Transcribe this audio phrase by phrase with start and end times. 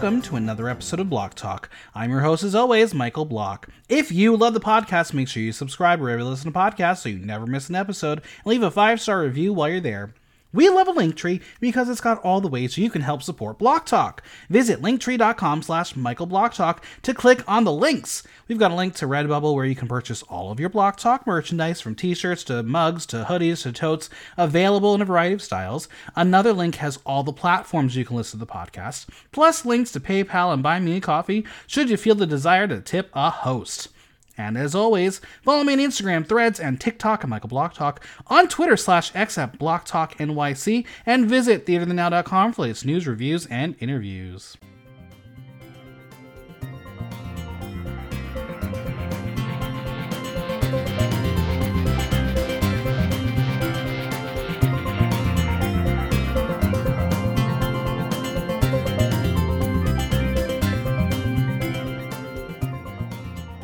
[0.00, 1.68] welcome to another episode of Block Talk.
[1.92, 3.68] I'm your host, as always, Michael Block.
[3.88, 7.08] If you love the podcast, make sure you subscribe wherever you listen to podcasts so
[7.08, 10.14] you never miss an episode, and leave a five star review while you're there.
[10.50, 13.84] We love a Linktree because it's got all the ways you can help support Block
[13.84, 14.22] Talk.
[14.48, 18.22] Visit linktree.com slash Michael Block Talk to click on the links.
[18.48, 21.26] We've got a link to Redbubble where you can purchase all of your Block Talk
[21.26, 24.08] merchandise from t-shirts to mugs to hoodies to totes,
[24.38, 25.86] available in a variety of styles.
[26.16, 30.00] Another link has all the platforms you can listen to the podcast, plus links to
[30.00, 33.88] PayPal and Buy Me a Coffee should you feel the desire to tip a host.
[34.38, 38.48] And as always, follow me on Instagram, Threads, and TikTok at Michael Block Talk, on
[38.48, 43.74] Twitter slash X at Block Talk NYC, and visit theaterthenow.com for latest news, reviews, and
[43.80, 44.56] interviews.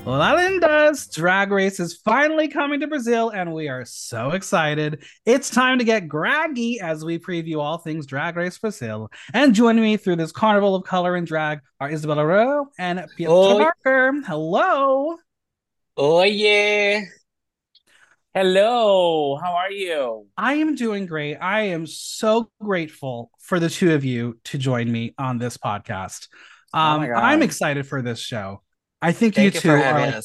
[0.05, 5.03] Linda's Drag Race is finally coming to Brazil, and we are so excited.
[5.25, 9.11] It's time to get graggy as we preview all things Drag Race Brazil.
[9.33, 13.59] And joining me through this carnival of color and drag are Isabella Rio and Pietra
[13.59, 14.13] Parker.
[14.27, 15.17] Hello.
[15.97, 17.01] Oh, yeah.
[18.35, 20.27] Hello, how are you?
[20.37, 21.37] I am doing great.
[21.37, 26.29] I am so grateful for the two of you to join me on this podcast.
[26.75, 28.64] Oh um, oh I'm excited for this show.
[29.05, 30.25] I think Thank you two are like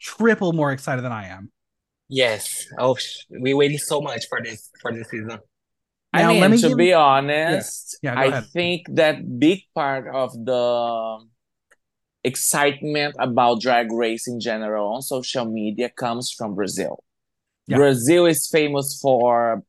[0.00, 1.50] triple more excited than I am.
[2.08, 2.68] Yes.
[2.78, 2.96] Oh,
[3.28, 5.40] we waited so much for this for this season.
[6.14, 6.76] Now, I mean, to give...
[6.76, 8.14] be honest, yeah.
[8.14, 8.46] Yeah, I ahead.
[8.52, 11.26] think that big part of the
[12.22, 17.02] excitement about drag race in general on social media comes from Brazil.
[17.66, 17.78] Yeah.
[17.78, 19.64] Brazil is famous for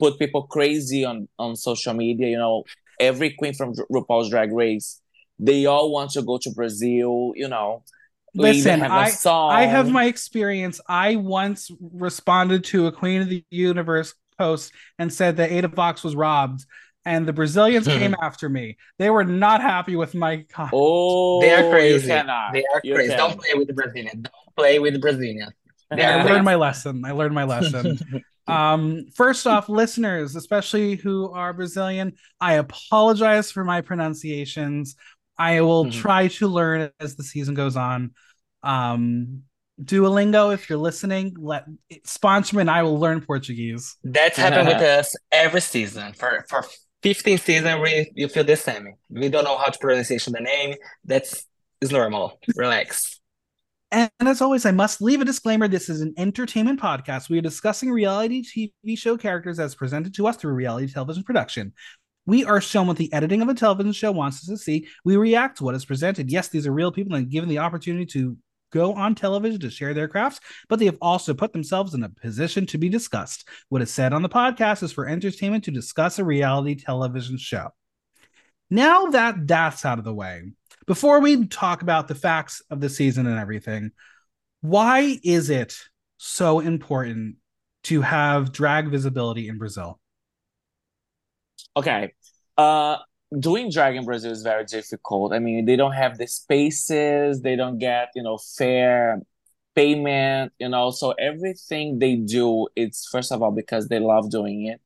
[0.00, 2.26] put people crazy on on social media.
[2.26, 2.64] You know,
[2.98, 5.00] every queen from RuPaul's Drag Race
[5.38, 7.82] they all want to go to Brazil, you know.
[8.34, 10.80] Listen, I, I have my experience.
[10.86, 16.04] I once responded to a Queen of the Universe post and said that Ada Vox
[16.04, 16.64] was robbed,
[17.06, 18.76] and the Brazilians came after me.
[18.98, 20.72] They were not happy with my comment.
[20.74, 22.08] Oh, they are crazy.
[22.08, 22.52] They are
[22.84, 23.10] you crazy.
[23.10, 23.18] Can.
[23.18, 24.12] Don't play with the Brazilians.
[24.12, 25.52] Don't play with the Brazilians.
[25.90, 27.04] I learned my lesson.
[27.04, 27.98] I learned my lesson.
[28.48, 34.96] um, first off, listeners, especially who are Brazilian, I apologize for my pronunciations.
[35.38, 36.00] I will mm-hmm.
[36.00, 38.12] try to learn as the season goes on.
[38.62, 39.42] Um,
[39.82, 41.64] Duolingo, if you're listening, let
[42.04, 43.96] sponsor me and I will learn Portuguese.
[44.02, 46.14] That's happened with us every season.
[46.14, 46.64] For for
[47.02, 48.94] 15 season, we you feel the same.
[49.10, 50.74] We don't know how to pronunciation the name.
[51.04, 51.44] That's
[51.80, 52.40] is normal.
[52.56, 53.20] Relax.
[53.92, 55.68] And as always, I must leave a disclaimer.
[55.68, 57.28] This is an entertainment podcast.
[57.28, 61.72] We are discussing reality TV show characters as presented to us through reality television production.
[62.26, 64.88] We are shown what the editing of a television show wants us to see.
[65.04, 66.30] We react to what is presented.
[66.30, 68.36] Yes, these are real people and given the opportunity to
[68.72, 72.08] go on television to share their crafts, but they have also put themselves in a
[72.08, 73.48] position to be discussed.
[73.68, 77.68] What is said on the podcast is for entertainment to discuss a reality television show.
[78.68, 80.42] Now that that's out of the way,
[80.86, 83.92] before we talk about the facts of the season and everything,
[84.60, 85.76] why is it
[86.16, 87.36] so important
[87.84, 90.00] to have drag visibility in Brazil?
[91.76, 92.12] Okay.
[92.56, 92.98] Uh,
[93.38, 95.32] doing drag in Brazil is very difficult.
[95.32, 99.20] I mean, they don't have the spaces, they don't get, you know, fair
[99.74, 104.66] payment, you know, so everything they do, it's first of all because they love doing
[104.66, 104.80] it.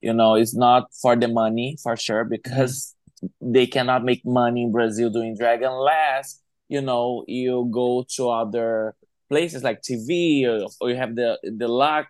[0.00, 2.94] You know, it's not for the money for sure because
[3.40, 8.94] they cannot make money in Brazil doing drag unless, you know, you go to other
[9.30, 12.08] places like TV or, or you have the the luck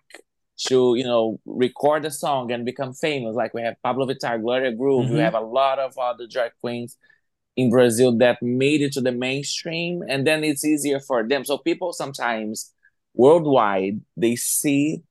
[0.55, 3.35] to you know record a song and become famous.
[3.35, 5.05] Like we have Pabllo Vittar, Gloria Groove.
[5.05, 5.15] Mm-hmm.
[5.15, 6.97] We have a lot of other drag queens
[7.55, 11.45] in Brazil that made it to the mainstream, and then it's easier for them.
[11.45, 12.73] So people sometimes
[13.15, 15.03] worldwide they see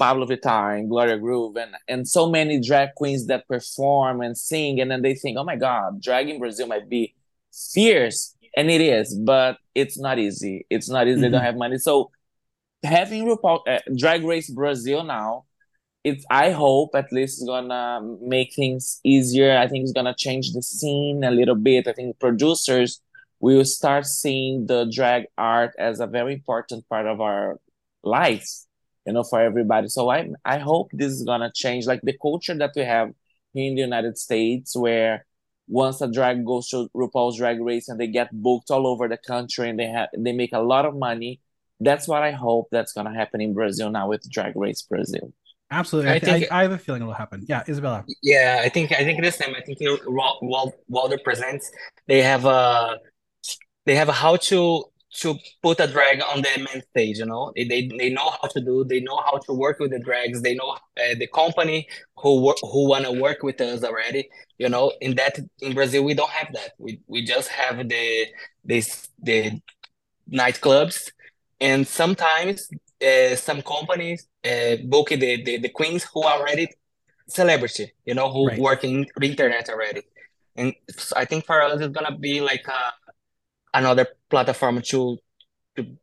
[0.00, 4.80] Pabllo Vittar and Gloria Groove and and so many drag queens that perform and sing,
[4.80, 7.14] and then they think, oh my god, drag in Brazil might be
[7.52, 10.66] fierce, and it is, but it's not easy.
[10.70, 11.16] It's not easy.
[11.16, 11.22] Mm-hmm.
[11.22, 11.46] They don't mm-hmm.
[11.46, 12.10] have money, so
[12.84, 15.44] having RuPaul uh, Drag Race Brazil now,
[16.04, 19.56] it's I hope at least it's gonna make things easier.
[19.56, 21.88] I think it's gonna change the scene a little bit.
[21.88, 23.00] I think producers
[23.40, 27.58] will start seeing the drag art as a very important part of our
[28.02, 28.66] lives,
[29.06, 29.88] you know, for everybody.
[29.88, 33.10] So I I hope this is gonna change, like the culture that we have
[33.54, 35.24] here in the United States, where
[35.68, 39.16] once a drag goes to RuPaul's Drag Race and they get booked all over the
[39.16, 41.40] country and they have they make a lot of money
[41.80, 45.32] that's what I hope that's gonna happen in Brazil now with Drag Race Brazil.
[45.70, 46.10] Absolutely.
[46.10, 47.44] I, I think think- I, I have a feeling it'll happen.
[47.48, 48.04] Yeah, Isabella.
[48.22, 51.70] Yeah, I think I think this time I think here Wal- Wal- Walder presents
[52.06, 52.98] they have a
[53.86, 54.84] they have a how to
[55.16, 57.52] to put a drag on the main stage, you know.
[57.54, 60.42] They they, they know how to do, they know how to work with the drags,
[60.42, 61.86] they know uh, the company
[62.16, 64.28] who wor- who want to work with us already,
[64.58, 64.92] you know.
[65.00, 66.72] In that in Brazil we don't have that.
[66.78, 68.26] We we just have the
[68.64, 69.60] this the
[70.32, 71.10] nightclubs
[71.60, 72.68] and sometimes
[73.04, 76.68] uh, some companies uh, book the, the the queens who are already
[77.28, 78.60] celebrity, you know, who Right.
[78.60, 80.02] work in the internet already.
[80.56, 80.74] And
[81.16, 82.90] I think for us, it's gonna be like uh
[83.74, 85.18] another platform to
[85.76, 85.96] to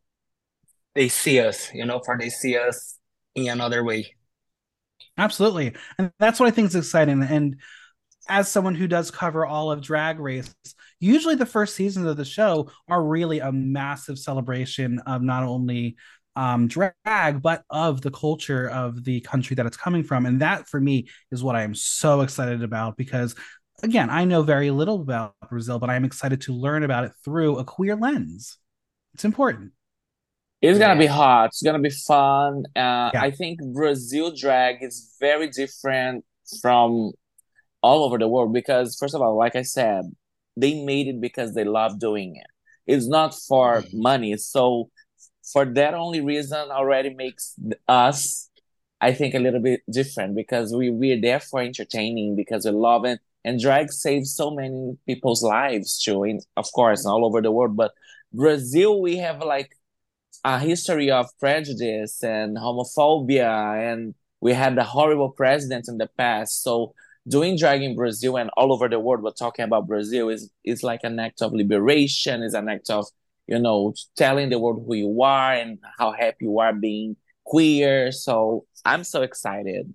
[0.94, 2.98] they see us, you know, for they see us
[3.34, 4.14] in another way.
[5.18, 5.74] Absolutely.
[5.98, 7.22] And that's what I think is exciting.
[7.22, 7.56] And
[8.28, 10.54] as someone who does cover all of Drag Race,
[11.00, 15.96] usually the first seasons of the show are really a massive celebration of not only
[16.34, 20.26] um, drag, but of the culture of the country that it's coming from.
[20.26, 23.34] And that for me is what I am so excited about because,
[23.82, 27.58] again, I know very little about Brazil, but I'm excited to learn about it through
[27.58, 28.56] a queer lens.
[29.14, 29.72] It's important.
[30.62, 31.46] It's gonna be hot.
[31.46, 32.64] It's gonna be fun.
[32.76, 33.20] Uh, Yeah.
[33.20, 36.24] I think Brazil drag is very different
[36.60, 37.12] from
[37.82, 40.04] all over the world because, first of all, like I said,
[40.56, 42.46] they made it because they love doing it.
[42.86, 43.94] It's not for Mhm.
[43.94, 44.36] money.
[44.36, 44.90] So,
[45.52, 47.54] for that only reason, already makes
[47.88, 48.48] us,
[49.00, 53.04] I think, a little bit different because we we're there for entertaining because we love
[53.04, 53.20] it.
[53.44, 57.76] And drag saves so many people's lives too, in, of course, all over the world.
[57.76, 57.92] But
[58.32, 59.72] Brazil, we have like
[60.44, 66.62] a history of prejudice and homophobia, and we had the horrible presidents in the past.
[66.62, 66.94] So
[67.28, 70.82] doing drag in Brazil and all over the world, but talking about Brazil is is
[70.82, 73.06] like an act of liberation, is an act of
[73.46, 78.12] you know telling the world who you are and how happy you are being queer.
[78.12, 79.92] So I'm so excited.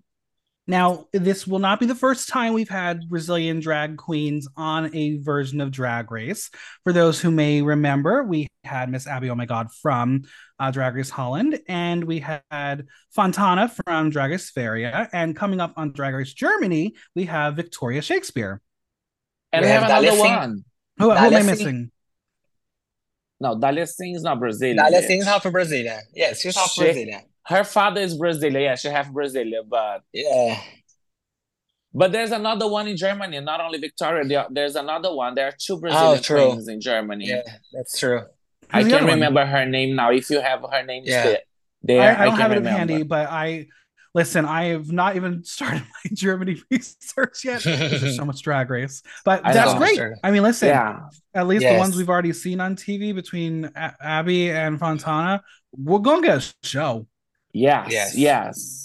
[0.70, 5.18] Now, this will not be the first time we've had Brazilian drag queens on a
[5.20, 6.50] version of Drag Race.
[6.84, 10.24] For those who may remember, we had Miss Abby Oh My God from
[10.60, 15.08] uh, Drag Race Holland, and we had Fontana from Drag Race Sverige.
[15.14, 18.62] And coming up on Drag Race Germany, we have Victoria Shakespeare.
[19.54, 20.36] And We we have have another Dalia Singh.
[20.36, 20.66] one.
[21.00, 21.92] Who, who am I missing?
[23.40, 24.78] No, Dalia Singh is not Brazilian.
[24.78, 25.08] Dalia bitch.
[25.08, 26.00] Singh is half Brazilian.
[26.14, 26.86] Yes, she's half Shit.
[26.88, 27.22] Brazilian.
[27.48, 28.62] Her father is Brazilian.
[28.62, 30.60] Yeah, she half Brazilian, but Yeah.
[31.94, 34.46] But there's another one in Germany, not only Victoria.
[34.52, 35.34] There's another one.
[35.36, 36.46] There are two oh, Brazilian Oh, true.
[36.52, 37.28] queens in Germany.
[37.30, 37.42] Yeah,
[37.74, 38.22] that's true.
[38.72, 39.14] I Who's the can't other one?
[39.16, 40.12] remember her name now.
[40.12, 41.24] If you have her name Yeah.
[41.24, 41.40] there,
[41.84, 42.78] there I, I don't can have it remember.
[42.78, 43.68] handy, but I
[44.14, 44.46] listen.
[44.46, 47.64] I have not even started my Germany research yet.
[47.64, 49.80] There's so much Drag Race, but I that's know.
[49.80, 49.96] great.
[49.96, 50.16] Sure.
[50.24, 50.68] I mean, listen.
[50.68, 51.00] Yeah,
[51.34, 55.42] at least the ones we've already seen on TV between Abby and Fontana,
[55.72, 57.08] we're gonna get a show.
[57.58, 58.18] Yes, Yes.
[58.18, 58.84] yes.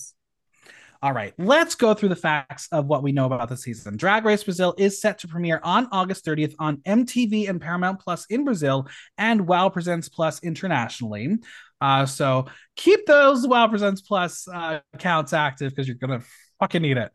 [1.02, 3.96] All right, let's go through the facts of what we know about the season.
[3.96, 8.24] Drag Race Brazil is set to premiere on August 30th on MTV and Paramount Plus
[8.26, 8.86] in Brazil
[9.18, 11.38] and Wow Presents Plus internationally.
[11.80, 12.46] Uh, so
[12.76, 16.22] keep those Wow Presents Plus uh, accounts active because you're gonna
[16.60, 17.10] fucking need it.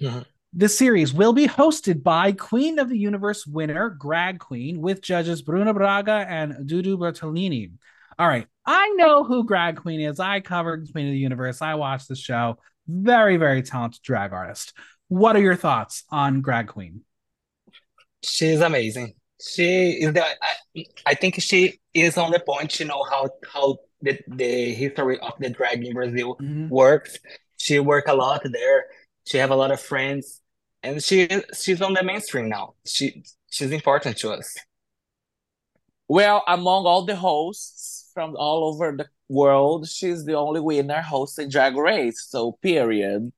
[0.00, 0.24] Mhm.
[0.54, 5.42] The series will be hosted by Queen of the Universe winner Grag Queen with judges
[5.42, 7.72] Bruna Braga and Dudu Bertolini.
[8.18, 10.20] All right, I know who Grag Queen is.
[10.20, 11.62] I covered Queen of the Universe.
[11.62, 12.58] I watched the show.
[12.86, 14.72] Very, very talented drag artist.
[15.08, 17.02] What are your thoughts on Grag Queen?
[18.22, 19.14] She's amazing.
[19.40, 22.70] She is the I, I think she is on the point.
[22.70, 26.68] She know how how the, the history of the drag in Brazil mm-hmm.
[26.68, 27.18] works.
[27.56, 28.84] She work a lot there.
[29.26, 30.40] She have a lot of friends,
[30.82, 31.28] and she
[31.58, 32.74] she's on the mainstream now.
[32.86, 34.56] She she's important to us.
[36.08, 41.48] Well, among all the hosts from all over the world, she's the only winner hosting
[41.48, 42.26] Drag Race.
[42.28, 43.32] So, period.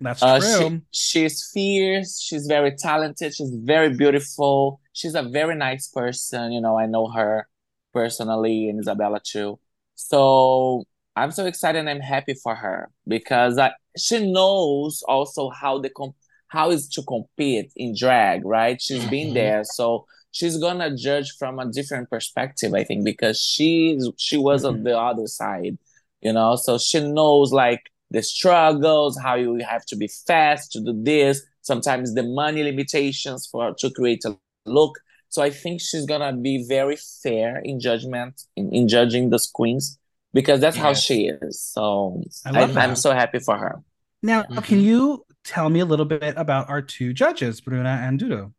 [0.00, 0.82] That's Uh, true.
[0.90, 2.20] she, she's fierce.
[2.20, 3.34] She's very talented.
[3.34, 4.80] She's very beautiful.
[4.92, 6.52] She's a very nice person.
[6.52, 7.48] You know, I know her
[7.92, 9.58] personally and Isabella too.
[9.94, 10.84] So
[11.16, 15.90] I'm so excited and I'm happy for her because I, she knows also how the
[15.90, 16.14] com-
[16.48, 18.80] how is to compete in drag, right?
[18.80, 19.34] She's been Mhm.
[19.34, 20.06] there, so
[20.38, 24.96] she's gonna judge from a different perspective, I think, because she's she was on the
[24.98, 25.76] other side,
[26.20, 26.56] you know.
[26.56, 31.42] So she knows like the struggles, how you have to be fast to do this,
[31.62, 34.94] sometimes the money limitations for to create a look.
[35.28, 39.98] So I think she's gonna be very fair in judgment in, in judging those queens
[40.32, 41.60] because that's how she is.
[41.60, 42.90] So I love I'm.
[42.90, 43.82] I'm so happy for her.
[44.22, 44.64] Now, Mhm.
[44.64, 48.52] can you tell me a little bit about our two judges, Bruna and Dudu?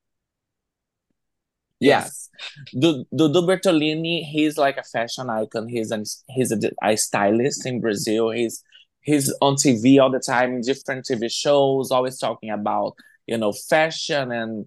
[1.79, 2.29] Yes.
[2.77, 5.67] Du- Dudu Bertolini, he's like a fashion icon.
[5.67, 8.31] He's an he's a, a stylist in Brazil.
[8.31, 8.63] He's
[9.01, 12.95] he's on TV all the time different TV shows, always talking about
[13.27, 14.65] you know fashion and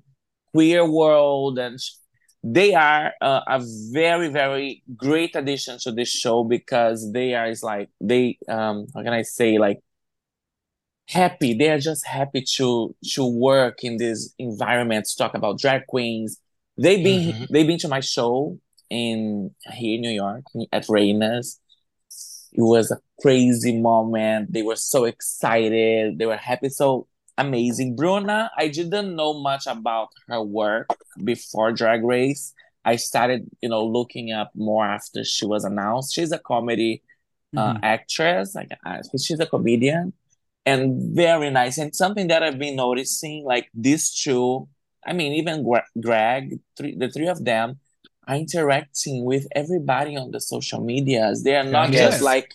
[0.53, 1.79] queer world, and
[2.43, 7.63] they are uh, a very very great addition to this show because they are is
[7.63, 9.81] like they um how can I say like
[11.09, 15.87] happy they are just happy to to work in this environment to talk about drag
[15.87, 16.39] queens
[16.77, 17.45] they've been mm-hmm.
[17.51, 18.59] they've been to my show
[18.91, 21.61] in here in new york at Reina's
[22.53, 24.53] it was a crazy moment.
[24.53, 26.19] They were so excited.
[26.19, 26.69] They were happy.
[26.69, 27.07] So
[27.39, 27.97] amazing.
[27.97, 30.89] Bruna, I didn't know much about her work
[31.25, 32.53] before Drag Race.
[32.85, 36.15] I started, you know, looking up more after she was announced.
[36.15, 37.03] She's a comedy
[37.57, 37.85] uh, mm-hmm.
[37.85, 38.55] actress.
[38.55, 40.13] Like uh, she's a comedian,
[40.67, 41.79] and very nice.
[41.79, 44.69] And something that I've been noticing, like these two.
[45.05, 45.67] I mean, even
[46.01, 47.81] Greg, three, the three of them,
[48.27, 51.43] are interacting with everybody on the social medias.
[51.43, 52.13] They are not yes.
[52.13, 52.55] just like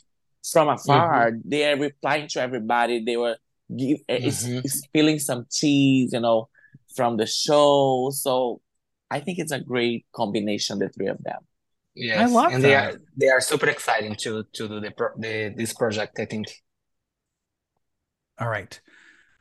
[0.50, 1.32] from afar.
[1.32, 1.50] Mm-hmm.
[1.50, 3.04] They are replying to everybody.
[3.04, 3.38] They were
[3.76, 4.66] give, eh, mm-hmm.
[4.66, 6.50] spilling some cheese, you know,
[6.96, 8.12] from the show.
[8.14, 8.62] So
[9.12, 11.42] I think it's a great combination, the three of them.
[11.96, 12.68] Yes, I love and that.
[12.68, 16.20] they are they are super exciting to to do the, pro, the this project.
[16.20, 16.48] I think.
[18.40, 18.80] All right.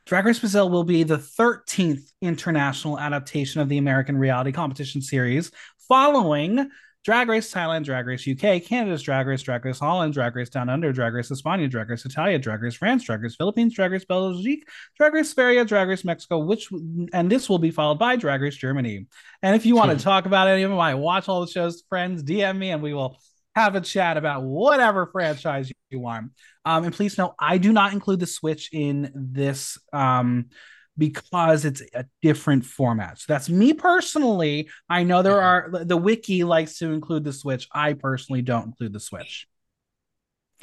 [0.06, 5.50] Drag Race Brazil will be the 13th international adaptation of the American reality competition series,
[5.88, 6.70] following
[7.04, 10.68] Drag Race Thailand, Drag Race UK, Canada's Drag Race, Drag Race Holland, Drag Race Down
[10.68, 14.04] Under, Drag Race España, Drag Race Italia, Drag Race France, Drag Race Philippines, Drag Race
[14.04, 16.68] Belgique, Drag Race Sverige, Drag Race Mexico, which
[17.12, 19.08] and this will be followed by Drag Race Germany.
[19.42, 20.02] And if you want to hmm.
[20.02, 22.94] talk about any of them, I watch all the shows, friends, DM me, and we
[22.94, 23.18] will
[23.56, 26.30] have a chat about whatever franchise you want.
[26.66, 30.50] Um, and please know, I do not include the Switch in this um,
[30.96, 33.18] because it's a different format.
[33.18, 34.68] So that's me personally.
[34.90, 37.66] I know there are the wiki likes to include the Switch.
[37.72, 39.48] I personally don't include the Switch.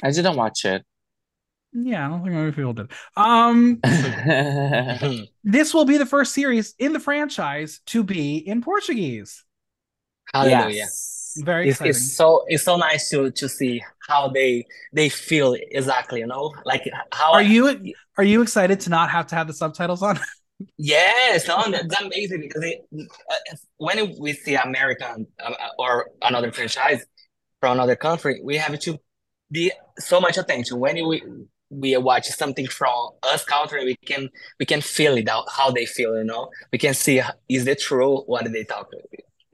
[0.00, 0.84] I didn't watch it.
[1.72, 2.92] Yeah, I don't think many people did.
[3.16, 3.80] Um,
[5.42, 9.42] this will be the first series in the franchise to be in Portuguese.
[10.32, 10.76] Hallelujah.
[10.76, 15.56] Yes very it's, it's, so it's so nice to to see how they they feel
[15.70, 16.52] exactly you know?
[16.64, 20.18] Like how are you are you excited to not have to have the subtitles on?
[20.78, 27.04] Yes no that's amazing because it, uh, when we see american uh, or another franchise
[27.58, 28.96] from another country we have to
[29.50, 30.78] be so much attention.
[30.78, 31.22] When we
[31.70, 34.28] we watch something from us country we can
[34.60, 36.50] we can feel it out how they feel you know?
[36.72, 38.90] We can see is it true what they talk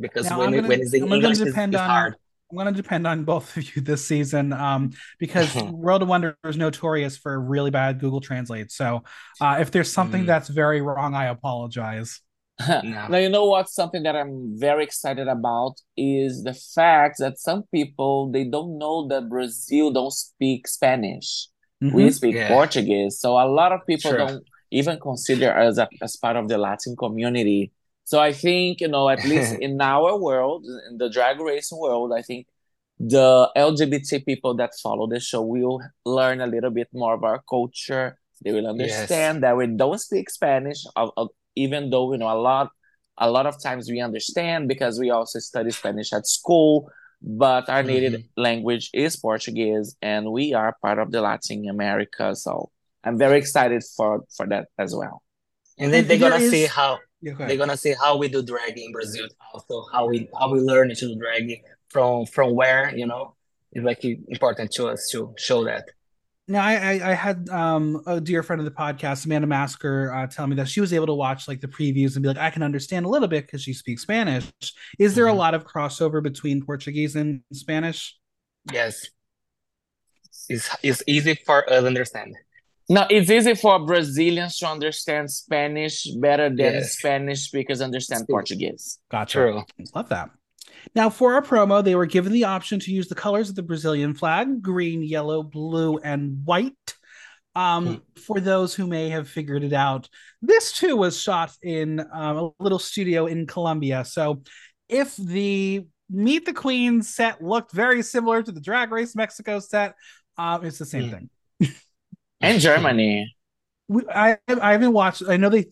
[0.01, 2.15] because now, when, gonna, when it's the I'm English depend is, on, hard.
[2.51, 6.37] I'm going to depend on both of you this season um, because World of Wonder
[6.45, 8.73] is notorious for really bad Google Translate.
[8.73, 9.05] So
[9.41, 10.27] uh, if there's something mm.
[10.27, 12.21] that's very wrong, I apologize.
[12.69, 13.09] no.
[13.09, 13.69] Now, you know what?
[13.69, 19.07] Something that I'm very excited about is the fact that some people they don't know
[19.09, 21.49] that Brazil don't speak Spanish.
[21.83, 21.97] Mm-hmm.
[21.97, 22.49] We speak yeah.
[22.49, 26.59] Portuguese, so a lot of people don't even consider us as, as part of the
[26.59, 27.73] Latin community.
[28.11, 32.13] So I think, you know, at least in our world, in the drag racing world,
[32.13, 32.49] I think
[32.99, 37.41] the LGBT people that follow the show will learn a little bit more of our
[37.49, 38.19] culture.
[38.43, 39.43] They will understand yes.
[39.43, 40.83] that we don't speak Spanish,
[41.55, 42.71] even though you know a lot.
[43.17, 46.91] A lot of times we understand because we also study Spanish at school,
[47.23, 48.41] but our native mm-hmm.
[48.41, 52.35] language is Portuguese, and we are part of the Latin America.
[52.35, 52.71] So
[53.05, 55.23] I'm very excited for for that as well.
[55.79, 56.51] And then they're gonna is...
[56.51, 60.29] see how yeah, They're gonna see how we do drag in Brazil, also how we
[60.39, 63.35] how we learn to do drag from from where you know.
[63.73, 65.85] It's like important to us to show that.
[66.49, 70.27] Now, I, I, I had um, a dear friend of the podcast, Amanda Masker, uh,
[70.27, 72.51] tell me that she was able to watch like the previews and be like, I
[72.51, 74.51] can understand a little bit because she speaks Spanish.
[74.99, 75.37] Is there mm-hmm.
[75.37, 78.19] a lot of crossover between Portuguese and Spanish?
[78.73, 79.07] Yes,
[80.49, 82.35] it's it's easy for us to understand.
[82.91, 86.99] Now it's easy for Brazilians to understand Spanish better than yes.
[86.99, 88.99] Spanish speakers understand Portuguese.
[89.09, 89.39] Gotcha.
[89.39, 89.63] True.
[89.95, 90.31] Love that.
[90.97, 93.63] Now, for our promo, they were given the option to use the colors of the
[93.63, 96.75] Brazilian flag green, yellow, blue, and white.
[97.55, 98.21] Um, hmm.
[98.21, 100.09] For those who may have figured it out,
[100.43, 104.05] this too was shot in um, a little studio in Colombia.
[104.05, 104.43] So,
[104.89, 109.95] if the Meet the Queen set looked very similar to the Drag Race Mexico set,
[110.37, 111.11] um, it's the same hmm.
[111.11, 111.31] thing
[112.41, 113.35] and Germany.
[113.89, 115.23] We, I I haven't watched.
[115.29, 115.67] I know they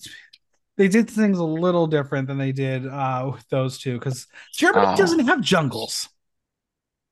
[0.76, 4.86] they did things a little different than they did uh, with those two because Germany
[4.88, 4.96] oh.
[4.96, 6.08] doesn't have jungles.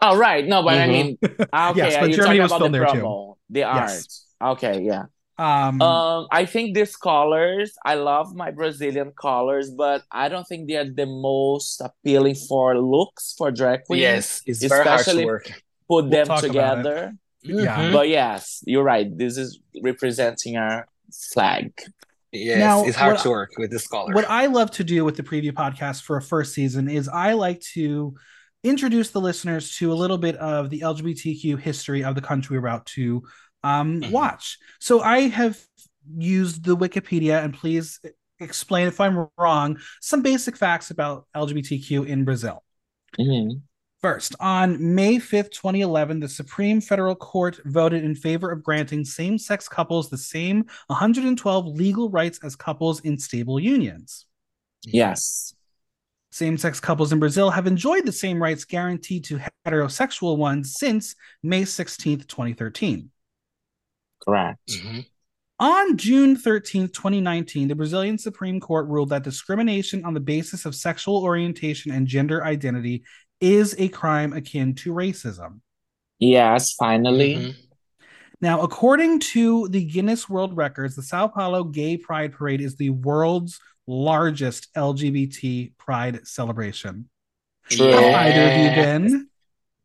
[0.01, 0.83] Oh right, no, but mm-hmm.
[0.83, 3.39] I mean, okay, yes, but Germany was filmed the there promo, too.
[3.51, 3.91] The art.
[3.91, 4.27] Yes.
[4.43, 5.05] Okay, yeah.
[5.39, 7.75] Um, um, I think these colors.
[7.85, 12.79] I love my Brazilian colors, but I don't think they are the most appealing for
[12.79, 14.01] looks for drag queens.
[14.01, 15.63] Yes, it's especially very hard to work.
[15.89, 17.15] Put we'll them together
[17.49, 17.77] Yeah.
[17.89, 17.93] Mhm.
[17.93, 19.07] But yes, you're right.
[19.17, 20.87] This is representing our
[21.33, 21.73] flag.
[22.33, 24.13] Yes, Now, it's hard what- to work with this color.
[24.13, 27.33] What I love to do with the preview podcast for a first season is I
[27.33, 28.15] like to
[28.65, 32.67] introduce the listeners to a little bit of the LGBTQ history of the country we're
[32.67, 33.23] about to
[33.63, 34.11] um, Mhm.
[34.11, 34.59] watch.
[34.81, 35.59] So I have
[36.17, 37.99] used the Wikipedia, and please
[38.39, 42.63] explain if I'm wrong, some basic facts about LGBTQ in Brazil.
[43.19, 43.63] Mhm.
[44.03, 49.39] First, on May 5th, 2011, the Supreme Federal Court voted in favor of granting same
[49.39, 54.27] sex couples the same 112 legal rights as couples in stable unions.
[54.85, 55.55] Yes.
[56.31, 61.15] Same sex couples in Brazil have enjoyed the same rights guaranteed to heterosexual ones since
[61.43, 63.11] May 16th, 2013.
[64.23, 64.69] Correct.
[64.69, 65.07] Mhm.
[65.59, 70.75] On June 13th, 2019, the Brazilian Supreme Court ruled that discrimination on the basis of
[70.75, 73.05] sexual orientation and gender identity
[73.41, 75.61] is a crime akin to racism.
[76.19, 77.35] Yes, finally.
[77.37, 77.55] Mhm.
[78.41, 82.91] Now, according to the Guinness World Records, the Sao Paulo Gay Pride Parade is the
[82.91, 87.09] world's largest LGBT pride celebration.
[87.69, 87.87] True.
[87.87, 89.29] Have either of you been?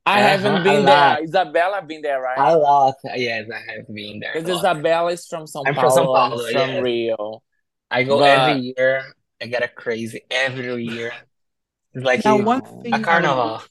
[0.05, 1.23] I Uh-huh, haven't been there.
[1.23, 2.53] Isabella been there, A right?
[2.55, 2.95] lot.
[3.15, 4.31] Yes, I have been there.
[4.33, 4.75] Because lot.
[4.75, 6.83] Isabella is from São I'm Paulo, from São I'm Paulo, from yes.
[6.83, 7.43] Rio.
[7.91, 9.03] I go But- every year.
[9.41, 11.13] I get a crazy every year.
[11.93, 13.63] It's like Now, a- one thing a I would- carnival.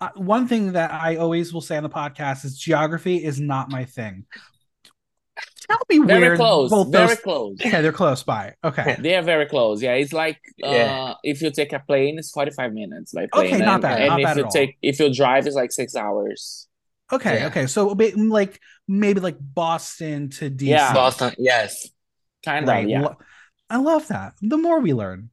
[0.00, 3.70] uh, one thing that I always will say on the podcast is geography is not
[3.70, 4.26] my thing.
[5.68, 6.70] Tell me Very where close.
[6.70, 7.20] both Very those.
[7.20, 7.56] close.
[7.64, 8.54] Yeah, they're close by.
[8.64, 8.96] Okay.
[8.98, 9.80] They are very close.
[9.80, 11.14] Yeah, it's like uh, Yeah.
[11.22, 13.46] if you take a plane, it's 45 minutes Like plane.
[13.54, 14.50] Okay, not and, bad, And not if bad you at all.
[14.52, 16.66] take if you drive, it's like six hours.
[17.12, 17.38] Okay.
[17.40, 17.46] Yeah.
[17.46, 17.66] Okay.
[17.68, 20.66] So ba- like maybe like Boston to DC.
[20.68, 20.92] Yeah.
[20.92, 21.34] Boston.
[21.38, 21.88] Yes.
[22.44, 22.84] Kind Right.
[22.84, 23.08] of, yeah.
[23.68, 24.34] I love that.
[24.42, 25.30] The more we learn.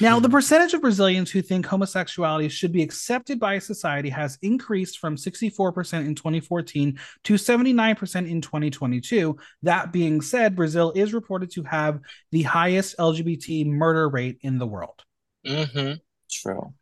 [0.00, 4.98] Now, the percentage of Brazilians who think homosexuality should be accepted by society has increased
[4.98, 9.36] from 64% in 2014 to 79% in 2022.
[9.62, 12.00] That being said, Brazil is reported to have
[12.32, 15.04] the highest LGBT murder rate in the world.
[15.46, 15.92] hmm
[16.30, 16.74] True.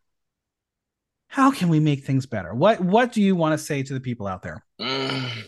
[1.29, 2.55] How can we make things better?
[2.55, 4.65] What what do you want to say to the people out there?
[4.81, 5.45] Mm,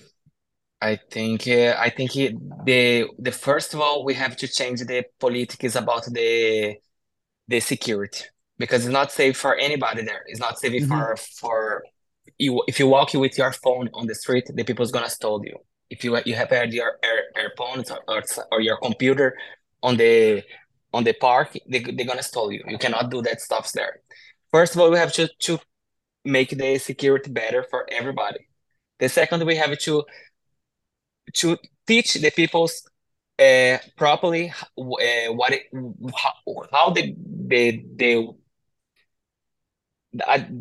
[0.80, 4.80] I think uh, I think it, the the first of all we have to change
[4.80, 6.76] the politics about the
[7.48, 8.24] the security
[8.58, 10.22] because it's not safe for anybody there.
[10.26, 10.88] It's not safe Mhm.
[10.88, 11.84] for for
[12.38, 15.56] you if you walk with your phone on the street, the people's gonna steal you.
[15.90, 19.36] If you you have had your air, AirPods or, or or your computer
[19.82, 20.42] on the
[20.92, 22.62] on the park, they they're gonna steal you.
[22.72, 24.00] You cannot do that stuff there.
[24.50, 25.58] First of all, we have to to
[26.24, 28.42] make the security better for everybody.
[28.98, 30.04] The second, we have to
[31.34, 31.56] to
[31.86, 32.82] teach the people's
[33.38, 35.62] uh, properly uh, what it,
[36.22, 36.32] how,
[36.72, 37.14] how they
[37.48, 38.26] they they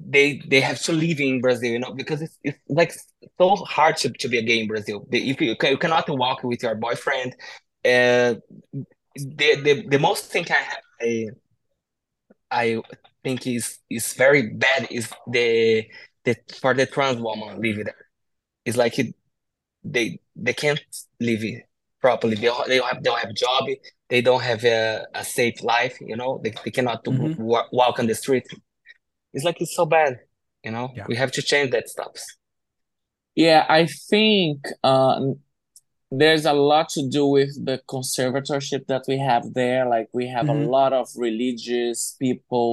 [0.06, 2.94] they they have to live in Brazil, you know, because it's, it's like
[3.38, 5.08] so hard to, to be a gay in Brazil.
[5.12, 7.34] If you, you cannot walk with your boyfriend,
[7.86, 8.36] uh,
[9.16, 11.30] the the the most thing I I
[12.52, 12.82] I
[13.24, 15.86] think is is very bad is the
[16.24, 18.06] the for the trans woman living there.
[18.66, 19.16] It's like it,
[19.84, 20.82] they they can't
[21.22, 21.67] live it
[22.08, 22.36] properly.
[22.42, 23.64] They don't, they don't have they don't have job.
[24.12, 24.80] They don't have a,
[25.22, 25.96] a safe life.
[26.12, 27.38] You know, they they cannot do- Mhm.
[27.52, 28.48] wa- walk on the street.
[29.34, 30.14] It's like it's so bad.
[30.66, 31.06] You know, Yeah.
[31.12, 32.16] we have to change that stuff.
[33.46, 34.58] Yeah, I think
[34.94, 35.20] uh,
[36.22, 39.84] there's a lot to do with the conservatorship that we have there.
[39.96, 40.56] Like we have Mhm.
[40.58, 42.70] a lot of religious people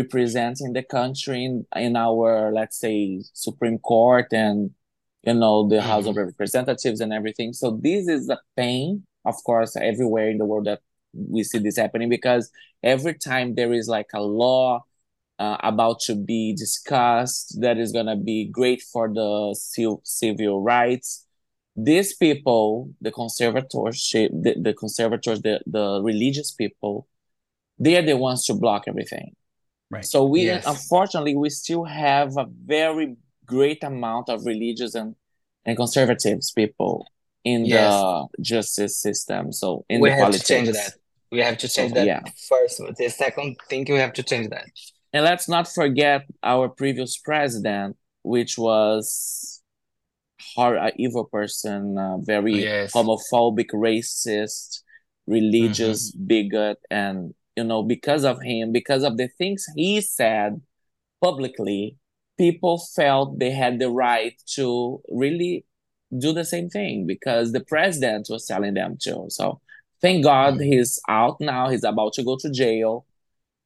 [0.00, 1.54] representing the country in,
[1.86, 2.96] in our, let's say,
[3.46, 4.58] Supreme Court and
[5.28, 7.52] you know the House of Representatives and everything.
[7.52, 10.80] So this is a pain, of course, everywhere in the world that
[11.12, 12.50] we see this happening because
[12.82, 14.84] every time there is like a law
[15.38, 20.62] uh, about to be discussed that is going to be great for the civil, civil
[20.62, 21.26] rights.
[21.76, 27.06] These people, the conservatorship, the, the conservators, the, the religious people,
[27.78, 29.36] they are the ones to block everything.
[29.90, 30.04] Right.
[30.04, 30.66] So we, Yes.
[30.66, 33.16] unfortunately, we still have a very
[33.48, 35.14] great amount of religious and,
[35.64, 37.06] and conservatives people
[37.44, 37.92] in Yes.
[37.92, 39.52] the justice system.
[39.52, 40.46] So in we the have politics.
[40.48, 40.92] to change that.
[41.30, 42.20] We have to change So, that yeah.
[42.48, 42.80] first.
[42.96, 44.66] The second thing, we have to change that.
[45.12, 49.62] And let's not forget our previous president, which was
[50.56, 52.92] a evil person, uh, very Yes.
[52.92, 54.82] homophobic, racist,
[55.26, 60.60] religious bigot, and you know, because of him, because of the things he said
[61.20, 61.97] publicly,
[62.38, 65.64] people felt they had the right to really
[66.16, 69.26] do the same thing because the president was telling them to.
[69.28, 69.60] So
[70.00, 70.64] thank God Mhm.
[70.64, 71.68] he's out now.
[71.68, 73.04] He's about to go to jail.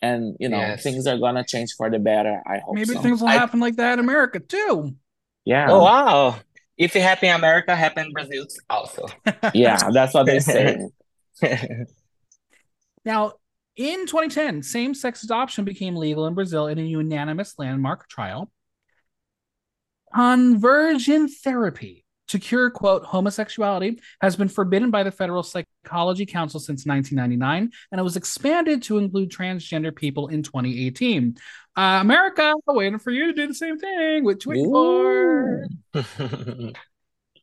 [0.01, 0.83] And you know, Yes.
[0.83, 2.43] things are gonna change for the better.
[2.47, 3.01] I hope Maybe so.
[3.03, 4.97] things will I- happen like that in America too.
[5.45, 5.67] Yeah.
[5.71, 6.37] Oh wow!
[6.79, 9.07] if it happened in America, happened in Brazil also.
[9.55, 10.89] Yeah, that's what they say.
[13.05, 13.33] Now,
[13.77, 18.51] in 2010, same sex adoption became legal in Brazil in a unanimous landmark trial.
[20.15, 26.87] Conversion therapy to cure, quote, homosexuality has been forbidden by the Federal Psychology Council since
[26.87, 31.37] 1999, and it was expanded to include transgender people in 2018.
[31.77, 35.67] Uh, America, waiting for you to do the same thing with 24.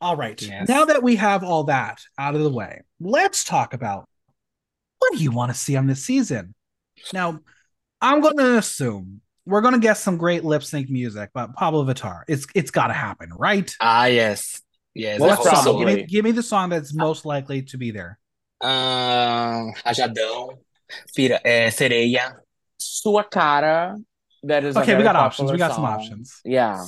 [0.01, 0.41] All right.
[0.41, 0.67] Yes.
[0.67, 4.08] Now that we have all that out of the way, let's talk about
[4.99, 6.55] what do you want to see on this season?
[7.13, 7.41] Now,
[8.01, 11.86] I'm going to assume we're going to get some great lip sync music, but Pabllo
[11.86, 13.73] Vittar, it's it's got to happen, right?
[13.82, 14.62] ah, yes.
[14.95, 15.19] Yes.
[15.19, 15.63] Most What song?
[15.63, 15.78] so.
[15.78, 18.19] Give me, give me the song that's most likely to be there.
[18.62, 20.58] Um, Rajadão,
[21.15, 22.34] Pira, eh, Sereia.
[22.78, 23.97] Sua Cara,
[24.43, 25.52] that is Okay, we got options.
[25.52, 26.41] We popular got some options.
[26.43, 26.86] Yeah.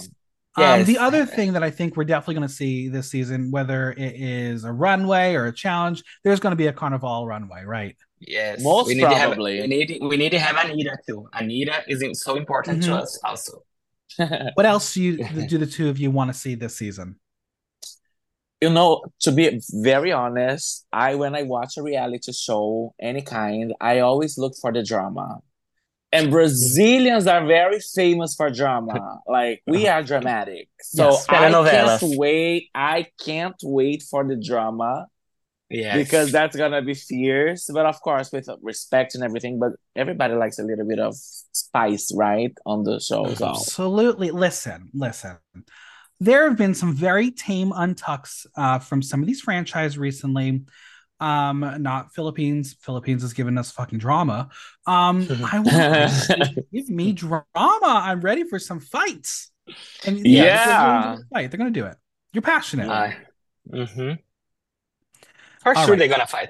[0.58, 3.92] Um, the other thing that I think we're definitely going to see this season, whether
[3.92, 7.96] it is a runway or a challenge, there's going to be a carnival runway, right?
[8.22, 8.62] Yes.
[8.64, 9.62] Most we need to have probably.
[9.62, 11.28] we need we need to have Anitta too.
[11.34, 13.02] Anitta is so important to Mhm.
[13.02, 13.64] us also.
[14.56, 17.16] What else do you do the two of you want to see this season?
[18.64, 23.74] you know, to be very honest, I when I watch a reality show, any kind,
[23.82, 25.40] I always look for the drama.
[26.12, 29.20] And Brazilians are very famous for drama.
[29.28, 30.68] Like we are dramatic.
[30.82, 31.26] So Yes.
[31.30, 32.70] I can't wait.
[32.76, 35.08] I can't wait for the drama
[35.72, 35.98] Yes.
[35.98, 37.70] because that's gonna be fierce.
[37.74, 39.58] But of course, with respect and everything.
[39.60, 43.34] But everybody likes a little bit of spice, right, on the show.
[43.34, 44.32] So Absolutely.
[44.32, 45.38] Listen, listen.
[46.20, 50.64] There have been some very tame untucks uh, from some of these franchise recently.
[51.20, 52.76] Um, not Philippines.
[52.82, 54.50] Philippines has given us fucking drama.
[54.88, 57.46] Um, I want give me drama.
[57.56, 59.52] I'm ready for some fights.
[60.06, 60.66] And Yeah.
[60.66, 61.52] they're gonna fight.
[61.52, 61.96] They're gonna do it.
[62.34, 62.90] You're passionate.
[62.90, 63.12] Uh,
[63.72, 64.18] mhm.
[65.62, 66.00] For All sure right.
[66.00, 66.50] they're gonna fight.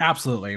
[0.00, 0.56] Absolutely.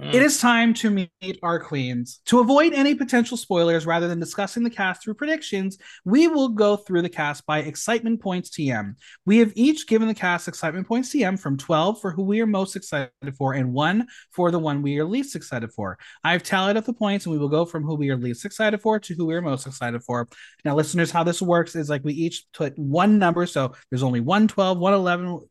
[0.00, 0.14] Mm.
[0.14, 2.20] It is time to meet our queens.
[2.26, 6.76] To avoid any potential spoilers rather than discussing the cast through predictions, we will go
[6.76, 8.94] through the cast by excitement points TM.
[9.26, 12.46] We have each given the cast excitement points TM from 12 for who we are
[12.46, 15.98] most excited for and 1 for the one we are least excited for.
[16.22, 18.80] I've tallied up the points and we will go from who we are least excited
[18.80, 20.28] for to who we are most excited for.
[20.64, 23.46] Now, listeners, how this works is like we each put one number.
[23.46, 25.48] So there's only 112, 111.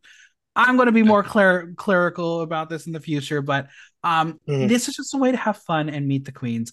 [0.58, 3.68] I'm going to be more cler- clerical about this in the future, but
[4.02, 4.68] um, Mhm.
[4.68, 6.72] this is just a way to have fun and meet the queens.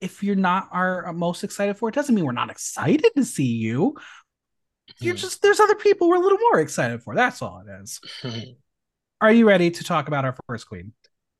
[0.00, 3.44] If you're not our most excited for it, doesn't mean we're not excited to see
[3.46, 3.96] you.
[5.00, 5.18] You're Mhm.
[5.18, 7.14] just there's other people we're a little more excited for.
[7.14, 8.00] That's all it is.
[9.20, 10.92] Are you ready to talk about our first queen?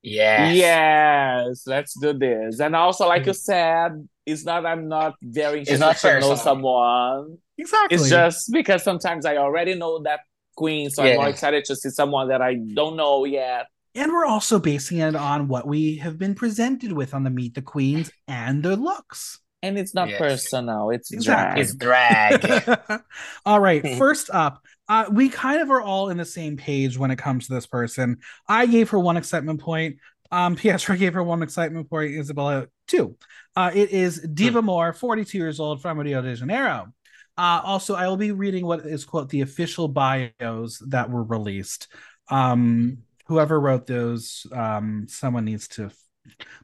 [0.04, 0.56] yes.
[0.56, 2.58] Yes, let's do this.
[2.60, 6.30] And also, like you said, it's not I'm not very It's interested not to know
[6.30, 6.36] personal.
[6.36, 7.38] someone.
[7.58, 7.96] Exactly.
[7.96, 10.20] It's just because sometimes I already know that
[10.56, 13.66] queen, so I'm more excited to see someone that I don't know yet.
[13.94, 17.54] and we're also basing it on what we have been presented with on the Meet
[17.54, 19.38] the Queens and their looks.
[19.62, 20.18] And it's not Yes.
[20.18, 21.64] personal, it's Exactly.
[21.76, 22.44] drag.
[22.44, 23.00] It's drag.
[23.46, 27.10] all right, first up, uh, we kind of are all in the same page when
[27.10, 28.16] it comes to this person.
[28.48, 29.96] I gave her one excitement point.
[30.30, 32.12] Um, Pietra gave her one excitement point.
[32.12, 33.16] Isabella two.
[33.54, 36.92] Uh, it is Diva More, 42 years old from Rio de Janeiro.
[37.36, 41.88] Uh, also, I will be reading what is quote the official bios that were released.
[42.30, 45.90] Um, whoever wrote those, um, someone needs to.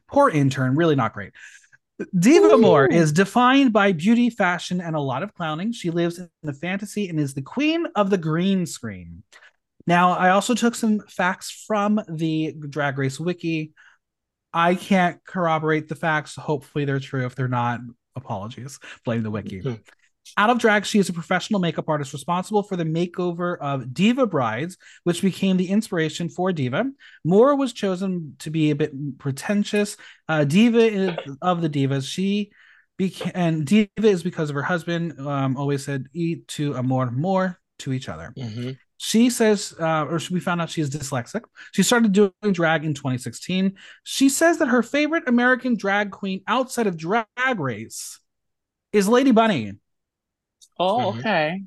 [0.07, 1.31] Poor intern, really not great.
[2.17, 5.73] Diva More is defined by beauty, fashion, and a lot of clowning.
[5.73, 9.23] She lives in the fantasy and is the queen of the green screen.
[9.85, 13.73] Now, I also took some facts from the Drag Race Wiki.
[14.53, 16.35] I can't corroborate the facts.
[16.35, 17.25] Hopefully, they're true.
[17.25, 17.81] If they're not,
[18.15, 18.79] apologies.
[19.03, 19.61] Blame the wiki.
[19.61, 19.81] Mhm.
[20.37, 24.25] Out of drag, she is a professional makeup artist responsible for the makeover of Diva
[24.27, 26.85] Brides, which became the inspiration for Diva.
[27.23, 29.97] More was chosen to be a bit pretentious.
[30.27, 32.09] Uh, Diva is of the divas.
[32.09, 32.51] She
[32.97, 35.19] became, and Diva is because of her husband.
[35.19, 38.77] Um, always said, "Eat to amor more more to each other." Mhm.
[39.01, 41.43] She says, uh, or we found out she is dyslexic.
[41.73, 43.77] She started doing drag in 2016.
[44.03, 47.25] She says that her favorite American drag queen outside of Drag
[47.57, 48.19] Race
[48.91, 49.73] is Lady Bunny.
[50.79, 51.19] Oh, Mhm.
[51.19, 51.63] okay.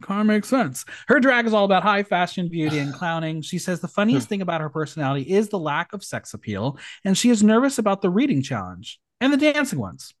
[0.00, 0.84] Kind of makes sense.
[1.06, 3.42] Her drag is all about high fashion, beauty, and clowning.
[3.42, 7.16] She says the funniest thing about her personality is the lack of sex appeal, and
[7.16, 10.14] she is nervous about the reading challenge and the dancing ones.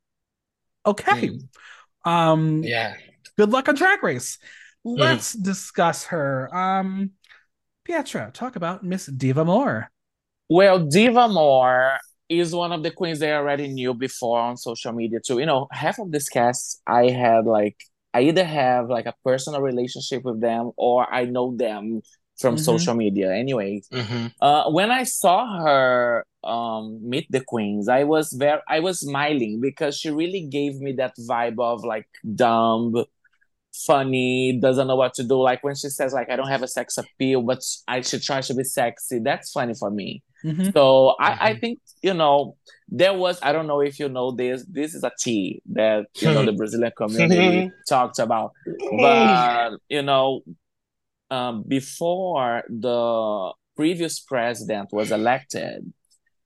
[0.86, 1.30] Okay.
[2.04, 2.94] Um, Yeah.
[3.36, 4.38] good luck on track Race.
[4.84, 6.54] Let's discuss her.
[6.54, 7.12] Um,
[7.88, 9.90] Pietra, talk about Miss Diva More.
[10.48, 11.98] Well, Diva More
[12.28, 15.38] is one of the queens they already knew before on social media too.
[15.38, 17.76] You know, half of this cast I had like
[18.14, 22.02] I either have like a personal relationship with them or I know them
[22.38, 22.60] from Mhm.
[22.64, 23.32] social media.
[23.32, 28.80] Anyways, hmm uh, when I saw her um meet the queens, I was very I
[28.80, 33.04] was smiling because she really gave me that vibe of like dumb,
[33.86, 35.40] funny, doesn't know what to do.
[35.40, 38.40] Like when she says like I don't have a sex appeal, but I should try
[38.42, 39.18] to be sexy.
[39.20, 40.22] That's funny for me.
[40.44, 40.72] Mhm.
[40.72, 42.56] So I, I think you know
[42.88, 46.32] there was I don't know if you know this this is a tea that you
[46.32, 48.52] know the Brazilian community talked about,
[49.00, 50.42] but you know
[51.30, 55.90] um, before the previous president was elected,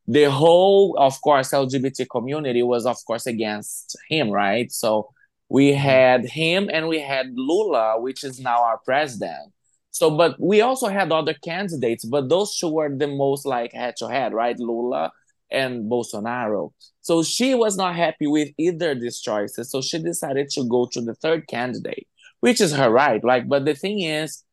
[0.07, 4.71] the whole of course LGBT community was of course against him, right?
[4.71, 5.11] So
[5.49, 9.53] we had him and we had Lula, which is now our president.
[9.97, 13.97] So, but we also had other candidates, but those two were the most like head
[13.99, 14.59] to head, right?
[14.59, 15.11] Lula
[15.51, 16.73] and Bolsonaro.
[17.01, 19.71] So she was not happy with either of these choices.
[19.71, 22.07] So she decided to go to the third candidate,
[22.41, 23.25] which is her right.
[23.25, 24.45] Like, but the thing is,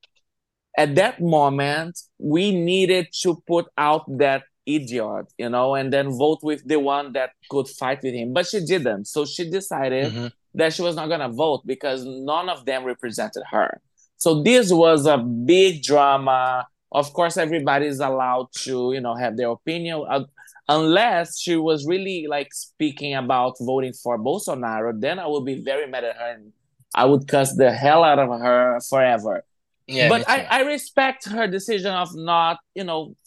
[0.77, 6.39] at that moment, we needed to put out that idiot, you know, and then vote
[6.41, 8.33] with the one that could fight with him.
[8.33, 9.05] But she didn't.
[9.07, 12.83] So she decided hmm that she was not going to vote because none of them
[12.85, 13.81] represented her.
[14.23, 16.65] So this was a big drama.
[16.93, 20.05] Of course, everybody is allowed to, you know, have their opinion.
[20.09, 20.23] Uh,
[20.69, 25.87] unless she was really like speaking about voting for Bolsonaro, then I would be very
[25.87, 26.53] mad at her and
[26.95, 29.43] I would cuss the hell out of her forever.
[29.87, 30.47] Yeah, but I.
[30.49, 33.17] I respect her decision of not, you know,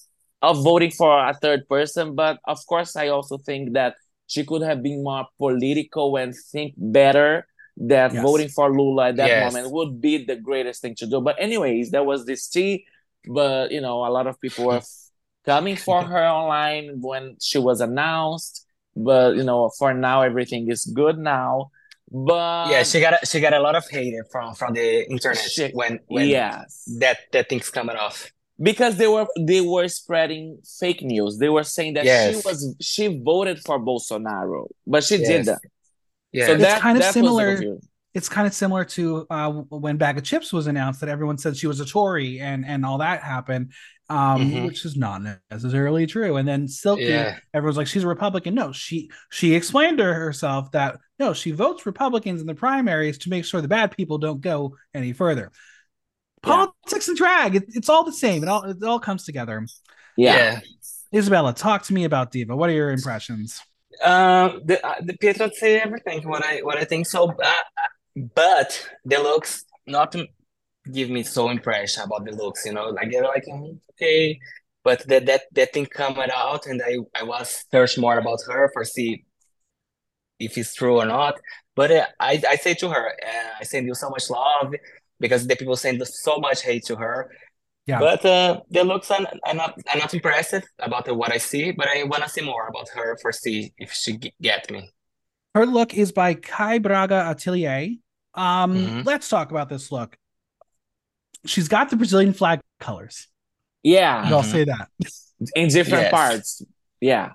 [0.40, 2.14] of voting for a third person.
[2.14, 3.96] But of course, I also think that
[4.28, 7.46] she could have been more political and think better
[7.78, 8.22] that Yes.
[8.22, 9.52] voting for Lula at that Yes.
[9.52, 11.20] moment would be the greatest thing to do.
[11.20, 12.84] But anyways, there was this tea,
[13.26, 14.80] but you know, a lot of people were
[15.44, 18.64] coming for her online when she was announced.
[18.94, 21.70] But you know, for now, everything is good now.
[22.10, 25.38] But yeah, she got a, she got a lot of hate from from the internet
[25.38, 28.30] She- when when yes, that that thing's coming off.
[28.62, 31.36] because they were they were spreading fake news.
[31.38, 32.40] They were saying that Yes.
[32.40, 35.28] she was she voted for Bolsonaro, but she Yes.
[35.28, 35.58] didn't.
[36.36, 37.78] Yeah, So It's that kind of that similar-
[38.14, 41.54] It's kind of similar to uh, when Bag of Chips was announced that everyone said
[41.56, 43.72] she was a Tory and and all that happened,
[44.08, 44.64] um, Mhm.
[44.66, 45.20] which is not
[45.50, 46.36] necessarily true.
[46.36, 47.36] And then Silky, Yeah.
[47.52, 48.54] everyone's like she's a Republican.
[48.54, 53.28] No, she she explained to herself that no, she votes Republicans in the primaries to
[53.28, 55.50] make sure the bad people don't go any further.
[56.42, 56.50] Yeah.
[56.50, 58.42] Politics and drag, it, it's all the same.
[58.42, 59.66] It all it all comes together.
[60.16, 60.36] Yeah.
[60.36, 60.60] yeah.
[61.18, 62.56] Isabella, talk to me about Diva.
[62.56, 63.60] What are your impressions?
[64.02, 67.52] Um, the uh, the Pietra say everything what I what I think so, uh,
[68.34, 70.14] but the looks not
[70.92, 74.38] give me so impression about the looks, you know, like they're like "Mm, okay,
[74.84, 78.70] but that that that thing coming out, and I I was search more about her
[78.74, 79.24] for see
[80.38, 81.34] if it's true or not.
[81.74, 84.74] But uh, I I say to her, uh, I send you so much love
[85.20, 87.30] because the people send so much hate to her.
[87.86, 88.00] Yeah.
[88.00, 91.86] But uh, the looks are, are not are not impressive about what I see, but
[91.88, 94.90] I want to see more about her for see if she g- get me.
[95.54, 97.96] Her look is by Kai Braga Atelier.
[98.34, 99.06] Um, Mhm.
[99.06, 100.16] let's talk about this look.
[101.46, 103.28] She's got the Brazilian flag colors.
[103.84, 104.22] Yeah.
[104.34, 104.50] I'll Mhm.
[104.52, 104.88] say that.
[105.54, 106.10] In different Yes.
[106.10, 106.62] parts.
[107.00, 107.32] Yeah.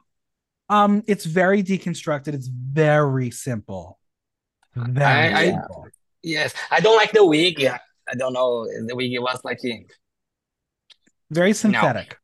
[0.69, 2.33] Um, it's very deconstructed.
[2.33, 3.99] It's very simple.
[4.75, 5.57] Very I- I-
[6.23, 7.57] Yes, I don't like the wig.
[7.59, 8.65] Yeah, I don't know.
[8.87, 9.59] The wig was like
[11.31, 12.17] Very synthetic.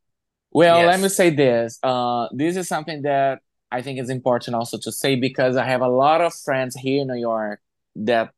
[0.52, 0.88] Well, Yes.
[0.88, 1.80] let me say this.
[1.82, 3.40] Uh, this is something that
[3.72, 7.02] I think is important also to say because I have a lot of friends here
[7.02, 7.60] in New York
[7.96, 8.32] that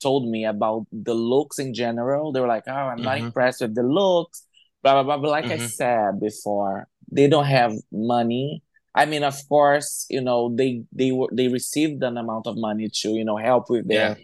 [0.00, 2.32] told me about the looks in general.
[2.32, 3.26] They were like, "Oh, I'm not Mhm.
[3.26, 4.46] impressed with the looks."
[4.82, 5.18] Blah blah blah.
[5.22, 5.70] But like I Mhm.
[5.78, 8.62] said before, they don't have money.
[8.94, 12.88] I mean, of course, you know they they were they received an amount of money
[13.02, 14.14] to you know help with Yeah.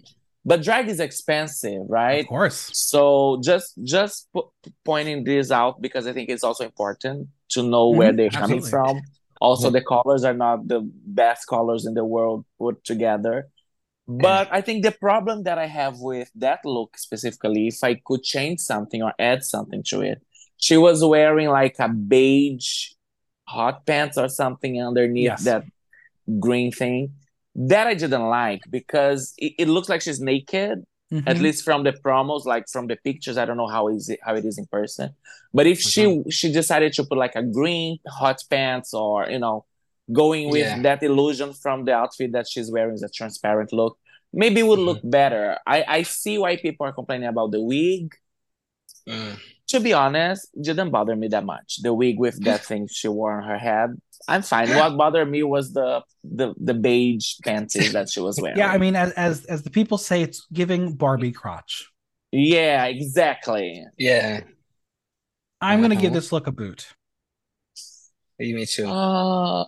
[0.44, 2.24] But drag is expensive, right?
[2.24, 2.72] Of course.
[2.72, 4.52] So just just po-
[4.84, 8.62] pointing this out because I think it's also important to know where Mhm, they're coming
[8.62, 8.70] absolutely.
[8.70, 9.02] from.
[9.40, 13.48] Also, the colors are not the best colors in the world put together.
[14.06, 18.22] But I think the problem that I have with that look specifically, if I could
[18.22, 20.22] change something or add something to it,
[20.58, 22.92] she was wearing like a beige
[23.48, 25.44] hot pants or something underneath Yes.
[25.44, 25.64] that
[26.40, 27.14] green thing.
[27.54, 31.22] That I didn't like because it, it looks like she's naked Mhm.
[31.26, 34.18] at least from the promos like from the pictures i don't know how is it
[34.24, 35.10] how it is in person
[35.52, 39.66] but if she she decided to put like a green hot pants or you know
[40.10, 40.80] going with Yeah.
[40.80, 43.98] that illusion from the outfit that she's wearing is a transparent look
[44.32, 48.14] maybe it would look better i i see why people are complaining about the wig
[49.06, 49.36] Mm.
[49.74, 51.82] To be honest, didn't bother me that much.
[51.82, 53.90] The wig with that thing she wore on her head,
[54.26, 54.68] I'm fine.
[54.74, 58.56] What bothered me was the the the beige panties that she was wearing.
[58.62, 61.72] Yeah, I mean, as as as the people say, it's giving Barbie crotch.
[62.32, 63.84] yeah, exactly.
[63.98, 64.40] Yeah,
[65.60, 66.20] I'm gonna give Uh-huh.
[66.20, 66.80] this look a boot.
[68.38, 68.88] me too.
[68.88, 69.64] Uh,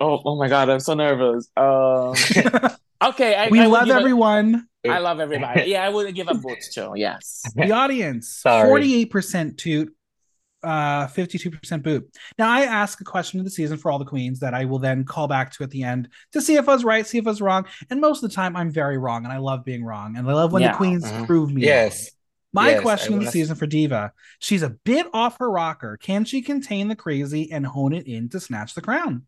[0.00, 1.48] oh, oh my god, I'm so nervous.
[1.56, 2.14] Um,
[3.10, 4.66] okay, I, we I love give a- everyone.
[4.88, 5.62] I love everybody.
[5.70, 6.92] Yeah, I would give a boot too.
[6.96, 7.42] Yes.
[7.54, 8.68] The audience, Sorry.
[8.68, 9.94] forty-eight percent toot,
[10.62, 12.08] uh, fifty-two percent boot.
[12.38, 14.78] Now, I ask a question of the season for all the queens that I will
[14.78, 17.26] then call back to at the end to see if I was right, see if
[17.26, 17.66] I was wrong.
[17.90, 20.32] And most of the time, I'm very wrong, and I love being wrong, and I
[20.32, 20.72] love when Yeah.
[20.72, 21.26] the queens Mhm.
[21.26, 21.62] prove me.
[21.62, 21.68] wrong.
[21.68, 22.10] Yes.
[22.52, 25.96] My Yes, question of the season for Diva: She's a bit off her rocker.
[25.96, 29.22] Can she contain the crazy and hone it in to snatch the crown?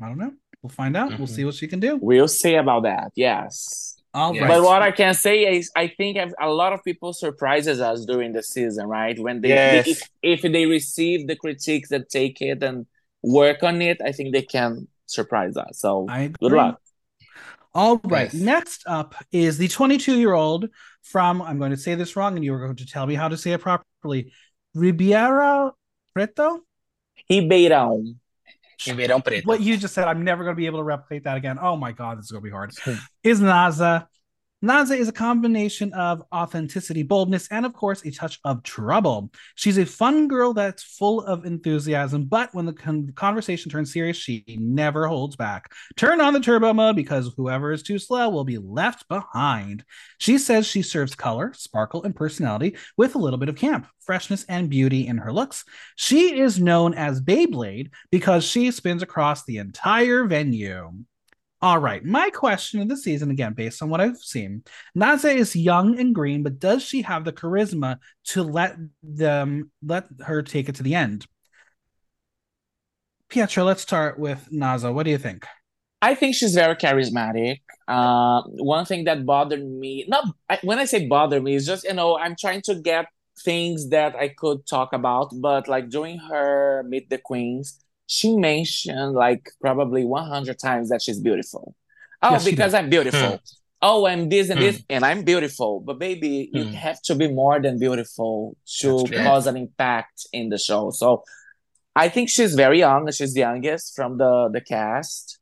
[0.00, 0.32] I don't know.
[0.62, 1.08] We'll find out.
[1.18, 1.34] We'll Mhm.
[1.34, 1.96] see what she can do.
[2.00, 3.10] We'll see about that.
[3.16, 3.97] Yes.
[4.14, 4.42] All Yeah.
[4.42, 4.48] right.
[4.48, 8.32] But what I can say is, I think a lot of people surprises us during
[8.32, 9.18] the season, right?
[9.18, 9.84] When they, Yes.
[9.84, 12.86] they- if, if they receive the critiques that take it and
[13.22, 15.78] work on it, I think they can surprise us.
[15.78, 16.80] So I good luck.
[17.74, 18.32] All right.
[18.32, 18.34] Yes.
[18.34, 20.68] Next up is the 22 year old
[21.02, 23.28] from, I'm going to say this wrong and you are going to tell me how
[23.28, 24.32] to say it properly.
[24.74, 25.72] Ribeira
[26.14, 26.60] Preto?
[27.30, 28.16] Ribeirão.
[28.86, 29.46] Ribeirão Preto.
[29.46, 31.58] What you just said, I'm never going to be able to replicate that again.
[31.60, 32.72] Oh my God, this is going to be hard.
[33.22, 34.06] is Naza.
[34.64, 39.30] Naza is a combination of authenticity, boldness, and of course, a touch of trouble.
[39.54, 44.16] She's a fun girl that's full of enthusiasm, but when the con- conversation turns serious,
[44.16, 45.72] she never holds back.
[45.96, 49.84] Turn on the turbo mode because whoever is too slow will be left behind.
[50.18, 54.44] She says she serves color, sparkle, and personality with a little bit of camp, freshness,
[54.48, 55.64] and beauty in her looks.
[55.94, 61.04] She is known as Beyblade because she spins across the entire venue.
[61.60, 64.62] All right, my question of the season, again, based on what I've seen,
[64.96, 70.06] Naza is young and green, but does she have the charisma to let them let
[70.24, 71.26] her take it to the end?
[73.28, 74.94] Pietra, let's start with Naza.
[74.94, 75.46] What do you think?
[76.00, 77.60] I think she's very charismatic.
[77.88, 81.84] Uh, one thing that bothered me, not I, when I say bother me, is just
[81.84, 83.06] you know I'm trying to get
[83.40, 89.12] things that I could talk about, but like during her Meet the Queens, she mentioned
[89.14, 91.74] like probably 100 times that she's beautiful.
[92.22, 93.30] Oh, Yes, because I'm beautiful.
[93.30, 93.36] Hmm.
[93.80, 95.78] Oh, I'm this and this, and I'm beautiful.
[95.78, 96.72] But baby, you Hmm.
[96.86, 100.90] have to be more than beautiful to cause an impact in the show.
[100.90, 101.22] So
[101.94, 103.08] I think she's very young.
[103.12, 105.38] She's the youngest from the the cast.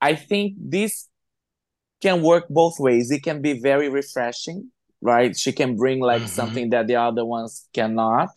[0.00, 1.08] I think this
[2.02, 3.10] can work both ways.
[3.10, 5.32] It can be very refreshing, right?
[5.38, 6.28] She can bring like Mhm.
[6.28, 8.32] something that the other ones cannot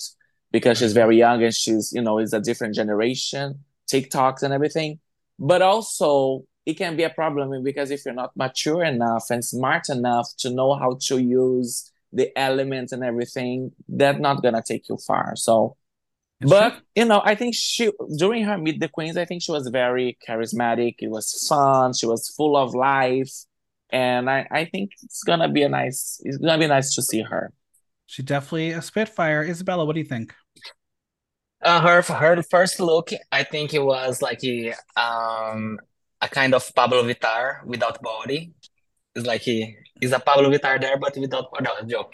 [0.55, 3.47] because she's very young and she's, you know, is a different generation,
[3.91, 4.99] TikToks and everything.
[5.39, 9.89] But also it can be a problem because if you're not mature enough and smart
[9.89, 14.97] enough to know how to use the elements and everything, that's not gonna take you
[14.97, 15.35] far.
[15.35, 15.77] So
[16.41, 16.81] It's but true.
[16.95, 20.17] you know, I think she during her Meet the Queens, I think she was very
[20.27, 20.95] charismatic.
[20.99, 21.93] It was fun.
[21.93, 23.33] She was full of life,
[23.91, 26.21] and I I think it's gonna be a nice.
[26.25, 27.53] It's gonna be nice to see her.
[28.05, 29.43] She definitely a spitfire.
[29.43, 30.33] Isabella, what do you think?
[31.61, 35.79] Uh, her her first look, I think it was like a um
[36.21, 38.53] a kind of Pabllo Vittar without body.
[39.15, 41.65] It's like he is a Pabllo Vittar there, but without body.
[41.65, 42.13] No, joke.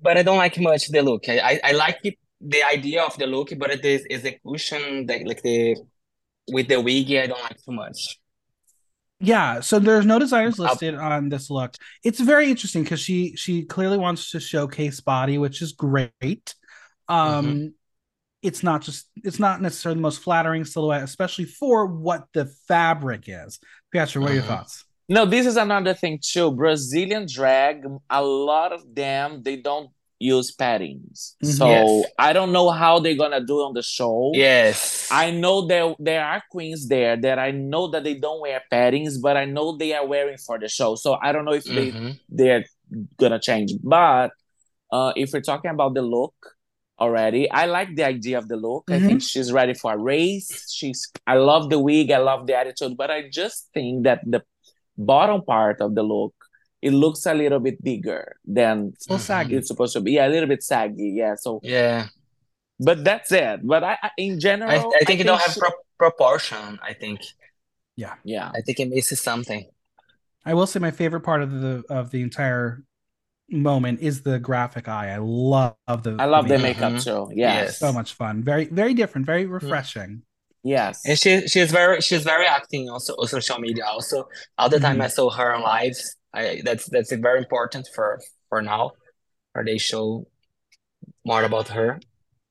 [0.00, 1.28] But I don't like much the look.
[1.28, 5.42] I I, I like it, the idea of the look, but the execution, the, like
[5.42, 5.76] the
[6.50, 8.18] with the wig, I don't like too much.
[9.20, 10.70] Yeah, so there's no designers Up.
[10.70, 11.74] listed on this look.
[12.04, 16.54] It's very interesting because she she clearly wants to showcase body, which is great.
[17.08, 17.74] Um
[18.40, 23.24] it's not just it's not necessarily the most flattering silhouette, especially for what the fabric
[23.26, 23.58] is.
[23.92, 24.46] Pietra, what are your Mhm.
[24.46, 24.84] thoughts?
[25.08, 26.52] No, this is another thing too.
[26.52, 31.34] Brazilian drag, a lot of them they don't use paddings.
[31.42, 32.06] So Yes.
[32.18, 34.32] I don't know how they're gonna do on the show.
[34.34, 35.08] Yes.
[35.10, 39.20] I know there there are queens there that I know that they don't wear paddings,
[39.20, 40.96] but I know they are wearing for the show.
[40.96, 42.18] So I don't know if they Mhm.
[42.28, 42.64] they're
[43.16, 43.72] gonna change.
[43.82, 44.32] But
[44.90, 46.34] uh, if we're talking about the look
[46.98, 48.90] already, I like the idea of the look.
[48.90, 50.72] I think she's ready for a race.
[50.72, 54.42] She's I love the wig, I love the attitude, but I just think that the
[54.96, 56.34] bottom part of the look
[56.80, 59.26] it looks a little bit bigger than It's a little Mhm.
[59.26, 59.56] saggy.
[59.56, 60.12] it's supposed to be.
[60.12, 61.10] Yeah, a little bit saggy.
[61.16, 61.34] Yeah.
[61.34, 62.06] So, Yeah.
[62.78, 63.60] but that's it.
[63.66, 66.92] But I, I in general, I, I think it don't have she- pro proportion, I
[66.92, 67.20] think.
[67.96, 68.14] yeah.
[68.24, 68.50] Yeah.
[68.54, 69.64] I think it misses something.
[70.44, 72.84] I will say my favorite part of the of the entire
[73.50, 75.08] moment is the graphic eye.
[75.10, 75.74] I love
[76.04, 77.04] the I love the the- makeup Mhm.
[77.04, 77.32] too.
[77.34, 77.64] Yes.
[77.64, 77.78] Yes.
[77.78, 78.44] so much fun.
[78.44, 80.22] Very very different, very refreshing.
[80.62, 81.02] Yes.
[81.06, 84.28] And she she's very she's very active also on social media also.
[84.58, 85.04] All the time Mhm.
[85.04, 86.16] I saw her on lives.
[86.34, 88.92] I that's that's very important for for now.
[89.54, 90.26] Or they show
[91.24, 92.00] more about her.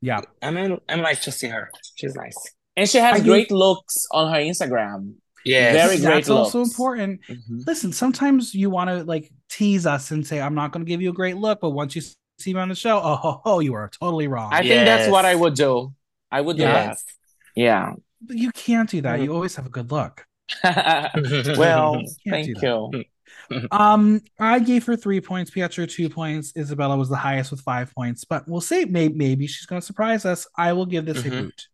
[0.01, 0.21] Yeah.
[0.41, 1.69] I mean, I'm like to see her.
[1.95, 2.37] She's nice.
[2.75, 5.13] And she has I great looks on her Instagram.
[5.45, 6.71] Yeah, Very great That's also looks.
[6.71, 7.21] important.
[7.29, 7.65] Mhm.
[7.65, 11.01] Listen, sometimes you want to like tease us and say, I'm not going to give
[11.01, 12.01] you a great look, but once you
[12.39, 14.51] see me on the show, oh, ho, ho, you are totally wrong.
[14.53, 15.93] I think that's what I would do.
[16.31, 17.03] I would do Yes.
[17.03, 17.13] that.
[17.55, 17.93] Yeah.
[18.21, 19.03] But you can't do Mm-hmm.
[19.07, 19.21] that.
[19.21, 20.25] You always have a good look.
[20.63, 23.03] well, Can't thank do you.
[23.71, 27.93] Um, I gave her three points, Pietra two points, Isabella was the highest with five
[27.93, 28.85] points, but we'll see.
[28.85, 30.47] Maybe, maybe she's going to surprise us.
[30.57, 31.41] I will give this a Mhm.
[31.41, 31.67] boot.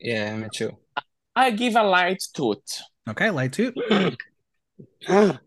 [0.00, 0.76] yeah, me too.
[1.36, 2.62] I give a light toot.
[3.08, 3.74] Okay, light toot.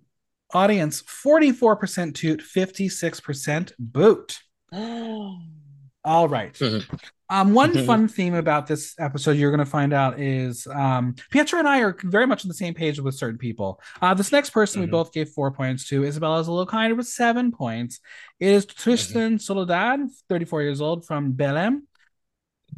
[0.53, 4.39] Audience 44% toot, 56% boot.
[6.05, 6.53] All right.
[6.53, 6.85] Mhm.
[7.31, 7.85] Um, one Mhm.
[7.87, 11.79] fun theme about this episode you're going to find out is um, Pietra and I
[11.81, 13.81] are very much on the same page with certain people.
[13.99, 14.91] Uh, this next person we Mhm.
[14.91, 16.05] both gave four points to.
[16.05, 17.99] Isabella's a little kinder with seven points.
[18.39, 21.81] It is Tristan Soledad, 34 years old from Belém.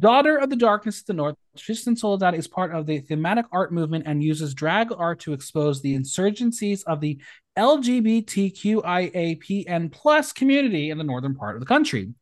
[0.00, 3.70] Daughter of the Darkness of the North, Tristan Soledad is part of the thematic art
[3.72, 7.20] movement and uses drag art to expose the insurgencies of the
[7.58, 12.14] LGBTQIAPN plus community in the northern part of the country.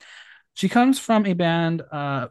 [0.57, 1.83] She comes from a band.
[1.93, 2.29] Uh,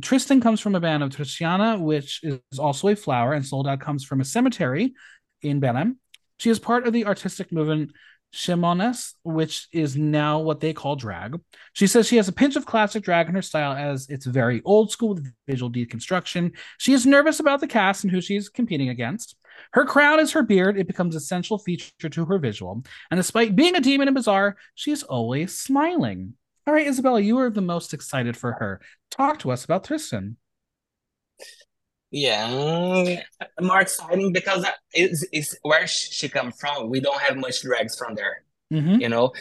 [0.00, 4.02] Tristan comes from a band of Tristiana, which is also a flower, and Soledad comes
[4.02, 4.94] from a cemetery
[5.42, 5.96] in Belém.
[6.38, 7.92] She is part of the artistic movement
[8.32, 11.38] Shimones, which is now what they call drag.
[11.74, 14.62] She says she has a pinch of classic drag in her style as it's very
[14.64, 16.56] old school with visual deconstruction.
[16.78, 19.36] She is nervous about the cast and who she's competing against.
[19.72, 20.78] Her crown is her beard.
[20.78, 22.84] It becomes a central feature to her visual.
[23.10, 26.34] And despite being a demon and bizarre, she's always smiling.
[26.66, 28.80] All right, Isabella, you are the most excited for her.
[29.10, 30.36] Talk to us about Tristan.
[32.10, 33.18] Yeah,
[33.60, 36.88] more exciting because it's, it's where she come from.
[36.88, 38.42] We don't have much drags from there.
[38.72, 39.00] Mm-hmm.
[39.00, 39.32] You know,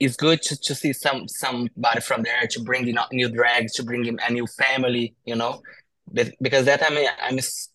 [0.00, 3.82] it's good to, to see some somebody from there to bring in new drags, to
[3.82, 5.14] bring in a new family.
[5.24, 5.62] You know,
[6.12, 7.68] Be- because that I'm I'm s-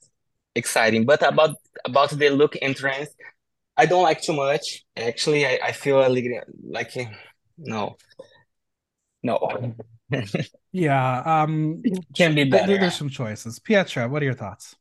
[0.55, 1.05] exciting.
[1.05, 1.55] But about
[1.85, 3.09] about the look entrance,
[3.77, 4.83] I don't like too much.
[4.97, 6.91] Actually, I, I feel a little like
[7.57, 7.97] no,
[9.23, 9.37] no,
[10.71, 11.81] Yeah, um,
[12.15, 12.77] can be th- better.
[12.79, 13.59] there's some choices.
[13.59, 14.75] Pietra, what are your thoughts?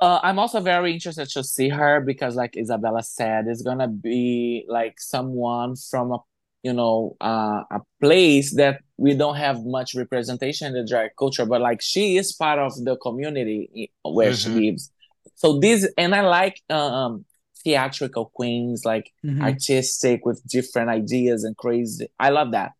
[0.00, 4.64] Uh, I'm also very interested to see her because, like Isabella said, it's gonna be
[4.68, 6.18] like someone from a,
[6.62, 11.46] you know, uh, a place that we don't have much representation in the drag culture,
[11.46, 14.54] but like she is part of the community where she Mhm.
[14.70, 14.90] lives.
[15.36, 17.24] So this, and I like um
[17.62, 19.40] theatrical queens, like Mhm.
[19.40, 22.08] artistic with different ideas and crazy.
[22.18, 22.72] I love that.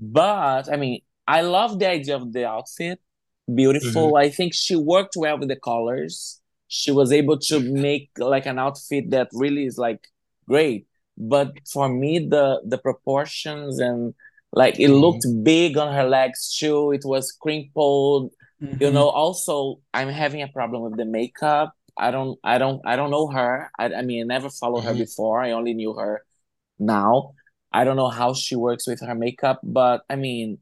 [0.00, 3.00] But I mean, I love the idea of the outfit.
[3.54, 4.16] Beautiful.
[4.16, 6.40] I think she worked well with the colors.
[6.68, 10.08] She was able to make like an outfit that really is like
[10.48, 10.88] great.
[11.18, 14.14] But for me, the the proportions and
[14.52, 15.00] like it Mhm.
[15.00, 16.92] looked big on her legs too.
[16.92, 18.32] It was crinkled.
[18.80, 18.94] You Mhm.
[18.94, 21.74] know, also I'm having a problem with the makeup.
[21.98, 23.70] I don't I don't I don't know her.
[23.78, 24.98] I, I mean I never followed her Mhm.
[24.98, 25.42] before.
[25.42, 26.24] I only knew her
[26.78, 27.34] now.
[27.72, 30.58] I don't know how she works with her makeup, but I mean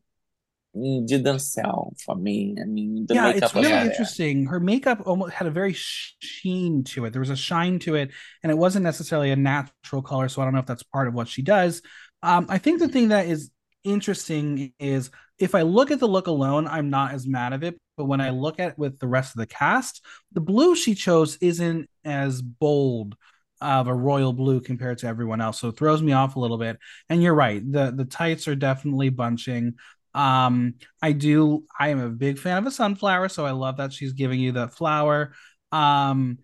[1.07, 2.57] didn't sell for me.
[2.61, 4.47] I mean the yeah, makeup it's was really interesting.
[4.47, 7.13] Her makeup almost had a very sheen to it.
[7.13, 8.11] There was a shine to it,
[8.43, 10.29] and it wasn't necessarily a natural color.
[10.29, 11.83] So I don't know if that's part of what she does.
[12.23, 13.51] Um, I think the thing that is
[13.85, 17.79] interesting is if I look at the look alone, I'm not as mad of it.
[17.97, 20.95] But when I look at it with the rest of the cast, the blue she
[20.95, 23.17] chose isn't as bold
[23.61, 25.61] of a royal blue compared to everyone else.
[25.61, 26.79] So it throws me off a little bit.
[27.09, 29.75] And you're right, the the tights are definitely bunching.
[30.15, 31.65] Um, I do.
[31.79, 34.53] I am a big fan of a sunflower, so I love that she's giving you
[34.53, 35.33] the flower.
[35.71, 36.39] Um,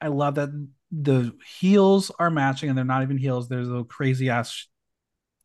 [0.00, 0.50] I love that
[0.90, 3.48] the heels are matching, and they're not even heels.
[3.48, 4.66] There's little crazy ass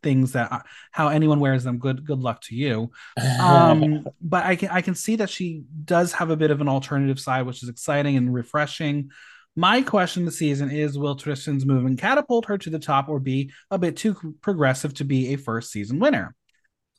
[0.04, 0.60] things that uh,
[0.92, 1.78] how anyone wears them.
[1.78, 2.92] Good good luck to you.
[3.40, 6.70] Um, but I can I can see that she does have a bit of an
[6.70, 9.10] alternative side, which is exciting and refreshing.
[9.56, 13.52] My question this season is: Will Tristan's movement catapult her to the top, or be
[13.70, 16.36] a bit too progressive to be a first season winner?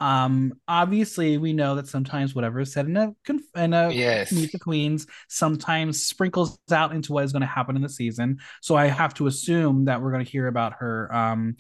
[0.00, 3.14] Um, obviously, we know that sometimes whatever is said in a
[3.54, 4.32] in a Yes.
[4.32, 8.38] Meet the Queens sometimes sprinkles out into what is going to happen in the season.
[8.60, 11.56] So I have to assume that we're going to hear about her um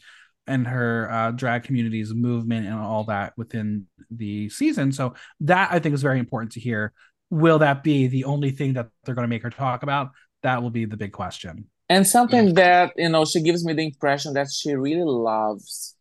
[0.48, 4.90] and her uh, drag community's movement and all that within the season.
[4.90, 6.92] So that I think is very important to hear.
[7.30, 10.10] Will that be the only thing that they're going to make her talk about?
[10.42, 11.66] That will be the big question.
[11.88, 15.94] And something that, you know, she gives me the impression that she really loves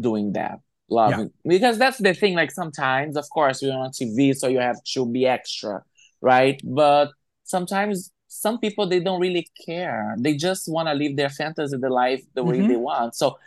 [0.00, 0.58] doing that.
[0.90, 1.30] Loving.
[1.44, 5.06] Because that's the thing, like sometimes, of course, you're on TV, so you have to
[5.06, 5.82] be extra,
[6.22, 6.60] right?
[6.64, 7.10] But
[7.44, 10.16] sometimes some people they don't really care.
[10.18, 12.68] They just want to live their fantasy, the life the way Mhm.
[12.68, 13.14] they want.
[13.14, 13.38] So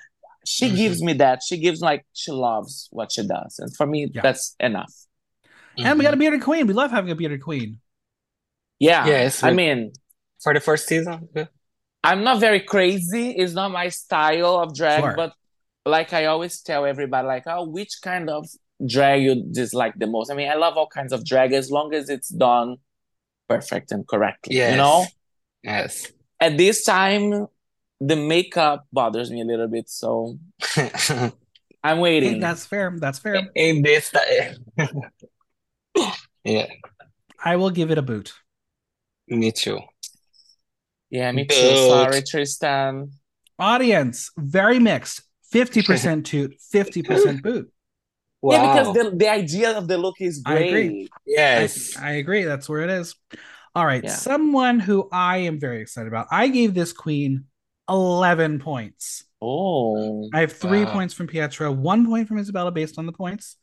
[0.46, 0.76] she Mhm.
[0.76, 1.42] gives me that.
[1.44, 4.22] She gives like she loves what she does, and for me, Yeah.
[4.22, 4.94] that's enough.
[5.78, 6.20] And we got a Mhm.
[6.20, 6.68] bearded queen.
[6.68, 7.80] We love having a bearded queen.
[8.80, 9.94] Yeah, Yes, I mean,
[10.44, 11.30] for the first season.
[11.36, 11.46] yeah.
[12.04, 13.30] I'm not very crazy.
[13.32, 15.14] It's not my style of drag, Sure.
[15.16, 15.34] but
[15.86, 18.48] like I always tell everybody, like, oh, which kind of
[18.86, 20.32] drag you dislike the most?
[20.32, 22.78] I mean, I love all kinds of drag as long as it's done
[23.48, 24.56] perfect and correctly.
[24.58, 25.06] You know,
[25.64, 26.08] Yes.
[26.40, 27.46] at this time,
[28.00, 30.40] the makeup bothers me a little bit, so
[31.84, 32.40] I'm Hey, waiting.
[32.40, 32.92] that's fair.
[32.98, 33.48] That's fair.
[33.56, 34.66] In this time.
[36.44, 36.66] Yeah,
[37.44, 38.34] I will give it a boot.
[39.28, 39.80] me too.
[41.12, 41.56] Yeah, me too.
[41.56, 41.88] Good.
[41.90, 43.12] Sorry, Tristan.
[43.60, 45.22] Audience, very mixed.
[45.54, 47.72] 50% toot, 50% boot.
[48.44, 50.70] Yeah, because the the idea of the look is I great.
[50.70, 51.10] agree.
[51.14, 51.96] I, Yes.
[51.98, 52.44] I agree.
[52.44, 53.14] That's where it is.
[53.76, 54.04] All right.
[54.04, 54.10] Yeah.
[54.10, 56.28] Someone who I am very excited about.
[56.32, 57.46] I gave this queen
[57.88, 59.24] 11 points.
[59.42, 60.94] Oh, I have three Wow.
[60.94, 63.58] points from Pietra, one point from Isabella based on the points.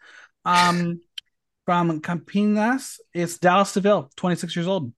[0.44, 1.00] Um,
[1.66, 4.92] from Campinas, it's Dallas de Vil, 26 years old.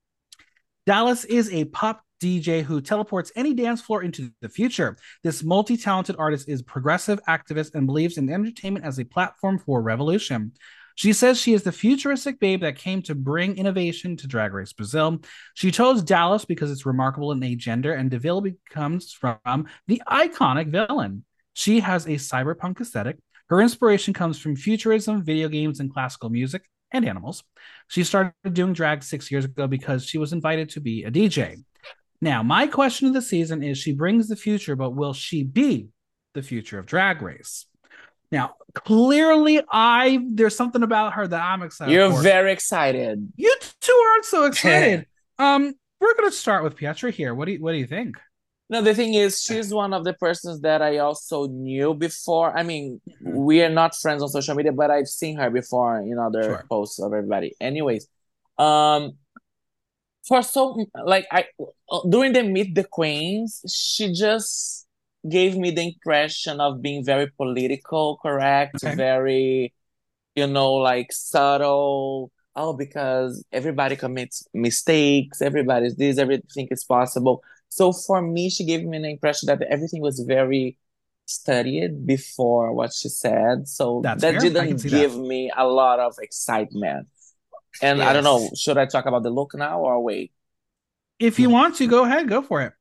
[0.86, 4.96] Dallas is a pop DJ who teleports any dance floor into the future.
[5.22, 9.82] This multi talented artist is progressive activist and believes in entertainment as a platform for
[9.82, 10.52] revolution.
[10.94, 14.74] She says she is the futuristic babe that came to bring innovation to Drag Race
[14.74, 15.20] Brazil.
[15.54, 20.02] She chose Dallas because it's remarkable in a gender, and de Vil becomes from the
[20.06, 21.24] iconic villain.
[21.54, 23.16] She has a cyberpunk aesthetic.
[23.48, 27.42] Her inspiration comes from futurism, video games, and classical music and animals.
[27.88, 31.64] She started doing drag six years ago because she was invited to be a DJ.
[32.20, 35.88] Now, my question of the season is she brings the future, but will she be
[36.34, 37.66] the future of drag race?
[38.30, 42.22] Now, clearly, I there's something about her that I'm excited you're for.
[42.22, 43.32] very excited.
[43.36, 45.06] you two aren't so excited.
[45.38, 47.34] um, we're gonna start with Pietra here.
[47.34, 48.16] What do you what do you think?
[48.68, 52.56] No, the thing is, she's one of the persons that I also knew before.
[52.56, 56.16] I mean, we are not friends on social media, but I've seen her before in
[56.20, 56.64] other Sure.
[56.70, 57.56] posts of everybody.
[57.60, 58.06] Anyways,
[58.58, 59.14] um,
[60.30, 61.46] for so like I
[62.08, 64.86] during the Meet the Queens, she just
[65.28, 68.94] gave me the impression of being very political correct, Okay.
[68.94, 69.74] very,
[70.36, 72.30] you know, like subtle.
[72.54, 77.42] Oh, because everybody commits mistakes, everybody's this, everything is possible.
[77.68, 80.78] So for me, she gave me an impression that everything was very
[81.26, 83.66] studied before what she said.
[83.68, 84.40] So That's that fair.
[84.50, 84.96] Didn't see that.
[84.96, 87.08] give me a lot of excitement.
[87.82, 90.32] And I don't know, should I talk about the look now or wait?
[91.18, 92.72] If you want to, go ahead, go for it.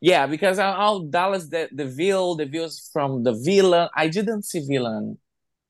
[0.00, 3.88] Yeah, because I- I'll Dallas the the veil, the views from the villain.
[3.94, 5.18] I didn't see villain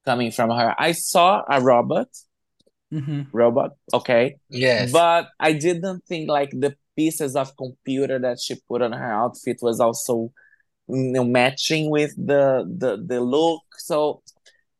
[0.04, 0.74] coming from her.
[0.78, 2.08] I saw a robot,
[2.90, 4.92] hmm robot, okay, Yes.
[4.92, 9.58] but I didn't think like the pieces of computer that she put on her outfit
[9.62, 10.32] was also
[10.88, 13.62] you know, matching with the the the look.
[13.78, 14.22] So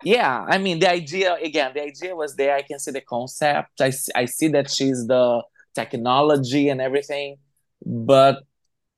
[0.05, 2.55] yeah, I mean the idea again, the idea was there.
[2.57, 3.81] I can see the concept.
[3.81, 5.43] I see, I see that she's the
[5.75, 7.37] technology and everything,
[7.85, 8.45] but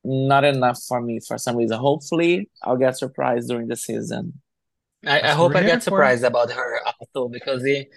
[0.05, 1.77] not enough for me for some reason.
[1.79, 4.41] Hopefully, I'll get surprised during the season.
[5.05, 5.83] I, I hope I we're get for.
[5.83, 7.89] surprised about her also because it,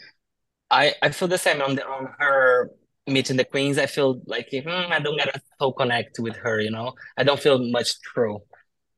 [0.71, 2.73] I I feel the same on the on her
[3.09, 3.79] meeting the queens.
[3.79, 6.61] I feel like hmm, I don't get a so connect with her.
[6.61, 8.43] You know, I don't feel much true.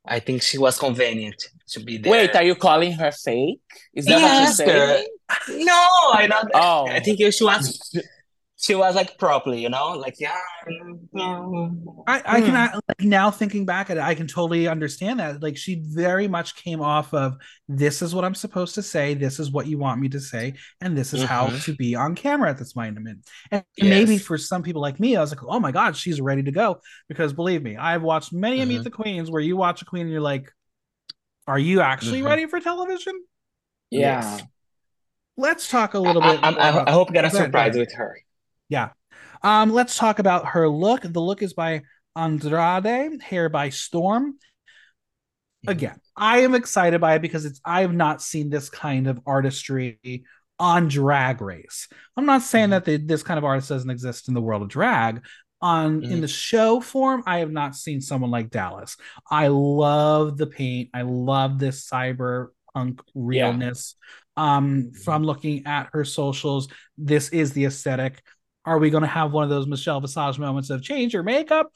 [0.04, 2.12] I think she was convenient to be there.
[2.12, 3.60] Wait, are you calling her fake?
[3.94, 5.06] Is that Yes, what you're saying?
[5.64, 6.50] No, I don't.
[6.54, 6.86] Oh.
[6.88, 7.96] I think she was
[8.62, 9.60] she was like properly.
[9.60, 10.36] You know, like yeah.
[12.06, 12.56] I, I can Hmm.
[12.56, 15.42] I- like now thinking back at it, I can totally understand that.
[15.42, 17.34] Like she very much came off of
[17.68, 20.54] this is what I'm supposed to say, this is what you want me to say,
[20.80, 21.64] and this is how Mhm.
[21.64, 23.26] to be on camera at this moment.
[23.50, 26.42] And maybe for some people like me, I was like, oh my god, she's ready
[26.44, 26.80] to go.
[27.08, 28.84] Because believe me, I've watched many a Meet Mhm.
[28.84, 30.50] the Queens where you watch a queen and you're like,
[31.46, 32.26] are you actually Mhm.
[32.26, 33.14] ready for television?
[33.90, 34.20] Yeah.
[34.22, 34.42] Yes.
[35.36, 36.44] Let's talk a little I, bit.
[36.44, 37.78] I, I, I hope I get a Go ahead, go surprise ahead.
[37.78, 38.18] with her.
[38.72, 38.88] Yeah.
[39.42, 41.02] Um, let's talk about her look.
[41.02, 41.82] The look is by
[42.16, 44.38] Andrade, hair by Storm.
[45.66, 49.20] Again, I am excited by it because it's I have not seen this kind of
[49.26, 50.24] artistry
[50.58, 51.86] on Drag Race.
[52.16, 52.70] I'm not saying Mhm.
[52.70, 55.22] that the, this kind of artist doesn't exist in the world of drag.
[55.60, 56.20] On in Mhm.
[56.22, 58.96] the show form, I have not seen someone like Dallas.
[59.30, 60.88] I love the paint.
[60.94, 63.96] I love this cyberpunk realness.
[64.34, 68.22] Um, from looking at her socials, this is the aesthetic.
[68.64, 71.72] Are we going to have one of those Michelle Visage moments of change your makeup?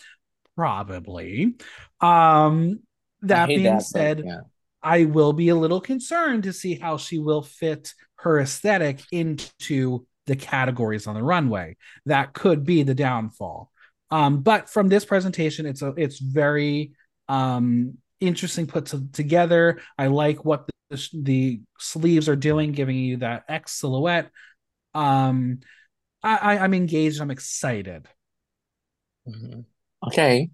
[0.57, 1.55] Probably.
[2.01, 2.81] Um,
[3.23, 4.41] that being that, but said, yeah.
[4.83, 10.07] I will be a little concerned to see how she will fit her aesthetic into
[10.27, 11.77] the categories on the runway.
[12.07, 13.71] That could be the downfall.
[14.11, 16.93] Um, but from this presentation, it's a it's very
[17.29, 19.81] um interesting put to, together.
[19.99, 24.31] I like what the, the sleeves are doing, giving you that X silhouette.
[24.95, 25.61] Um,
[26.27, 27.21] I, I I'm engaged.
[27.21, 28.09] I'm excited.
[29.27, 29.65] Mhm.
[30.07, 30.51] Okay.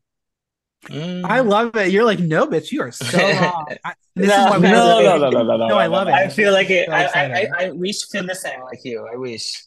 [0.88, 1.24] Mm.
[1.30, 1.92] I love it.
[1.92, 3.76] You're like, no, bitch, you are so wrong.
[3.84, 5.56] I, this No, is why we No, have no, no, no, no, no.
[5.68, 6.14] No, I love it.
[6.14, 7.34] I feel like it, So I, I, excited.
[7.58, 9.06] I, I wish feel the same like you.
[9.12, 9.64] I wish,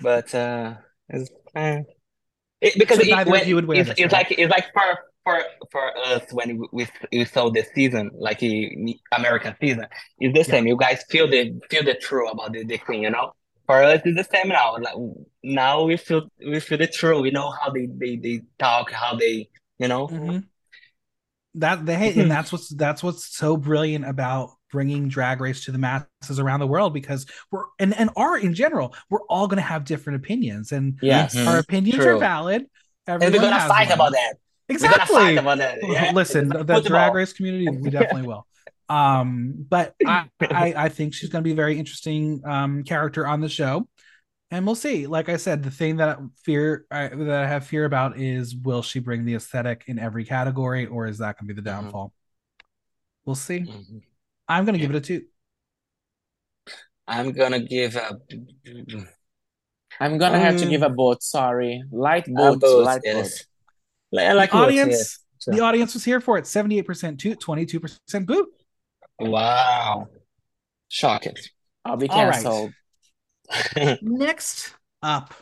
[0.00, 0.76] but uh,
[1.08, 1.82] it's, eh.
[2.60, 4.12] It, because So it, when, you would wear it's, it's right?
[4.12, 5.42] like it's like for for
[5.72, 9.86] for us when we we, we saw the season like the American season.
[10.18, 10.56] It's the Yeah.
[10.56, 10.66] same.
[10.66, 13.32] You guys feel the feel the true about the, the queen, you know.
[13.80, 14.76] It's the same now.
[14.78, 14.94] Like
[15.42, 17.20] now we feel we feel the true.
[17.20, 19.48] We know how they they, they talk, how they
[19.78, 20.08] you know.
[20.08, 20.44] Mhm.
[21.56, 25.76] That they and that's what's that's what's so brilliant about bringing drag race to the
[25.78, 29.62] masses around the world because we're and and art in general we're all going to
[29.62, 31.36] have different opinions and Yes.
[31.36, 32.18] Our opinions are True.
[32.18, 32.66] valid
[33.06, 34.34] And we're Everyone gonna has fight about that.
[34.70, 35.78] Exactly about that.
[35.82, 36.10] Yeah?
[36.14, 38.46] listen like the drag race community we definitely will
[38.88, 43.26] um but I, I i think she's going to be a very interesting um character
[43.26, 43.88] on the show
[44.50, 47.66] and we'll see like i said the thing that I fear I, that i have
[47.66, 51.48] fear about is will she bring the aesthetic in every category or is that going
[51.48, 51.72] to be the Mhm.
[51.82, 52.12] downfall
[53.24, 54.02] we'll see Mhm.
[54.48, 54.86] i'm going to Yeah.
[54.86, 55.22] give it a two
[57.08, 58.16] I'm gonna give a,
[60.00, 61.22] I'm gonna have to Um, give a boat.
[61.22, 63.44] Sorry, light a boat, boat, light yes.
[64.16, 65.18] I like the audience yes.
[65.42, 65.54] Sure.
[65.54, 68.48] the audience was here for it 78% toot 22% boot
[69.18, 70.08] Wow.
[70.88, 71.34] Shocking.
[71.34, 71.48] boat.
[71.84, 72.32] I'll be All right.
[72.34, 72.72] canceled.
[74.02, 75.34] next up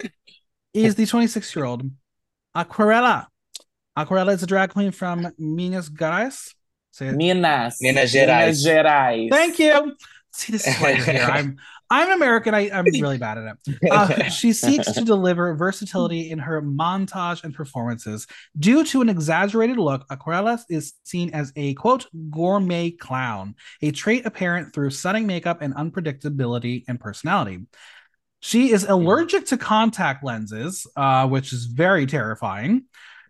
[0.74, 1.82] is the 26 year old
[2.56, 3.26] aquarela
[3.98, 6.54] aquarela is a drag queen from minas gerais
[6.90, 8.40] say it Minas, Minas Gerais.
[8.40, 9.30] Minas Gerais.
[9.30, 9.96] Thank you.
[10.32, 11.22] See, this is why you're here.
[11.30, 11.58] I'm
[11.90, 12.54] I'm American.
[12.54, 13.78] I, I'm really bad at it.
[13.90, 18.26] Uh, she seeks to deliver versatility in her montage and performances.
[18.58, 24.26] Due to an exaggerated look, Aquarela is seen as a quote gourmet clown, a trait
[24.26, 27.66] apparent through stunning makeup and unpredictability and personality.
[28.40, 32.84] She is allergic to contact lenses, uh, which is very terrifying.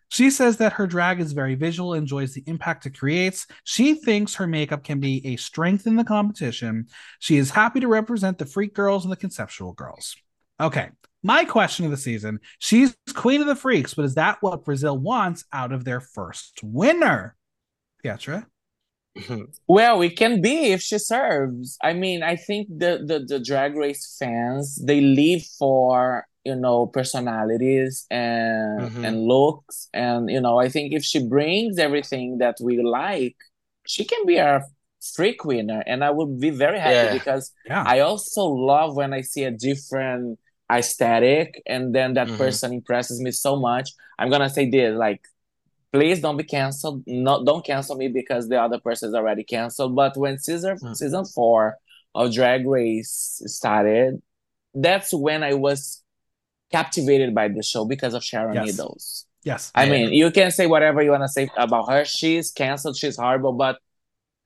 [0.08, 3.46] She says that her drag is very visual, enjoys the impact it creates.
[3.64, 6.86] She thinks her makeup can be a strength in the competition.
[7.18, 10.16] She is happy to represent the freak girls and the conceptual girls.
[10.60, 10.88] Okay,
[11.22, 14.96] my question of the season she's queen of the freaks, but is that what Brazil
[14.96, 17.36] wants out of their first winner?
[18.04, 18.46] Pietra?
[19.66, 21.76] Well, it can be if she serves.
[21.82, 26.78] I mean, I think the, the the drag race fans they live for you know
[26.98, 29.04] personalities and Mhm.
[29.06, 33.36] and looks, and you know I think if she brings everything that we like,
[33.92, 34.60] she can be our
[35.14, 37.18] freak winner, and I would be very happy Yeah.
[37.18, 37.84] because Yeah.
[37.94, 38.42] I also
[38.72, 40.38] love when I see a different
[40.78, 42.38] aesthetic, and then that Mhm.
[42.44, 43.86] person impresses me so much.
[44.18, 45.22] I'm gonna say this like
[45.96, 46.98] please don't be canceled.
[47.06, 49.92] Not don't cancel me because the other person is already canceled.
[50.02, 50.94] But when season Mm.
[51.00, 51.62] season four
[52.14, 53.14] of Drag Race
[53.58, 54.10] started,
[54.86, 55.80] that's when I was
[56.70, 58.66] captivated by the show because of Sharon Yes.
[58.66, 59.26] Needles.
[59.44, 59.72] yes.
[59.74, 59.90] I Yeah.
[59.92, 62.04] mean, you can say whatever you want to say about her.
[62.04, 62.96] She's canceled.
[62.96, 63.52] She's horrible.
[63.52, 63.78] But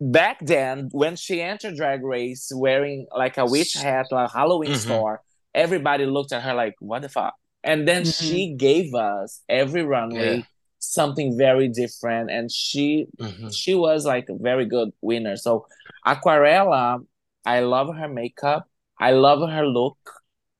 [0.00, 4.72] back then, when she entered Drag Race wearing like a witch hat, like a Halloween
[4.72, 4.76] Mhm.
[4.86, 5.22] store,
[5.54, 8.18] everybody looked at her like, "What the fuck?" And then Mhm.
[8.28, 10.42] she gave us every runway Yeah.
[10.78, 13.54] something very different, and she Mhm.
[13.54, 15.36] she was like a very good winner.
[15.36, 15.66] So
[16.06, 17.04] Aquarela,
[17.44, 18.68] I love her makeup.
[18.98, 19.98] I love her look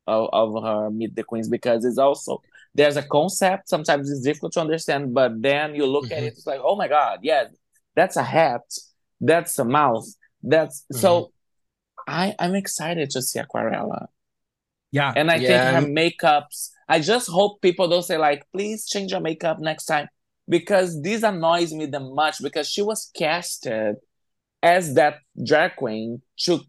[0.07, 2.42] of, of her Meet the Queens because it's also
[2.74, 3.68] there's a concept.
[3.68, 6.26] Sometimes it's difficult to understand, but then you look at Mhm.
[6.26, 7.44] it, it's like, oh my god, yeah,
[7.94, 8.62] that's a hat,
[9.20, 10.07] that's a mouth,
[10.42, 11.32] that's so.
[12.09, 14.07] I I'm excited to see Aquarela,
[14.90, 15.12] Yeah.
[15.14, 15.46] and I Yeah.
[15.46, 16.70] think her makeups.
[16.88, 20.09] I just hope people don't say like, please change your makeup next time,
[20.48, 23.96] because this annoys me the much because she was casted
[24.62, 26.61] as that drag queen to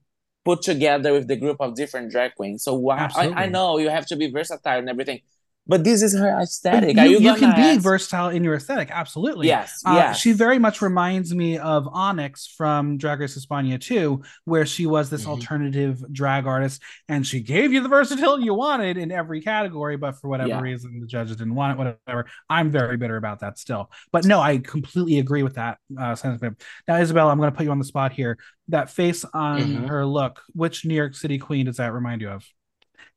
[0.46, 2.64] put together with the group of different drag queens.
[2.64, 5.22] So why I, I know you have to be versatile and everything,
[5.66, 6.96] but this is her aesthetic.
[6.96, 8.90] you, Are you, you can be ask- versatile in your aesthetic.
[8.92, 9.48] Absolutely.
[9.48, 10.20] Yes, Uh, yes.
[10.20, 15.10] She very much reminds me of Onyx from Drag Race España 2, where she was
[15.10, 15.30] this Mhm.
[15.30, 20.20] alternative drag artist and she gave you the versatility you wanted in every category, but
[20.20, 20.62] for whatever Yeah.
[20.62, 22.26] reason, the judges didn't want it, whatever.
[22.50, 23.90] I'm very bitter about that still.
[24.12, 26.62] But no, I completely agree with that uh, sentiment.
[26.88, 28.38] Now, Isabel, I'm going to put you on the spot here.
[28.68, 29.88] That face on Mhm.
[29.90, 32.44] her look, which New York City queen does that remind you of?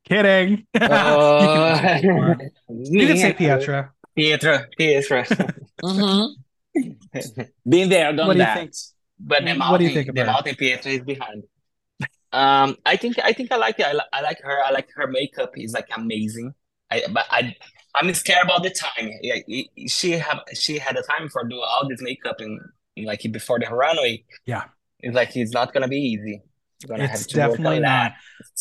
[0.05, 0.51] Kidding.
[0.75, 0.91] you, can,
[2.69, 3.91] you can say Pietra.
[4.17, 5.27] Pietra, Pietra.
[5.83, 6.35] Mhm.
[7.69, 8.55] Been there, done What do you that.
[8.59, 8.73] think?
[9.19, 10.33] But the What mountain, do you think the about her?
[10.33, 11.43] mountain Pietra is behind.
[12.33, 13.87] Um, I think I think I like it.
[13.87, 14.59] I, li- I like her.
[14.65, 16.53] I like her makeup is like amazing.
[16.91, 17.55] I but I
[17.95, 19.11] I'm scared about the time.
[19.23, 22.61] Yeah, it- she have she had a time for do all this makeup and
[23.07, 24.65] like before the runway, Yeah.
[25.01, 26.43] it's like it's not gonna be easy.
[26.83, 28.13] You're gonna It's have to work definitely not.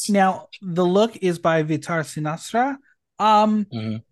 [0.10, 2.78] Now, the look is by Vitar Sinastra.
[3.20, 4.04] Um, Mhm,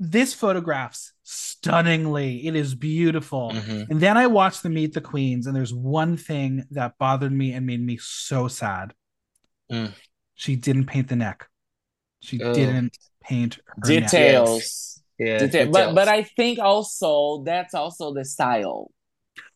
[0.00, 2.46] this photographs stunningly.
[2.46, 3.50] It is beautiful.
[3.52, 3.88] mhm.
[3.90, 7.52] And then I watched the Meet the Queens, and there's one thing that bothered me
[7.52, 8.92] and made me so sad.
[9.70, 9.92] Mm.
[10.34, 11.48] She didn't paint the neck.
[12.20, 12.52] She Oh.
[12.54, 14.10] didn't paint her neck.
[14.10, 15.02] Details.
[15.18, 15.70] Yeah, Detail.
[15.70, 18.90] But but I think also that's also the style.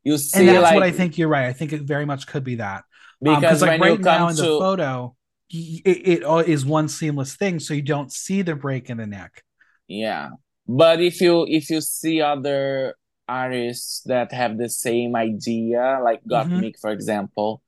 [0.04, 1.46] You see, And that's like what I think you're right.
[1.46, 2.84] I think it very much could be that.
[3.20, 5.16] Because like when right you now come in to the photo,
[5.52, 8.98] y- it, it all is one seamless thing, so you don't see the break in
[8.98, 9.42] the neck.
[9.86, 10.30] Yeah.
[10.66, 12.94] But if you if you see other
[13.26, 16.30] artists that have the same idea, like Mhm.
[16.30, 17.62] Gottmik, for example,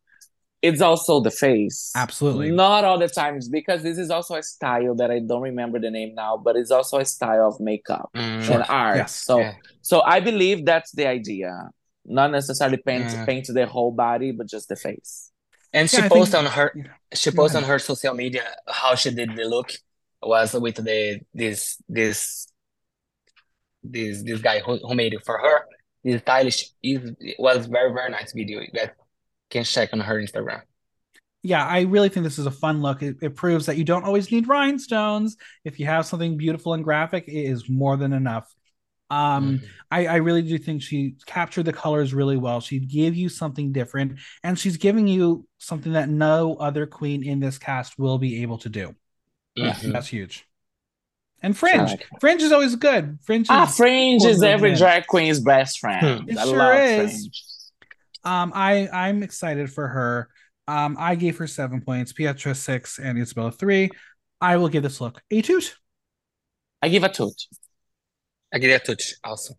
[0.62, 1.90] it's also the face.
[1.96, 2.50] Absolutely.
[2.50, 5.90] Not all the times, because this is also a style that I don't remember the
[5.90, 8.54] name now, but it's also a style of makeup Mm, Sure.
[8.56, 8.96] and art.
[8.98, 9.14] Yes.
[9.16, 9.54] So yeah.
[9.80, 11.70] so I believe that's the idea.
[12.04, 13.24] Not necessarily paint Yeah.
[13.24, 15.29] paint the whole body, but just the face.
[15.72, 16.74] And she Yeah, posted on her
[17.14, 19.70] she posted on her social media how she did the look
[20.22, 22.48] was with the this this
[23.82, 25.64] this this guy who, who made it for her.
[26.04, 28.60] This stylish is it was very very nice video.
[28.60, 28.90] You guys
[29.50, 30.62] can check on her Instagram.
[31.42, 33.02] yeah, I really think this is a fun look.
[33.02, 35.36] It, it proves that you don't always need rhinestones.
[35.64, 38.52] If you have something beautiful and graphic, it is more than enough.
[39.10, 39.68] Um, Mhm.
[39.90, 42.60] I, I really do think she captured the colors really well.
[42.60, 47.40] She gave you something different, and she's giving you something that no other queen in
[47.40, 48.94] this cast will be able to do.
[49.58, 49.92] Mhm.
[49.92, 50.46] That's huge.
[51.42, 53.18] And Fringe, like Fringe is always good.
[53.22, 54.78] Fringe is Ah, Fringe is every wins.
[54.80, 56.28] drag queen's best friend.
[56.28, 57.10] It I sure love is.
[57.10, 57.44] Fringe.
[58.22, 60.28] Um, I I'm excited for her.
[60.68, 63.90] Um, I gave her seven points, Pietra six, and Isabella three.
[64.40, 65.74] I will give this look a toot.
[66.82, 67.34] I give a toot.
[68.52, 69.54] I give it a touch also.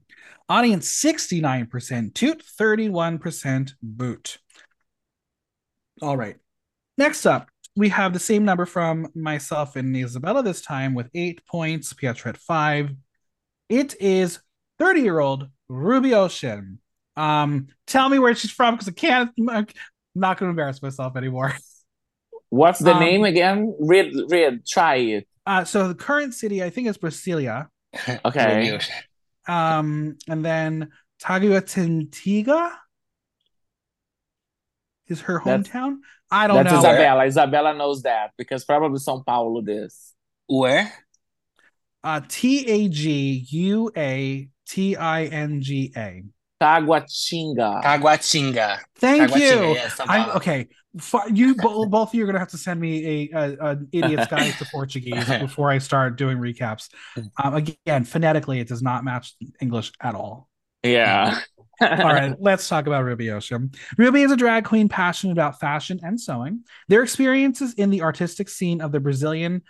[0.49, 4.37] Audience sixty nine percent toot, thirty one percent boot.
[6.01, 6.35] All right.
[6.97, 11.45] Next up, we have the same number from myself and Isabella this time with eight
[11.45, 11.93] points.
[11.93, 12.91] Pietra at five.
[13.69, 14.39] It is
[14.77, 16.79] thirty year old Rubi Ocean.
[17.15, 19.31] Um, tell me where she's from because I can't.
[19.49, 19.67] I'm
[20.15, 21.55] not going to embarrass myself anymore.
[22.49, 23.73] What's the Um, name again?
[23.79, 25.27] Read, read, try it.
[25.45, 27.67] Uh, so the current city, I think, is Brasilia.
[28.25, 28.79] Okay.
[29.47, 32.71] Um, and then Taguatintiga
[35.07, 35.97] is her That's- hometown.
[36.33, 36.79] I don't That's know.
[36.79, 37.25] Isabella.
[37.25, 40.13] Isabella knows that because probably São Paulo this.
[40.47, 40.91] Where?
[42.03, 46.23] Uh, T A G U A T I N G A.
[46.61, 47.83] Taguatinga.
[47.83, 48.79] Taguatinga.
[48.95, 49.73] Thank Taguatinga, you.
[49.73, 50.69] yes, I'm okay.
[51.31, 54.27] You bo- both of you are gonna have to send me a, a an idiot's
[54.29, 56.89] guide to Portuguese before I start doing recaps.
[57.41, 60.49] Um, again, phonetically, it does not match English at all.
[60.83, 61.39] Yeah.
[61.79, 63.71] All right, let's talk about Rubi Ocean.
[63.97, 66.63] Rubi is a drag queen passionate about fashion and sewing.
[66.89, 69.63] Their experiences in the artistic scene of the Brazilian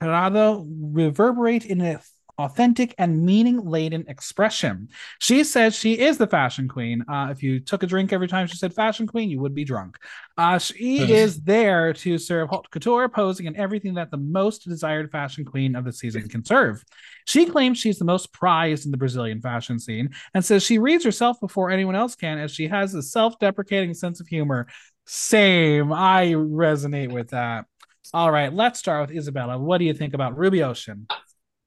[0.00, 2.00] Parado reverberate in an
[2.38, 4.88] authentic and meaning laden expression.
[5.18, 7.04] She says she is the fashion queen.
[7.08, 9.64] Uh, if you took a drink every time she said fashion queen, you would be
[9.64, 9.98] drunk.
[10.36, 15.10] Uh, she is there to serve haute couture, posing, and everything that the most desired
[15.10, 16.84] fashion queen of the season can serve.
[17.24, 21.04] She claims she's the most prized in the Brazilian fashion scene and says she reads
[21.04, 24.66] herself before anyone else can as she has a self-deprecating sense of humor.
[25.06, 25.92] Same.
[25.92, 27.64] I resonate with that.
[28.12, 29.58] All right, let's start with Isabella.
[29.58, 31.06] What do you think about Rubi Ocean?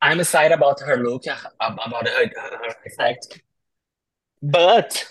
[0.01, 3.41] I'm excited about her look, uh, about her, her effect,
[4.41, 5.05] but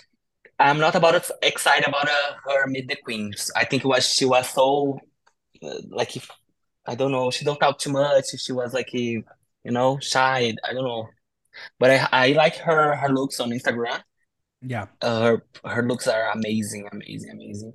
[0.59, 3.51] I'm not about excited about uh, her meet the queens.
[3.55, 4.99] I think it was she was so
[5.63, 6.29] uh, like if
[6.85, 8.25] I don't know, she don't talk too much.
[8.37, 9.23] She was like you
[9.65, 10.53] know shy.
[10.67, 11.07] I don't know,
[11.79, 14.01] but I I like her her looks on Instagram.
[14.61, 14.87] Yeah.
[15.01, 17.73] Uh, her her looks are amazing, amazing, amazing.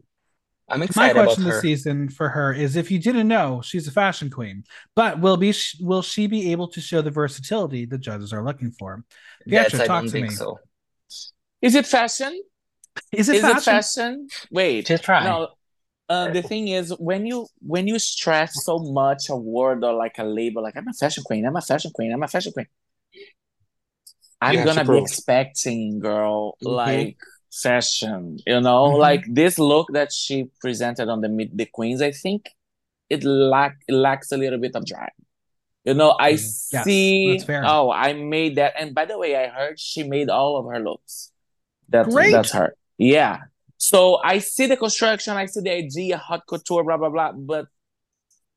[0.74, 3.86] I'm My excited about question this season for her is if you didn't know, she's
[3.86, 4.64] a fashion queen,
[4.96, 8.72] but will be will she be able to show the versatility the judges are looking
[8.72, 9.04] for?
[9.46, 10.36] Yes, Pietra, I talk don't to think me.
[10.36, 10.58] so.
[11.62, 12.42] Is it fashion?
[13.12, 13.58] Is it Is fashion?
[13.58, 14.28] it fashion?
[14.50, 14.86] Wait.
[14.86, 15.24] Just try.
[15.24, 15.48] No.
[16.08, 20.18] Uh, the thing is, when you when you stress so much a word or like
[20.18, 22.66] a label, like I'm a fashion queen, I'm a fashion queen, I'm a fashion queen.
[24.40, 26.70] I'm have gonna be expecting, girl, Mhm.
[26.72, 27.16] like
[27.62, 28.98] fashion, you know, Mhm.
[28.98, 32.02] like this look that she presented on the Meet the Queens.
[32.02, 32.50] I think
[33.08, 35.12] it lack it lacks a little bit of drag.
[35.84, 36.84] You know, I Mhm.
[36.84, 37.38] See.
[37.38, 37.62] fair.
[37.66, 38.72] Oh, I made that.
[38.78, 41.30] And by the way, I heard she made all of her looks.
[41.88, 42.32] That's Great.
[42.32, 42.74] that's her.
[42.98, 43.42] Yeah.
[43.76, 47.32] So I see the construction, I see the idea, hot couture, blah blah blah.
[47.32, 47.66] But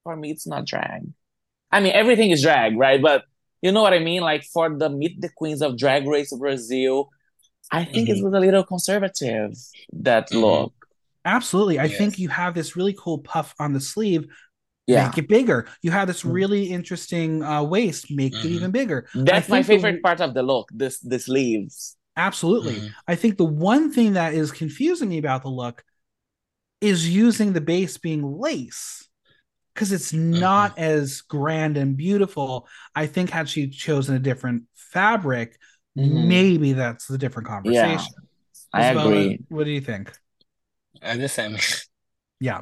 [0.04, 1.02] for me, it's not drag.
[1.72, 3.02] I mean, everything is drag, right?
[3.02, 3.26] But
[3.62, 4.22] you know what I mean?
[4.22, 7.10] Like for the Meet the Queens of Drag Race Brazil,
[7.72, 8.24] I think it Mhm.
[8.24, 9.54] was a little conservative
[9.94, 10.42] that Mhm.
[10.42, 10.74] look.
[11.26, 11.80] Absolutely.
[11.80, 14.28] I think you have this really cool puff on the sleeve.
[14.88, 15.68] Yeah, Make it bigger.
[15.82, 16.32] You have this Mm.
[16.32, 18.10] really interesting uh, waist.
[18.10, 18.56] Make it Mhm.
[18.58, 19.08] even bigger.
[19.14, 20.70] that's my think the- favorite part of the look.
[20.74, 21.98] This the sleeves.
[22.16, 22.76] Absolutely.
[22.76, 22.92] Mhm.
[23.08, 25.84] I think the one thing that is confusing me about the look
[26.80, 29.10] is using the base being lace
[29.74, 32.68] because it's not as grand and beautiful.
[32.96, 35.60] I think had she chosen a different fabric,
[35.98, 36.28] Mhm.
[36.28, 37.88] maybe that's the different conversation.
[37.90, 37.98] Yeah,
[38.74, 39.40] I Isabella, agree.
[39.50, 40.12] What do you think?
[41.02, 41.58] I'm the same.
[42.40, 42.62] Yeah.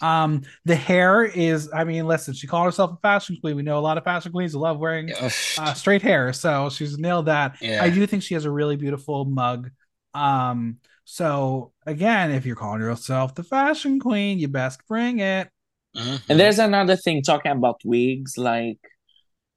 [0.00, 3.56] Um, the hair is, I mean, listen, she called herself a fashion queen.
[3.56, 5.12] We know a lot of fashion queens love wearing
[5.58, 7.56] uh, straight hair, so she's nailed that.
[7.60, 7.82] Yeah.
[7.82, 9.70] I do think she has a really beautiful mug.
[10.14, 15.48] Um, so again, if you're calling yourself the fashion queen, you best bring it.
[15.96, 16.22] Mhm.
[16.28, 18.78] And there's another thing talking about wigs, like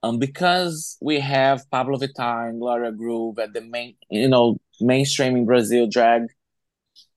[0.06, 5.36] um, because we have Pabllo Vittar and Gloria Groove at the main, you know, mainstream
[5.36, 6.24] in Brazil drag.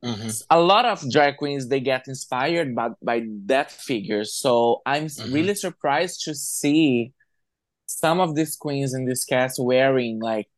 [0.04, 0.42] Mhm.
[0.50, 4.24] A lot of drag queens they get inspired by by that figure.
[4.24, 5.32] So I'm Mhm.
[5.32, 7.12] really surprised to see
[7.86, 10.48] some of these queens in this cast wearing like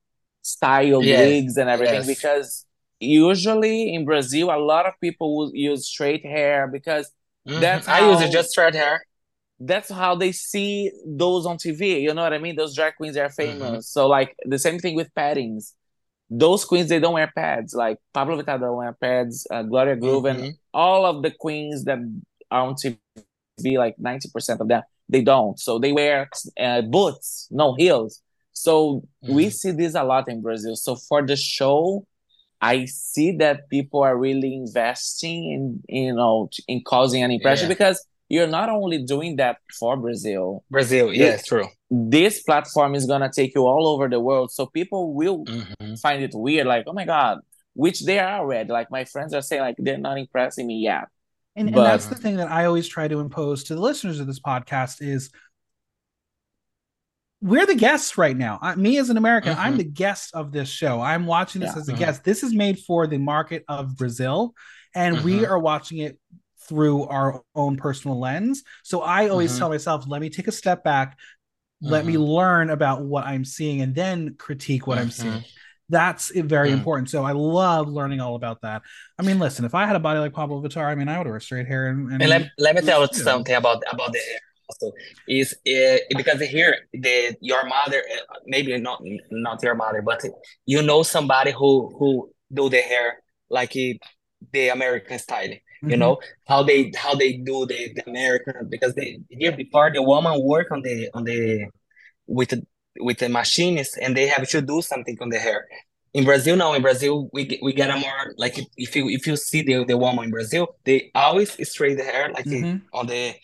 [0.42, 2.14] style Yes, wigs and everything yes.
[2.14, 2.66] because
[3.00, 7.06] usually in Brazil a lot of people will use straight hair because
[7.48, 7.60] Mhm.
[7.60, 9.00] That's I use it just straight hair.
[9.60, 12.00] That's how they see those on TV.
[12.02, 12.56] You know what I mean?
[12.56, 13.60] Those drag queens are famous.
[13.68, 13.80] Mm-hmm.
[13.80, 15.74] So like the same thing with paddings.
[16.30, 17.74] Those queens they don't wear pads.
[17.74, 19.46] Like Pabllo Vittar don't wear pads.
[19.50, 20.56] Uh, Gloria Groove and Mhm.
[20.72, 21.98] all of the queens that
[22.50, 25.58] are on TV, like ninety percent of them, they don't.
[25.58, 28.22] So they wear uh, boots, no heels.
[28.52, 29.52] So we Mhm.
[29.52, 30.76] see this a lot in Brazil.
[30.76, 32.06] So for the show,
[32.62, 37.74] I see that people are really investing in you know in causing an impression Yeah.
[37.74, 40.64] because you're not only doing that for Brazil.
[40.70, 41.66] Brazil, yeah, yes, true.
[41.90, 46.00] This platform is gonna take you all over the world, so people will Mhm.
[46.00, 47.40] find it weird, like, oh my god,
[47.74, 48.70] which they are already.
[48.72, 51.04] Like my friends are saying, like they're not impressing me yet.
[51.56, 54.28] And, and that's the thing that I always try to impose to the listeners of
[54.28, 55.30] this podcast is
[57.42, 58.58] we're the guests right now.
[58.62, 59.78] I, me as an American, I'm Mhm.
[59.78, 61.00] the guest of this show.
[61.00, 61.80] I'm watching this Yeah.
[61.80, 61.98] as a Mhm.
[61.98, 62.24] guest.
[62.24, 64.54] This is made for the market of Brazil,
[64.94, 65.48] and we Mhm.
[65.48, 66.18] are watching it
[66.70, 68.62] through our own personal lens.
[68.84, 69.58] So I always Mhm.
[69.58, 71.18] tell myself, let me take a step back,
[71.82, 75.12] let me learn about what I'm seeing, and then critique what I'm Mhm.
[75.12, 75.44] seeing.
[75.88, 76.74] That's very Mm.
[76.74, 77.10] important.
[77.10, 78.82] So I love learning all about that.
[79.18, 81.26] I mean, listen, if I had a body like Pabllo Vittar, I mean, I would
[81.26, 84.18] wear straight hair and, and And let, let me tell you something about about the
[84.20, 84.92] hair also
[85.26, 89.02] is uh, because here the your mother uh, maybe not
[89.32, 90.22] not your mother but
[90.64, 93.18] you know somebody who who do the hair
[93.50, 95.50] like the American style
[95.82, 95.98] you Mhm.
[95.98, 100.42] know how they how they do the, the American because they here before the woman
[100.42, 101.66] work on the on the
[102.26, 102.66] with the
[102.98, 105.66] with the machines and they have to do something on the hair.
[106.12, 109.26] In Brazil now, in Brazil we get, we get a more like if- you if
[109.26, 112.82] you see the the woman in Brazil, they always straight the hair like Mhm.
[112.92, 113.34] on the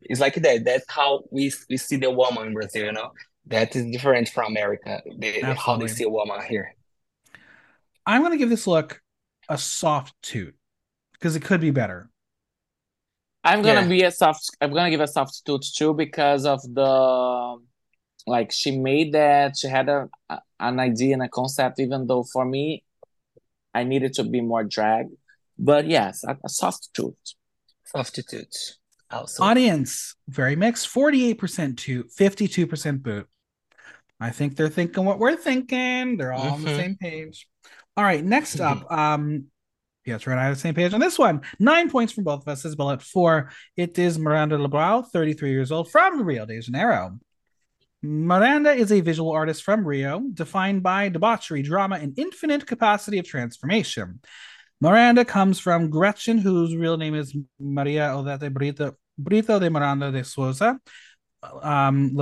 [0.00, 0.64] it's like that.
[0.64, 3.12] That's how we we see the woman in Brazil, you know.
[3.46, 5.02] That is different from America.
[5.18, 6.74] The, how they see a woman here.
[8.06, 9.02] I'm going to give this look
[9.48, 10.54] a soft toot
[11.24, 12.10] because it could be better.
[13.42, 13.88] I'm gonna Yeah.
[13.88, 14.50] be a soft.
[14.60, 17.56] I'm gonna give a soft tooth too because of the
[18.26, 21.80] like she made that she had a, a- an idea and a concept.
[21.80, 22.84] Even though for me,
[23.72, 25.06] I needed to be more drag,
[25.58, 27.16] but yes, a, a soft tooth.
[27.86, 28.54] Substitute
[29.10, 29.42] also.
[29.44, 33.26] Audience, very mixed 48% toot, 52% boot.
[34.20, 36.18] I think they're thinking what we're thinking.
[36.18, 36.76] They're all on the Mhm.
[36.76, 37.48] same page.
[37.96, 39.46] All right, next up, um,
[40.04, 41.42] yes, we're on the same page on this one.
[41.58, 42.64] Nine points from both of us.
[42.64, 43.50] Isabel at four.
[43.76, 47.18] It is Miranda Lebrão, 33 years old, from Rio de Janeiro.
[48.02, 53.26] Miranda is a visual artist from Rio, defined by debauchery, drama, and infinite capacity of
[53.26, 54.20] transformation.
[54.80, 60.22] Miranda comes from Gretchen, whose real name is Maria Odete Brito, Brito de Miranda de
[60.22, 60.78] Souza.
[61.62, 62.16] Um,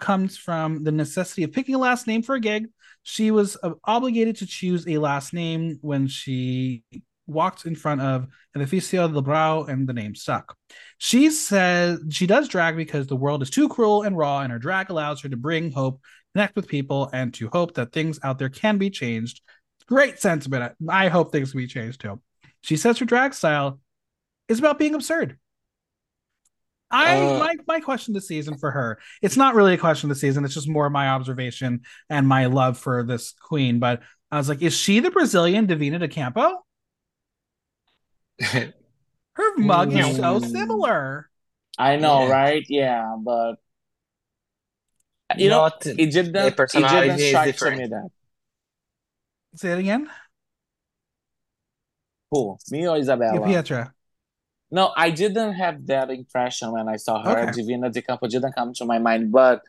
[0.00, 2.68] comes from the necessity of picking a last name for a gig.
[3.02, 6.82] She was uh, obligated to choose a last name when she
[7.28, 10.56] walked in front of an officio Lebrão, and the name stuck.
[10.98, 14.58] She says she does drag because the world is too cruel and raw, and her
[14.58, 16.00] drag allows her to bring hope,
[16.34, 19.42] connect with people, and to hope that things out there can be changed.
[19.86, 20.74] Great sentiment.
[20.88, 22.20] I hope things can be changed too.
[22.62, 23.80] She says her drag style
[24.48, 25.38] is about being absurd.
[26.90, 28.98] I Uh, my my question this season for her.
[29.20, 30.44] It's not really a question this season.
[30.44, 33.78] It's just more my observation and my love for this queen.
[33.78, 36.64] But I was like, is she the Brazilian Divina de Campo?
[38.40, 38.72] Her
[39.56, 40.44] mug is so Mm.
[40.50, 41.30] similar.
[41.78, 42.30] I know, Yeah.
[42.30, 42.64] right?
[42.68, 43.56] Yeah, but
[45.36, 46.34] you know, Not it didn't.
[46.34, 48.10] the It personality didn't is to me that.
[49.54, 50.10] Say it again.
[52.30, 52.58] Who?
[52.70, 53.36] Me or Isabella?
[53.50, 53.92] Yeah, Pietra.
[54.70, 57.46] No, I didn't have that impression when I saw her.
[57.46, 57.52] Okay.
[57.52, 59.62] Divina de Campo didn't come to my mind, but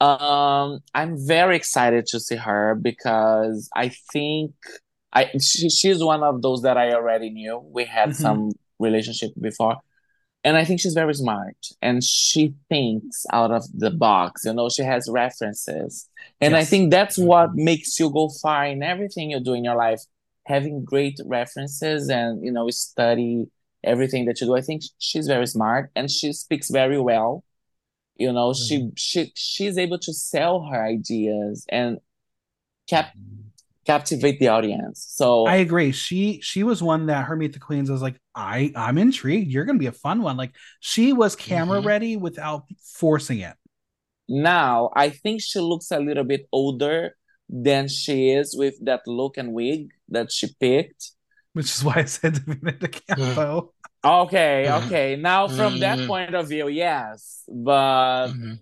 [0.00, 4.52] um, I'm very excited to see her because I think
[5.12, 7.58] I she, she's one of those that I already knew.
[7.58, 8.14] We had Mhm.
[8.14, 9.76] some relationship before,
[10.44, 14.44] and I think she's very smart and she thinks out of the box.
[14.44, 16.08] You know, she has references,
[16.40, 19.76] and I think that's what makes you go far in everything you do in your
[19.76, 20.02] life.
[20.46, 23.46] Having great references and you know study
[23.84, 24.56] everything that you do.
[24.56, 27.44] I think she's very smart and she speaks very well.
[28.16, 31.98] You know, she she she's able to sell her ideas and
[32.88, 33.12] cap
[33.88, 35.04] captivate the audience.
[35.10, 35.92] So I agree.
[35.92, 39.50] She she was one that her Meet the Queens was like, I I'm intrigued.
[39.50, 40.36] You're gonna be a fun one.
[40.36, 41.84] Like she was camera Mhm.
[41.84, 43.54] ready without forcing it.
[44.28, 47.16] now I think she looks a little bit older
[47.48, 51.12] than she is with that look and wig that she picked.
[51.52, 53.74] Which is why I said Divina de Campo.
[54.04, 54.84] Okay, Mhm.
[54.84, 55.16] okay.
[55.16, 56.06] Now from that Mhm.
[56.06, 57.42] point of view, yes.
[57.48, 58.60] But Mhm,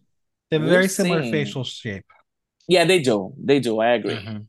[0.51, 1.31] They have a very similar see.
[1.31, 2.07] facial shape.
[2.69, 3.35] yeah, they do.
[3.39, 3.81] They do.
[3.81, 4.17] I agree.
[4.17, 4.47] mhm.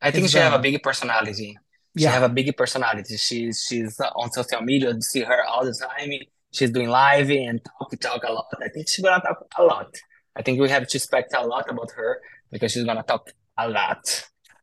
[0.00, 1.58] I think she have a big personality.
[1.96, 2.10] She Yeah.
[2.12, 3.16] have a big personality.
[3.16, 4.92] She's she's on social media.
[4.94, 6.10] You see her all the time.
[6.52, 8.46] She's doing live and talk talk a lot.
[8.62, 9.94] I think she's gonna talk a lot.
[10.36, 12.20] I think we have to expect a lot about her
[12.52, 14.02] because she's gonna talk a lot.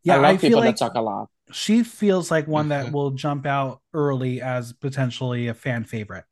[0.03, 1.29] Yeah, I I, feel people like that talk a lot.
[1.51, 2.91] she feels like one that Mhm.
[2.93, 6.25] will jump out early as potentially a fan favorite.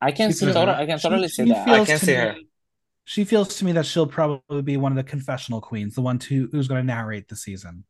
[0.00, 1.68] I can She see feels- total, I can she- totally see she that.
[1.68, 2.36] I can see me- her.
[3.08, 6.18] She feels to me that she'll probably be one of the confessional queens, the one
[6.18, 7.84] to, who's going to narrate the season.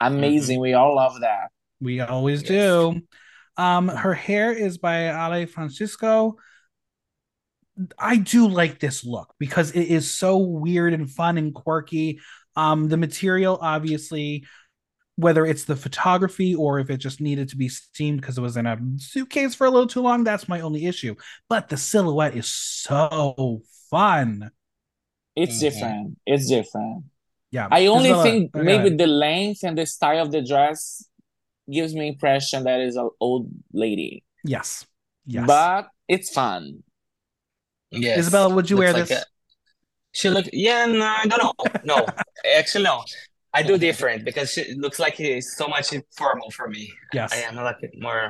[0.00, 0.58] Amazing.
[0.58, 1.50] We all love that.
[1.80, 2.48] We always Yes.
[2.48, 3.00] do.
[3.58, 6.36] Um, her hair is by Ale Francisco.
[7.98, 12.20] I do like this look because it is so weird and fun and quirky.
[12.56, 14.46] Um, the material, obviously,
[15.16, 18.56] whether it's the photography or if it just needed to be steamed because it was
[18.56, 21.16] in a suitcase for a little too long, that's my only issue.
[21.50, 23.62] But the silhouette is so
[23.98, 24.50] fun.
[25.42, 25.60] It's Mhm.
[25.66, 26.06] different.
[26.32, 27.04] It's different.
[27.56, 27.68] Yeah.
[27.70, 28.98] I only think go maybe ahead.
[29.02, 30.80] the length and the style of the dress
[31.76, 33.46] gives me impression that is an old
[33.84, 34.12] lady.
[34.54, 34.68] yes.
[35.26, 35.46] Yes.
[35.46, 35.82] But
[36.14, 36.62] it's fun.
[37.90, 38.18] Yes.
[38.22, 39.22] Isabella, would you Looks wear like this?
[39.22, 39.26] a-
[40.18, 40.46] she look.
[40.52, 41.54] Yeah, no, I don't know.
[41.92, 41.98] No,
[42.58, 42.96] actually, no.
[43.56, 45.86] I do different because she looks like it's so much
[46.20, 46.84] formal for me.
[47.18, 47.32] yes.
[47.32, 48.24] I am like more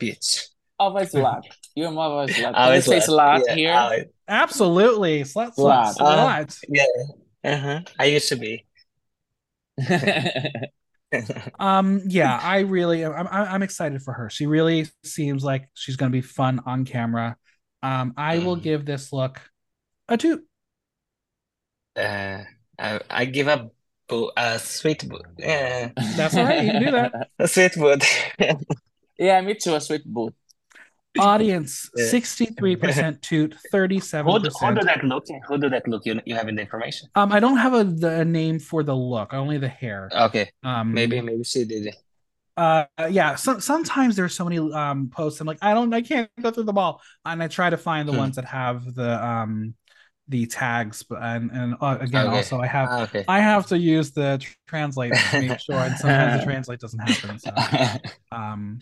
[0.00, 0.48] bitch.
[0.78, 1.42] Always slut.
[1.74, 2.52] You're more of a slut.
[2.54, 3.40] Always you say slut.
[3.40, 3.74] slut Yeah, here?
[3.74, 4.04] always.
[4.32, 5.22] Absolutely.
[5.22, 5.96] Slut, slut, Slut.
[5.96, 6.58] slut.
[6.68, 6.84] Yeah.
[7.44, 7.80] Uh-huh.
[7.98, 8.64] I used to be.
[11.58, 14.30] Um, yeah, I really, I'm, I'm I'm excited for her.
[14.30, 17.36] She really seems like she's going to be fun on camera.
[17.82, 18.62] Um, I will Mhm.
[18.62, 19.40] give this look
[20.08, 20.42] a two.
[21.96, 22.44] Uh,
[22.78, 23.70] I, I give a
[24.08, 25.20] boo, a sweet boo.
[25.38, 27.14] Yeah, That's all right, you can do that.
[27.38, 28.04] a sweet boot.
[29.18, 29.74] Yeah, me too.
[29.74, 30.34] A sweet boot.
[31.18, 33.54] Audience 63% toot,
[34.24, 34.50] Who, 37%.
[34.60, 35.26] who do that look?
[35.46, 36.04] Who do that look?
[36.06, 37.08] You, you have the information?
[37.14, 40.14] Um, I don't have a, the, a name for the look, only the hair.
[40.14, 41.96] Okay, Um, maybe maybe she did it.
[42.56, 46.30] uh yeah so, sometimes there's so many um posts i'm like i don't i can't
[46.42, 48.12] go through them all and i try to find the Hmm.
[48.12, 49.74] ones that have the um
[50.28, 52.28] the tags but and and uh, again Okay.
[52.28, 53.26] also i have Ah, okay.
[53.26, 57.00] i have to use the tr- translate to make sure and sometimes the translate doesn't
[57.00, 57.66] happen so
[58.32, 58.80] um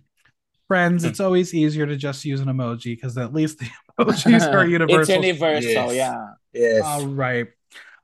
[0.71, 1.25] friends it's hmm.
[1.25, 3.67] always easier to just use an emoji because at least the
[3.99, 5.01] emojis are universal.
[5.01, 5.95] It's universal universal, Yes.
[5.95, 6.27] yeah.
[6.53, 6.85] Yes.
[6.85, 7.49] all right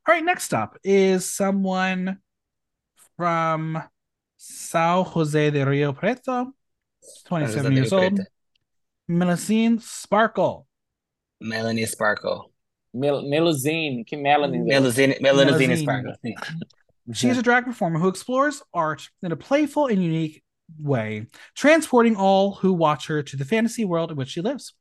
[0.07, 2.19] all right next up is someone
[3.17, 3.81] from
[4.37, 6.53] São José do Rio Preto
[7.27, 8.19] 27 years old
[9.09, 10.67] Melusine Sparkle.
[11.41, 12.51] Melanie Sparkle.
[12.93, 14.59] Mel Melusine, que Melanie.
[14.59, 15.83] Melusine, Melusine Melusine.
[15.83, 16.15] Sparkle.
[16.25, 16.35] sim.
[17.13, 20.43] She is a drag performer who explores art in a playful and unique
[20.79, 24.75] way, transporting all who watch her to the fantasy world in which she lives.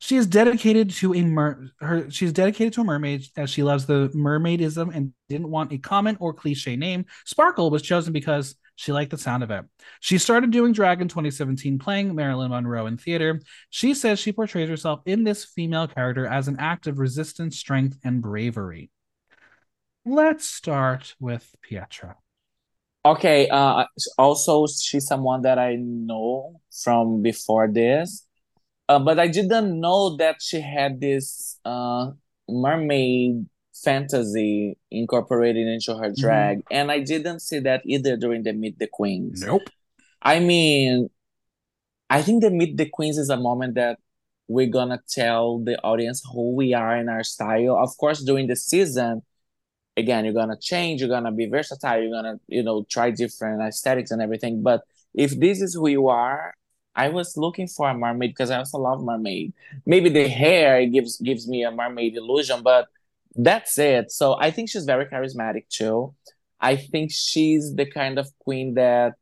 [0.00, 3.64] She is dedicated to a mer- her she is dedicated to a mermaid as she
[3.64, 7.06] loves the mermaidism and didn't want a common or cliche name.
[7.24, 9.64] Sparkle was chosen because she liked the sound of it.
[9.98, 13.42] She started doing drag in 2017 playing Marilyn Monroe in theater.
[13.70, 17.98] She says she portrays herself in this female character as an act of resistance, strength,
[18.04, 18.92] and bravery.
[20.06, 22.14] Let's start with Pietra.
[23.08, 23.86] Okay, uh,
[24.18, 28.26] also she's someone that I know from before this,
[28.86, 32.10] uh, but I didn't know that she had this uh,
[32.46, 38.78] mermaid fantasy incorporated into her drag, and I didn't see that either during the Meet
[38.78, 39.42] the Queens.
[39.42, 39.70] Nope.
[40.20, 41.08] I mean,
[42.10, 44.00] I think the Meet the Queens is a moment that
[44.48, 47.78] we're gonna tell the audience who we are in our style.
[47.78, 49.22] Of course, during the season,
[49.98, 54.10] again, you're gonna change, you're gonna be versatile, you're gonna, you know, try different aesthetics
[54.10, 54.62] and everything.
[54.62, 54.82] But
[55.14, 56.54] if this is who you are,
[56.94, 59.52] I was looking for a mermaid because I also love mermaid.
[59.86, 62.88] Maybe the hair gives gives me a mermaid illusion, but
[63.34, 64.10] that's it.
[64.10, 66.14] So I think she's very charismatic too.
[66.60, 69.14] I think she's the kind of queen that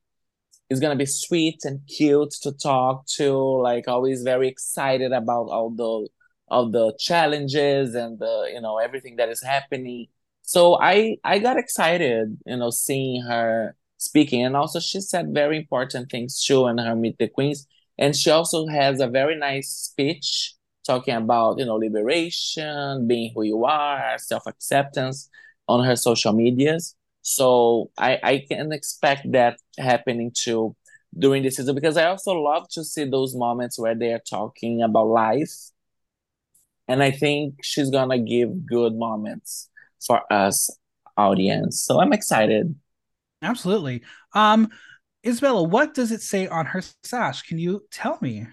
[0.71, 5.71] is gonna be sweet and cute to talk to, like always very excited about all
[5.71, 6.09] the
[6.49, 10.07] all the challenges and the you know everything that is happening.
[10.47, 15.59] So I I got excited, you know, seeing her speaking, and also she said very
[15.59, 17.69] important things too in her Meet the Queens,
[17.99, 20.55] and she also has a very nice speech
[20.87, 25.31] talking about you know liberation, being who you are, self acceptance
[25.69, 26.97] on her social medias.
[27.23, 30.77] So I I can expect that happening too
[31.19, 34.83] during the season because I also love to see those moments where they are talking
[34.83, 35.71] about life.
[36.89, 39.71] And I think she's gonna give good moments
[40.05, 40.71] for us
[41.17, 41.83] audience.
[41.83, 42.75] So I'm excited.
[43.43, 44.03] Absolutely.
[44.35, 44.69] Um,
[45.27, 47.43] Isabella, what does it say on her sash?
[47.43, 48.47] Can you tell me?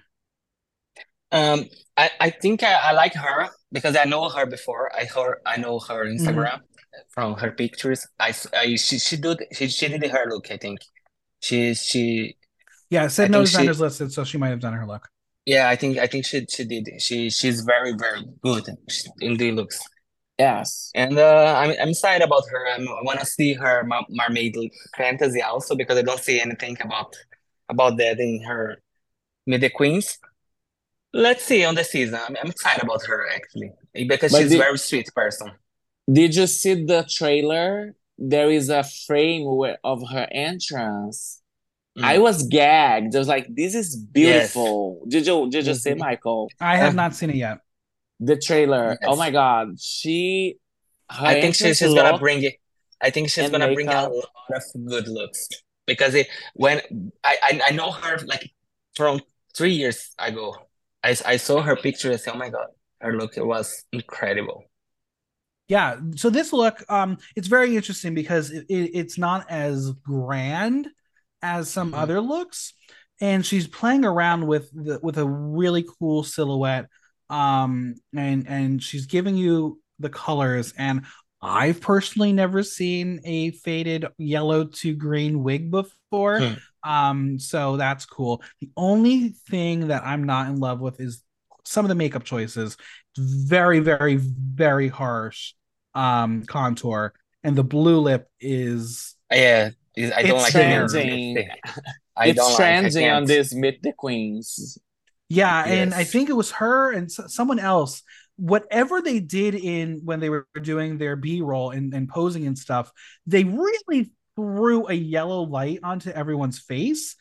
[1.32, 1.66] Um,
[1.98, 4.92] I, I think I, I like her because I know her before.
[4.96, 6.60] I heard I know her Instagram
[7.10, 8.06] from her pictures.
[8.20, 10.52] I, I she she did she, she did her look.
[10.52, 10.80] I think
[11.40, 12.36] she she
[12.90, 14.86] Yeah, it said I no think she- designers listed, so she might have done her
[14.86, 15.08] look.
[15.46, 16.88] yeah I think I think she she did.
[17.00, 18.66] She she's very very good
[19.22, 19.80] in the looks.
[20.40, 20.92] Yes.
[20.96, 22.68] And uh, I'm I'm excited about her.
[22.74, 24.56] I'm, I want to see her mer- mermaid
[24.98, 27.16] fantasy also because I don't see anything about
[27.70, 28.78] about that in her
[29.46, 30.18] Meet the Queens.
[31.14, 32.20] Let's see on the season.
[32.28, 35.52] I'm, I'm excited about her actually because But she's the- a very sweet person.
[36.12, 37.96] Did you see the trailer?
[38.18, 41.42] There is a frame where, of her entrance.
[41.98, 42.04] Mm.
[42.04, 43.16] I was gagged.
[43.16, 46.00] I was like, "This is beautiful." Did you did you see Mhm.
[46.00, 47.60] Michael I have Uh, not seen it yet.
[48.20, 48.98] The trailer?
[49.06, 50.58] Oh my God, she.
[51.10, 52.56] I think she, entrance she's gonna bring it.
[53.02, 55.48] I think she's gonna bring out a lot of good looks
[55.86, 56.82] because it, when
[57.24, 58.50] I, I I know her like
[58.96, 59.22] from
[59.56, 60.56] three years ago.
[61.06, 62.68] I, I saw her picture and said, "Oh my God,
[63.02, 64.64] her look it was incredible."
[65.68, 70.90] Yeah, so this look, um, it's very interesting because it, it, it's not as grand
[71.42, 71.98] as some Mhm.
[71.98, 72.74] other looks,
[73.22, 76.88] and she's playing around with the with a really cool silhouette,
[77.34, 80.74] um, and and she's giving you the colors.
[80.78, 81.06] And
[81.42, 86.54] I've personally never seen a faded yellow to green wig before, Hmm.
[86.90, 88.42] um, so that's cool.
[88.62, 91.24] The only thing that I'm not in love with is
[91.66, 92.78] some of the makeup choices
[93.18, 95.54] very very very harsh
[95.96, 97.14] um contour
[97.44, 101.38] and the blue lip is Yeah, I don't It's like trending.
[101.38, 101.60] it.
[102.18, 102.62] I it's don't like.
[102.98, 104.78] I on this Meet the Queens.
[105.34, 108.04] Yeah and i think it was her and someone else
[108.36, 112.92] whatever they did in when they were doing their b-roll and, and posing and stuff
[113.28, 117.16] they really threw a yellow light onto everyone's face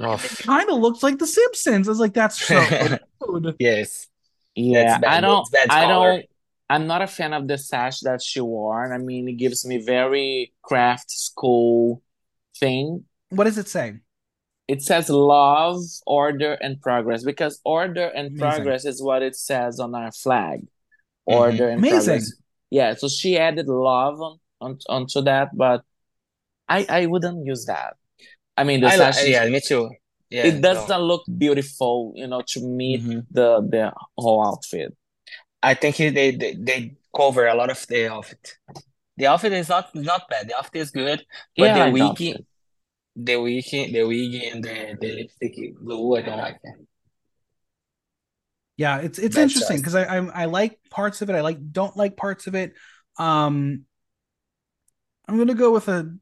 [0.00, 2.64] Oh, it kind of looks like the simpsons i was like that's so
[3.20, 3.56] rude.
[3.58, 4.06] yes.
[4.54, 5.46] Yeah, I don't.
[5.70, 6.24] I don't.
[6.68, 8.92] I'm not a fan of the sash that she wore.
[8.92, 12.02] I mean, it gives me very craft school
[12.58, 13.04] thing.
[13.30, 13.98] what does it say
[14.68, 18.38] It says love, order, and progress because order and Amazing.
[18.38, 20.60] progress is what it says on our flag.
[20.60, 20.68] Mhm.
[21.40, 21.98] Order and Amazing.
[22.20, 22.32] progress.
[22.70, 25.82] Yeah, so she added love on, on onto that, but
[26.68, 27.96] I I wouldn't use that.
[28.56, 29.88] I mean, the I li- sash yeah, me too.
[30.30, 33.24] Yeah, it doesn't look beautiful, you know, to meet Mhm.
[33.30, 34.94] the the whole outfit.
[35.62, 38.58] I think they, they they cover a lot of the outfit.
[39.16, 40.48] The outfit is not not bad.
[40.48, 41.24] The outfit is good,
[41.56, 42.46] but Yeah, the like outfit.
[43.18, 46.86] The wig, the wig, and the, the lipstick blue, I don't like it.
[48.76, 51.34] Yeah, it's it's Bad interesting because I, I I like parts of it.
[51.34, 52.74] I like don't like parts of it.
[53.18, 53.84] Um,
[55.26, 56.16] I'm gonna go with a.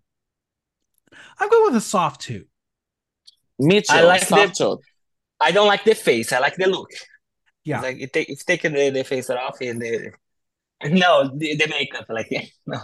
[1.39, 2.47] I'm going with a soft two.
[3.59, 3.87] Me too.
[3.91, 4.85] I like soft the- tooth.
[5.39, 6.33] I don't like the face.
[6.33, 6.89] I like the look.
[7.63, 7.77] Yeah.
[7.77, 10.13] It's like it take, if take the, the face off and the
[10.85, 12.31] no the, the makeup like
[12.67, 12.79] no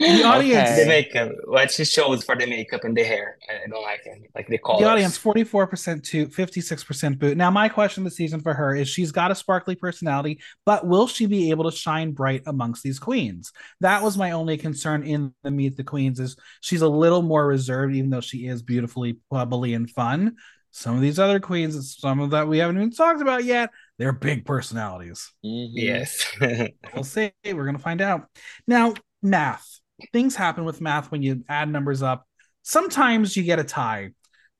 [0.00, 0.88] The audience, the Okay.
[0.88, 4.48] makeup what she shows for the makeup and the hair I don't like it like
[4.48, 7.36] the colors the audience, 44% to 56% boot.
[7.36, 11.06] Now, my question this season for her is: she's got a sparkly personality, but will
[11.06, 13.52] she be able to shine bright amongst these queens?
[13.80, 16.18] That was my only concern in the Meet the Queens.
[16.18, 20.36] Is she's a little more reserved, even though she is beautifully bubbly and fun.
[20.72, 24.12] Some of these other queens, some of that we haven't even talked about yet, they're
[24.12, 25.30] big personalities.
[25.44, 25.70] Mhm.
[25.74, 26.24] yes
[26.94, 27.32] We'll see.
[27.44, 28.28] We're gonna find out.
[28.68, 29.79] Now, math.
[30.12, 32.26] Things happen with math when you add numbers up.
[32.62, 34.10] Sometimes you get a tie.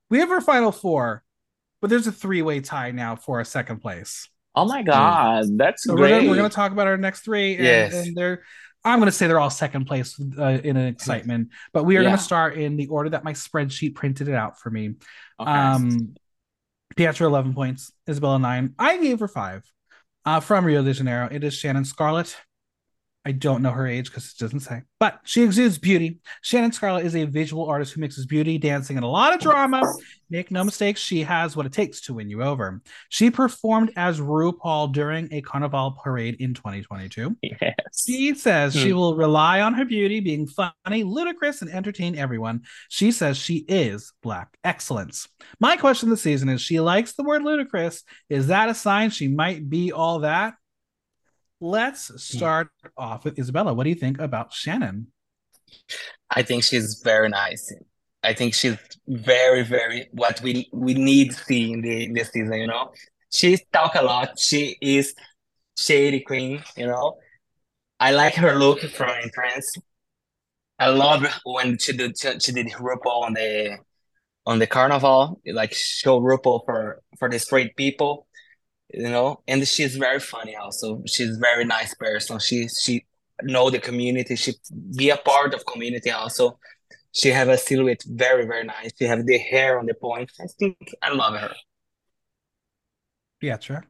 [0.09, 1.23] We have our final four,
[1.81, 4.27] but there's a three-way tie now for a second place.
[4.55, 6.29] Oh my God, that's So we're gonna, great.
[6.29, 7.93] we're gonna talk about our next three, and, Yes.
[7.93, 8.43] and they're
[8.83, 12.01] I'm going to say they're all second place uh, in an excitement, but we are
[12.01, 14.95] going to start in the order that my spreadsheet printed it out for me.
[15.39, 15.51] Okay.
[15.51, 16.15] Um,
[16.95, 18.73] Pietra 11 points, Isabella 9.
[18.79, 19.71] I gave her 5.
[20.25, 22.35] Uh, from Rio de Janeiro, it is Shannon Scarlett.
[23.23, 26.19] I don't know her age because it doesn't say, but she exudes beauty.
[26.41, 29.83] Shannon Scarlett is a visual artist who mixes beauty, dancing, and a lot of drama.
[30.31, 32.81] Make no mistake, she has what it takes to win you over.
[33.09, 37.37] She performed as RuPaul during a carnival parade in 2022.
[37.43, 37.75] yes.
[38.07, 38.95] She says she Hmm.
[38.95, 42.61] will rely on her beauty, being funny, ludicrous, and entertain everyone.
[42.89, 45.27] She says she is black excellence.
[45.59, 48.01] My question this season is she likes the word ludicrous.
[48.29, 50.55] Is that a sign she might be all that?
[51.61, 52.17] Let's hmm.
[52.17, 53.73] start off with Isabella.
[53.73, 55.07] What do you think about Shannon?
[56.29, 57.71] I think she's very nice.
[58.23, 58.77] I think she's
[59.07, 62.91] very, very what we we need to see in the this season, you know.
[63.31, 64.37] She talk a lot.
[64.39, 65.13] She is
[65.77, 67.17] shady queen, you know.
[67.99, 69.71] I like her look from entrance.
[70.79, 73.77] I love when she did she, she did RuPaul on the
[74.45, 78.27] on the carnival, like show RuPaul for for the straight people,
[78.93, 79.41] you know.
[79.47, 81.03] And she's very funny also.
[81.05, 82.39] She's very nice person.
[82.39, 83.05] She she
[83.43, 84.35] know the community.
[84.35, 84.53] She
[84.95, 86.59] be a part of community also.
[87.13, 88.91] She have a silhouette very very nice.
[88.97, 90.31] She have the hair on the point.
[90.39, 91.53] I think I love her.
[93.41, 93.83] Pietra.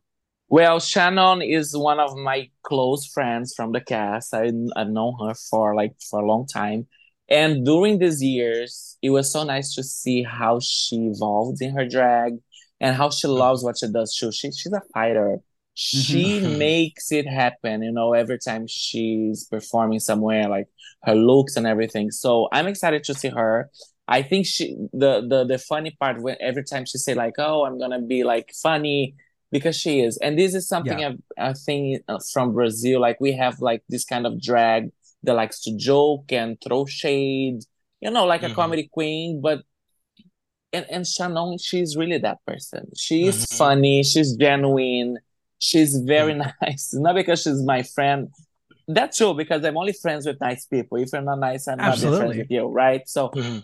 [0.48, 4.34] Well, Shannon is one of my close friends from the cast.
[4.34, 6.88] I I've known her for like for a long time.
[7.30, 11.88] And during these years, it was so nice to see how she evolved in her
[11.88, 12.34] drag
[12.82, 14.32] and how she loves what she does too.
[14.34, 15.40] She she's a fighter.
[15.76, 16.58] She Mhm.
[16.58, 20.68] makes it happen, you know, every time she's performing somewhere, like
[21.04, 22.12] her looks and everything.
[22.12, 23.72] So I'm excited to see her.
[24.08, 27.64] I think she the the the funny part when every time she say like, "Oh,
[27.66, 29.16] I'm gonna be like funny,"
[29.52, 31.14] because she is, and this is something Yeah.
[31.40, 33.00] I I think uh, from Brazil.
[33.08, 34.92] Like we have like this kind of drag
[35.24, 37.60] that likes to joke and throw shade,
[38.02, 38.56] you know, like a Mhm.
[38.56, 39.60] comedy queen, but.
[40.74, 42.90] And, and Shannon, she's really that person.
[42.96, 43.58] She's Mhm.
[43.58, 44.04] funny.
[44.04, 45.18] She's genuine.
[45.60, 46.94] She's very nice.
[46.94, 48.30] Not because she's my friend.
[48.88, 50.98] That's true because I'm only friends with nice people.
[50.98, 53.08] If you're not nice, I'm not be friends with you, right?
[53.08, 53.64] So Mhm.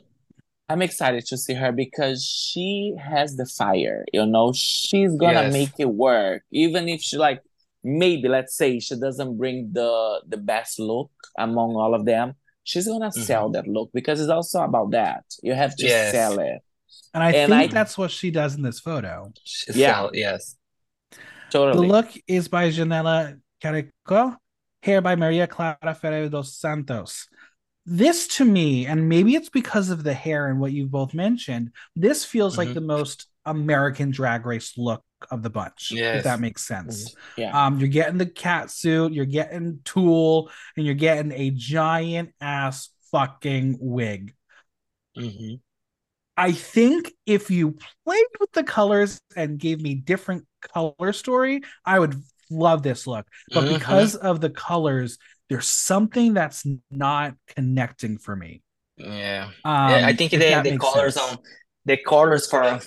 [0.70, 5.54] I'm excited to see her because she has the fire, you know, she's gonna Yes.
[5.54, 6.44] make it work.
[6.52, 7.42] Even if she like
[7.84, 12.86] maybe let's say she doesn't bring the the best look among all of them, she's
[12.88, 15.24] gonna sell that look because it's also about that.
[15.42, 16.12] You have to Yes.
[16.12, 16.62] sell it.
[17.14, 19.32] And I And think I- that's what she does in this photo.
[19.74, 19.94] Yeah.
[19.96, 20.56] sell- yes.
[21.50, 21.88] Totally.
[21.88, 24.36] The look is by Janela Carico,
[24.84, 27.28] hair by Maria Clara Ferreira dos Santos.
[27.86, 31.72] This to me, and maybe it's because of the hair and what you've both mentioned,
[31.96, 32.74] this feels like Mhm.
[32.74, 35.02] the most American drag race look
[35.32, 37.16] of the bunch, if that makes sense.
[37.38, 37.52] yeah.
[37.66, 42.90] Um, you're getting the cat suit, you're getting tulle, and you're getting a giant ass
[43.12, 44.36] fucking wig.
[45.18, 45.62] Mhm.
[46.38, 52.00] I think if you played with the colors and gave me different color story, I
[52.00, 52.16] would
[52.50, 53.28] love this look.
[53.54, 53.80] But Mhm.
[53.80, 55.18] because of the colors,
[55.50, 58.62] there's something that's not connecting for me.
[58.98, 59.50] Yeah.
[59.66, 61.32] Um, Yeah, I think the the colors sense.
[61.32, 61.38] on
[61.86, 62.80] the colors for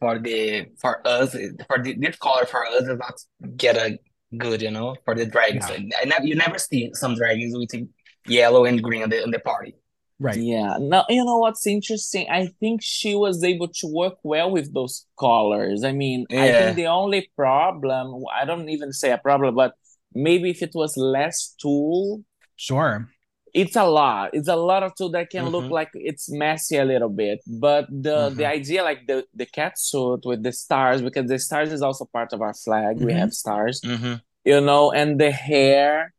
[0.00, 1.32] for the for us
[1.68, 3.98] for the, this color for us is not get a
[4.36, 5.64] good, you know, for the dragons.
[5.70, 7.88] I never you never see some dragons with
[8.26, 9.74] yellow and green on the on the party.
[10.18, 10.38] Right.
[10.38, 10.78] Yeah.
[10.80, 12.26] Now, you know what's interesting?
[12.30, 15.84] I think she was able to work well with those colors.
[15.84, 19.74] I mean, I think the only problem, I don't even say a problem, but
[20.14, 22.22] maybe if it was less tulle,
[22.56, 23.08] Sure.
[23.52, 24.30] it's a lot.
[24.32, 25.70] It's a lot of tulle that can look Mhm.
[25.70, 27.40] like it's messy a little bit.
[27.46, 28.56] But the the Mhm.
[28.58, 32.32] idea, like the the cat suit with the stars, because the stars is also part
[32.32, 32.96] of our flag.
[33.00, 33.18] We Mhm.
[33.20, 34.14] have stars, Mm-hmm.
[34.44, 36.14] you know, and the hair.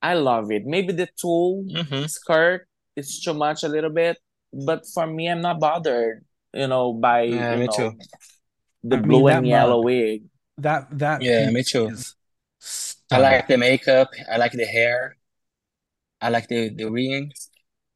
[0.00, 0.64] I love it.
[0.64, 2.06] Maybe the tulle Mm-hmm.
[2.06, 2.66] skirt
[2.96, 4.18] is too much a little bit,
[4.52, 7.98] but for me, I'm not bothered, you know, by Yeah, you me know too.
[8.84, 10.22] the I blue that and yellow mug- wig.
[10.58, 11.88] That that Yeah, me too.
[11.88, 12.14] is
[13.10, 14.08] I like the makeup.
[14.30, 15.16] I like the hair.
[16.20, 17.48] I like the the rings.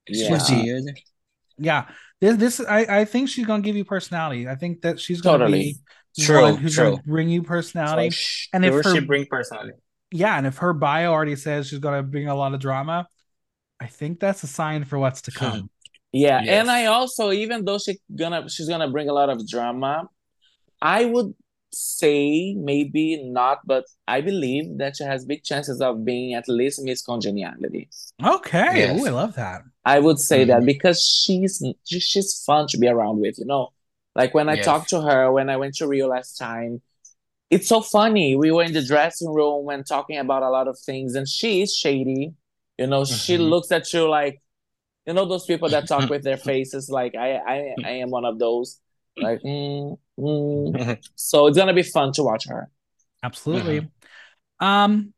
[0.08, 0.80] She's Yeah.
[1.58, 1.86] Yeah.
[2.20, 4.48] This this I, I think she's gonna give you personality.
[4.48, 5.76] I think that she's gonna Totally.
[6.16, 6.90] be True, one who's true.
[6.92, 8.10] gonna bring you personality.
[8.10, 9.72] For And if her- she bring personality.
[10.10, 13.06] yeah, and if her bio already says she's gonna bring a lot of drama,
[13.80, 15.70] I think that's a sign for what's to come.
[16.16, 16.60] Yeah, Yes.
[16.60, 20.08] and I also, even though she gonna she's gonna bring a lot of drama,
[20.80, 21.34] I would
[21.72, 26.80] say maybe not, but I believe that she has big chances of being at least
[26.84, 27.88] Miss Congeniality.
[28.24, 28.78] Okay.
[28.78, 29.00] Yes.
[29.02, 29.62] Ooh, I love that.
[29.84, 30.66] I would say that Mhm.
[30.66, 33.72] because she's she- she's fun to be around with, you know.
[34.14, 34.66] Like when I Yes.
[34.66, 36.80] talked to her when I went to Rio last time,
[37.50, 38.36] it's so funny.
[38.36, 41.62] We were in the dressing room and talking about a lot of things, and she
[41.62, 42.34] is shady.
[42.78, 43.50] You know, she Mhm.
[43.50, 44.40] looks at you like,
[45.06, 46.90] you know, those people that talk with their faces.
[46.90, 48.80] Like I, I, I am one of those.
[49.16, 50.98] Like, mm, mm.
[51.14, 52.68] so it's gonna be fun to watch her.
[53.22, 53.88] Absolutely.
[54.60, 55.14] Um,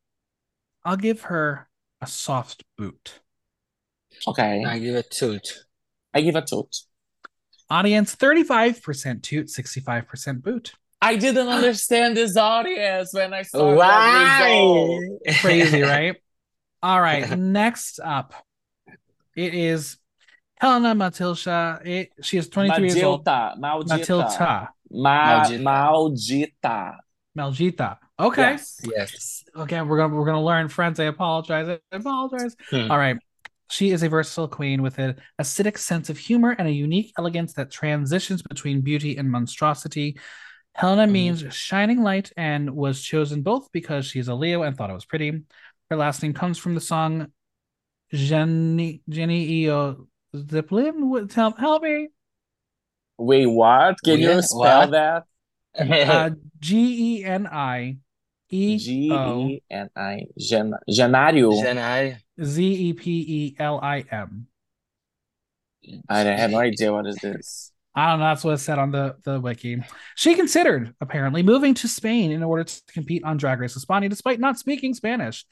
[0.84, 1.68] I'll give her
[2.00, 3.20] a soft boot.
[4.28, 5.64] Okay, I give a toot.
[6.12, 6.74] I give a toot.
[7.68, 10.72] Audience 35% toot, 65% boot.
[11.02, 15.02] I didn't understand this audience when I saw that result.
[15.26, 15.34] Why?
[15.40, 16.16] Crazy, right?
[16.82, 17.38] All right.
[17.38, 18.34] Next up,
[19.36, 19.98] it is
[20.60, 21.80] Hellena Matilda.
[21.84, 23.24] It, she is 23 years old.
[23.24, 24.68] Maldita, maldita, Matilda.
[24.90, 25.62] Ma- Maldita.
[26.62, 26.96] maldita.
[27.36, 27.98] Malgita.
[28.18, 28.42] Okay.
[28.52, 28.80] Yes.
[28.84, 29.44] Yes.
[29.54, 30.98] Okay, we're gonna we're gonna learn French.
[31.00, 31.68] I apologize.
[31.68, 32.56] I apologize.
[32.70, 32.90] Hmm.
[32.90, 33.16] All right.
[33.68, 37.52] She is a versatile queen with an acidic sense of humor and a unique elegance
[37.54, 40.18] that transitions between beauty and monstrosity.
[40.74, 41.10] Hellena Mhm.
[41.10, 45.04] means shining light and was chosen both because she's a Leo and thought it was
[45.06, 45.42] pretty.
[45.90, 47.28] Her last name comes from the song
[48.12, 51.08] Jenny Jenny Eo Zeppelin.
[51.08, 52.08] What- Help, help me.
[53.18, 53.96] Wait, what?
[54.04, 54.90] Can Yeah, you spell what?
[54.92, 55.24] that?
[55.78, 57.98] Uh, G E N I
[58.48, 60.22] E G O E N I.
[60.38, 61.52] Gen- Genário.
[61.62, 62.16] Janai.
[62.42, 64.46] Z E P E L I M.
[66.08, 67.72] I have no idea what is this.
[67.94, 68.26] I don't know.
[68.26, 69.82] That's what it said on the, the wiki.
[70.16, 74.40] She considered, apparently, moving to Spain in order to compete on Drag Race España despite
[74.40, 75.44] not speaking Spanish.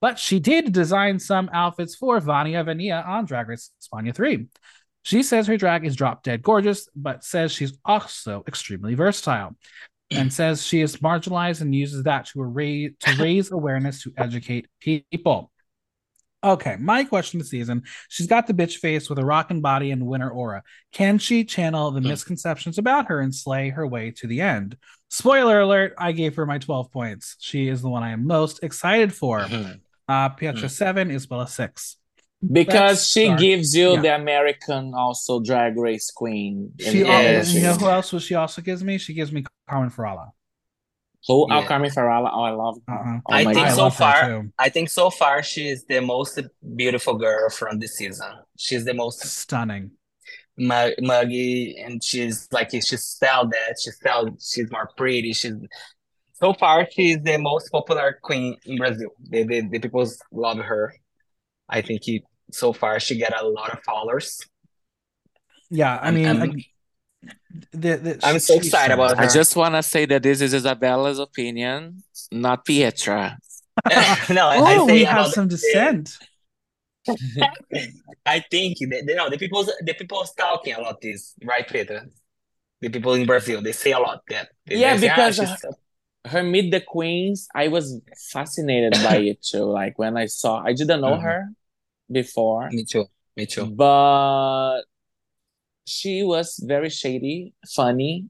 [0.00, 4.46] But she did design some outfits for Vania Vanhi on Drag Race España 3.
[5.02, 9.56] She says her drag is drop dead gorgeous, but says she's also extremely versatile.
[10.10, 14.66] And says she is marginalized and uses that to raise to raise awareness to educate
[14.80, 15.50] people.
[16.44, 20.06] Okay, my question this season: She's got the bitch face with a rockin' body and
[20.06, 20.62] winner aura.
[20.92, 22.08] Can she channel the Hmm.
[22.08, 24.76] misconceptions about her and slay her way to the end?
[25.08, 27.36] Spoiler alert: I gave her my twelve points.
[27.40, 29.40] She is the one I am most excited for.
[30.08, 30.66] Uh, Pietra Hmm.
[30.68, 31.96] seven, Isabella six.
[32.40, 33.40] Because That's she dark.
[33.40, 34.00] gives you Yeah.
[34.00, 36.72] the American also drag race queen.
[36.78, 37.52] She, the Yes.
[37.52, 38.12] you know who else?
[38.12, 38.96] What she also gives me?
[38.98, 40.30] She gives me Carmen Farala.
[41.26, 41.52] Who?
[41.52, 42.30] Oh, Carmen Farala.
[42.32, 42.94] Oh, I love her.
[42.94, 43.18] Uh-huh.
[43.26, 43.74] Oh I think God.
[43.74, 46.38] so love her far- I think so far she is the most
[46.76, 48.30] beautiful girl from this season.
[48.56, 49.90] She's the most Stunning.
[50.56, 53.76] muggy, and she's like she sell that.
[53.82, 54.28] She sell.
[54.40, 55.32] She's more pretty.
[55.32, 55.54] She's
[56.40, 59.10] so far she's the most popular queen in Brazil.
[59.30, 60.94] The the, the people love her.
[61.68, 64.40] I think he, so far she get a lot of followers.
[65.70, 66.56] Yeah, I I'm- mean, I'm-
[67.72, 68.92] the, the, I'm so excited stunning.
[68.94, 73.36] about I just want to say that this is Isabella's opinion, not Pietra.
[74.30, 76.16] no, Oh, I say we have some the- dissent.
[78.26, 82.06] I think that you know the people the people's talking a lot this right Peter
[82.82, 85.64] the people in Brazil they say a lot that Yeah, they say, "Ah, because, she's
[85.64, 85.72] uh,
[86.28, 88.00] Her Meet the Queens, I was
[88.32, 89.64] fascinated by it too.
[89.64, 91.22] Like when I saw, I didn't know Mhm.
[91.22, 91.48] her
[92.10, 93.04] before, me too
[93.36, 94.82] me too but
[95.86, 98.28] she was very shady, funny,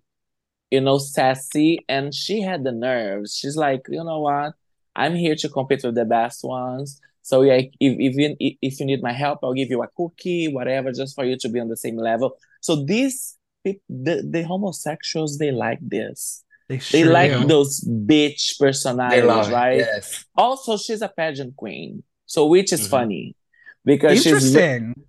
[0.70, 3.36] you know, sassy, and she had the nerves.
[3.36, 4.54] She's like, you know what?
[4.94, 7.00] I'm here to compete with the best ones.
[7.22, 10.48] So yeah, if if you if you need my help, I'll give you a cookie,
[10.48, 12.36] whatever, just for you to be on the same level.
[12.60, 16.44] So these the the homosexuals, they like this.
[16.68, 17.46] They They like do.
[17.46, 19.78] those bitch personalities, right?
[19.78, 22.90] yes Also, she's a pageant queen, so which is Mhm.
[22.90, 23.34] funny
[23.84, 24.54] because she's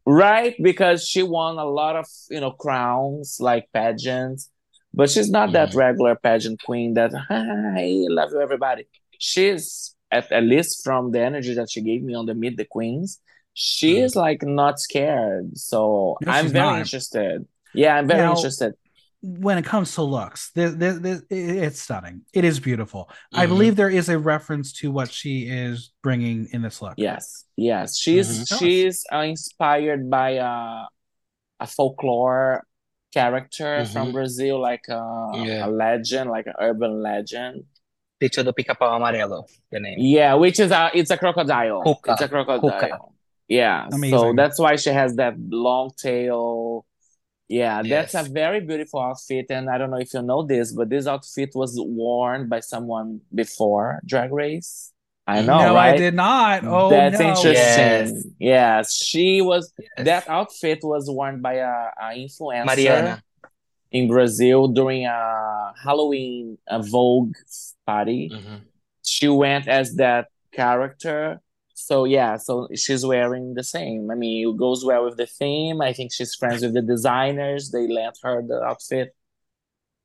[0.06, 4.50] right because she won a lot of you know crowns like pageants,
[4.94, 5.76] but she's not that Mhm.
[5.86, 7.88] regular pageant queen that hi
[8.18, 8.84] love you everybody.
[9.18, 12.66] She's at, at least from the energy that she gave me on the Meet the
[12.66, 13.20] Queens,
[13.54, 14.04] she Mhm.
[14.06, 15.58] is like not scared.
[15.58, 16.80] So No, I'm very not.
[16.80, 17.46] interested.
[17.76, 18.74] Yeah, I'm very Now- interested.
[19.22, 22.22] When it comes to looks, this, this, this, it's stunning.
[22.34, 23.10] It is beautiful.
[23.34, 23.50] I Mhm.
[23.50, 26.94] believe there is a reference to what she is bringing in this look.
[26.96, 28.60] Yes, yes, she's Mhm.
[28.60, 30.86] she's uh, inspired by uh,
[31.60, 32.64] a folklore
[33.14, 34.14] character from Mhm.
[34.14, 35.66] Brazil, like uh, Yeah.
[35.66, 37.66] a legend, like an urban legend.
[38.22, 41.82] picture do pica-pau amarelo the name Yeah, which is a it's a crocodile.
[41.86, 42.12] Cuca.
[42.14, 42.70] It's a crocodile.
[42.70, 42.98] Cuca.
[43.48, 46.86] Yeah, so that's why she has that long tail.
[47.50, 50.88] Yeah, that's a very beautiful outfit, and I don't know if you know this, but
[50.90, 54.94] this outfit was worn by someone before Drag Race.
[55.26, 55.94] I know, no, right?
[55.94, 56.64] I did not.
[56.66, 57.30] Oh, That's no.
[57.30, 57.54] interesting.
[57.54, 58.26] Yes.
[58.40, 58.94] Yes.
[58.96, 59.72] she was.
[59.80, 60.06] Yes.
[60.06, 63.24] That outfit was worn by a, a influencer Mariana
[63.92, 67.34] in Brazil during a Halloween a Vogue
[67.86, 68.30] party.
[68.34, 68.62] Mhm.
[69.04, 71.42] She went as that character.
[71.80, 74.12] So yeah, so she's wearing the same.
[74.12, 75.82] I mean, it goes well with the theme.
[75.82, 77.72] I think she's friends with the designers.
[77.72, 79.16] They lent her the outfit.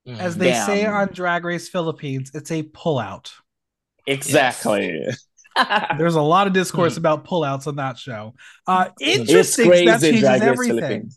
[0.07, 3.33] As they say on Drag Race Philippines, it's a pullout.
[4.07, 5.07] Exactly.
[5.99, 8.35] There's a lot of discourse about pullouts on that show.
[8.67, 9.69] Uh, interesting.
[9.69, 9.87] crazy.
[9.87, 11.11] That changes Drag everything.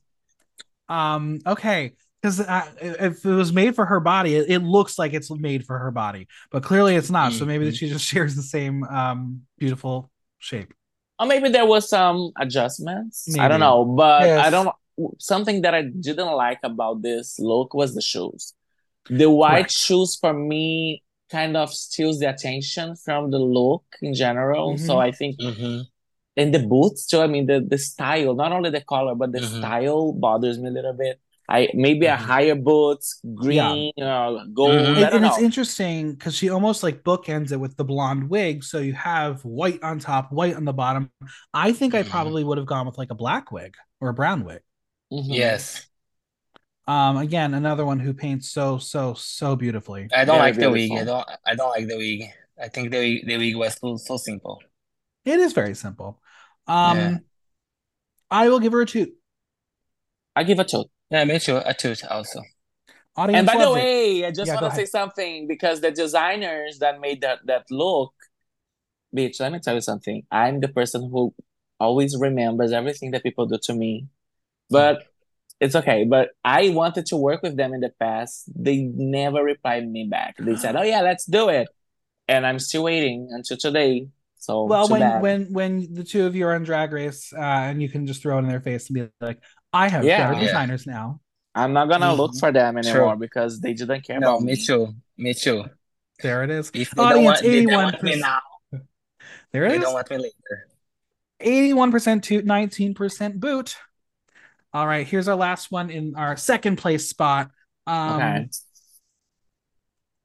[0.90, 5.14] Um, okay, because uh, if it was made for her body, it, it looks like
[5.14, 7.34] it's made for her body, but clearly it's not.
[7.34, 10.74] So maybe that she just shares the same um beautiful shape.
[11.20, 13.28] Or maybe there was some adjustments.
[13.38, 14.70] I don't know, but I don't.
[15.20, 18.54] Something that I didn't like about this look was the shoes.
[19.10, 19.72] The white Correct.
[19.72, 24.78] shoes for me kind of steals the attention from the look in general.
[24.78, 25.02] So Mhm.
[25.08, 25.86] I think, Mhm.
[26.36, 27.20] and the boots too.
[27.22, 29.58] I mean, the the style, not only the color, but the Mhm.
[29.58, 31.20] style bothers me a little bit.
[31.50, 32.20] I maybe a Mhm.
[32.20, 34.72] higher boots, green, uh, gold.
[34.72, 34.76] Mhm.
[34.76, 38.30] I And, don't and it's interesting because she almost like bookends it with the blonde
[38.30, 38.64] wig.
[38.66, 41.10] So you have white on top, white on the bottom.
[41.54, 42.10] I think I Mhm.
[42.10, 44.62] probably would have gone with like a black wig or a brown wig.
[45.12, 45.24] Mhm.
[45.28, 45.88] Yes.
[46.86, 50.08] Um, again, another one who paints so so so beautifully.
[50.14, 50.92] I don't Very like the wig.
[50.92, 51.28] I don't.
[51.46, 52.24] I don't like the wig.
[52.62, 54.62] I think the wig- the wig was so so simple.
[55.24, 56.22] It is very simple.
[56.68, 57.18] Um, Yeah.
[58.32, 59.14] I will give her a two.
[60.36, 60.86] I give a two.
[61.10, 61.58] Yeah, me too.
[61.66, 62.42] A toot also.
[63.16, 63.84] Audience And by the loved it.
[63.84, 67.66] way, I just Yeah, want to say something because the designers that made that that
[67.70, 68.14] look,
[69.16, 70.24] bitch, let me tell you something.
[70.32, 71.34] I'm the person who
[71.80, 74.08] always remembers everything that people do to me.
[74.70, 75.04] But
[75.60, 76.06] it's okay.
[76.06, 78.50] But I wanted to work with them in the past.
[78.56, 80.36] They never replied me back.
[80.40, 81.70] They said, "Oh yeah, let's do it."
[82.28, 84.10] And I'm still waiting until today.
[84.38, 85.20] So well, when bad.
[85.20, 88.22] when when the two of you are on Drag Race, uh, and you can just
[88.22, 89.42] throw it in their face and be like,
[89.74, 90.28] "I have Yeah.
[90.30, 90.46] better Yeah.
[90.48, 91.20] designers now."
[91.56, 92.40] I'm not gonna look Mhm.
[92.40, 92.92] for them True.
[92.92, 94.64] anymore because they didn't care No, about me me.
[94.66, 94.94] too.
[95.18, 95.66] Me too.
[96.22, 96.70] There it is.
[96.74, 98.22] If they don't Audience want, they don't eighty-one want me percent.
[98.22, 98.42] now.
[99.52, 99.72] There it is.
[99.74, 100.68] They it don't want me later.
[101.40, 103.78] Eighty-one percent to nineteen percent boot.
[104.74, 107.50] All right, here's our last one in our second place spot.
[107.88, 108.50] Um, Okay.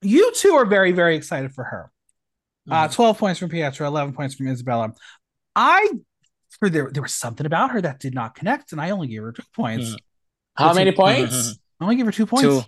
[0.02, 1.90] you two are very very excited for her.
[2.70, 2.92] Uh, Mhm.
[2.92, 4.92] 12 points from Pietra, 11 points from Isabella.
[5.56, 5.88] I,
[6.58, 9.22] for there, there was something about her that did not connect, and I only gave
[9.22, 9.90] her two points.
[9.90, 9.98] Mhm.
[10.56, 11.58] How It's many points?
[11.80, 12.42] I only gave her two points.
[12.42, 12.62] Two.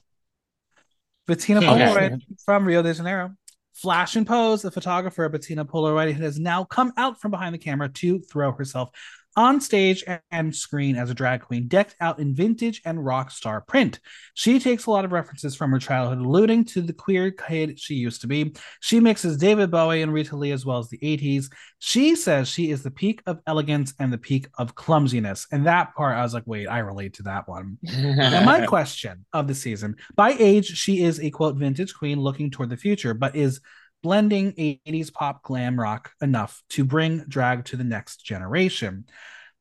[1.26, 1.68] Bettina Okay.
[1.68, 3.34] Polaroid from Rio de Janeiro.
[3.74, 7.88] Flash and pose, the photographer Bettina Polaroid has now come out from behind the camera
[7.88, 8.90] to throw herself
[9.36, 13.60] on stage and screen as a drag queen, decked out in vintage and rock star
[13.60, 14.00] print.
[14.34, 17.94] She takes a lot of references from her childhood, alluding to the queer kid she
[17.94, 18.54] used to be.
[18.80, 21.46] She mixes David Bowie and Rita Lee as well as the 80s.
[21.78, 25.46] She says she is the peak of elegance and the peak of clumsiness.
[25.52, 27.78] And that part, I was like, wait, I relate to that one.
[27.88, 32.50] And my question of the season by age, she is a quote vintage queen looking
[32.50, 33.60] toward the future, but is
[34.04, 39.06] blending 80s pop glam rock enough to bring drag to the next generation.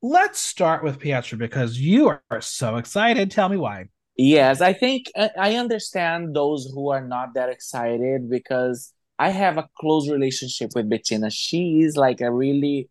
[0.01, 3.31] Let's start with Pietra because you are so excited.
[3.31, 3.87] Tell me why.
[4.15, 9.57] Yes, I think I I understand those who are not that excited because I have
[9.57, 11.29] a close relationship with Bettina.
[11.31, 12.89] She is like a really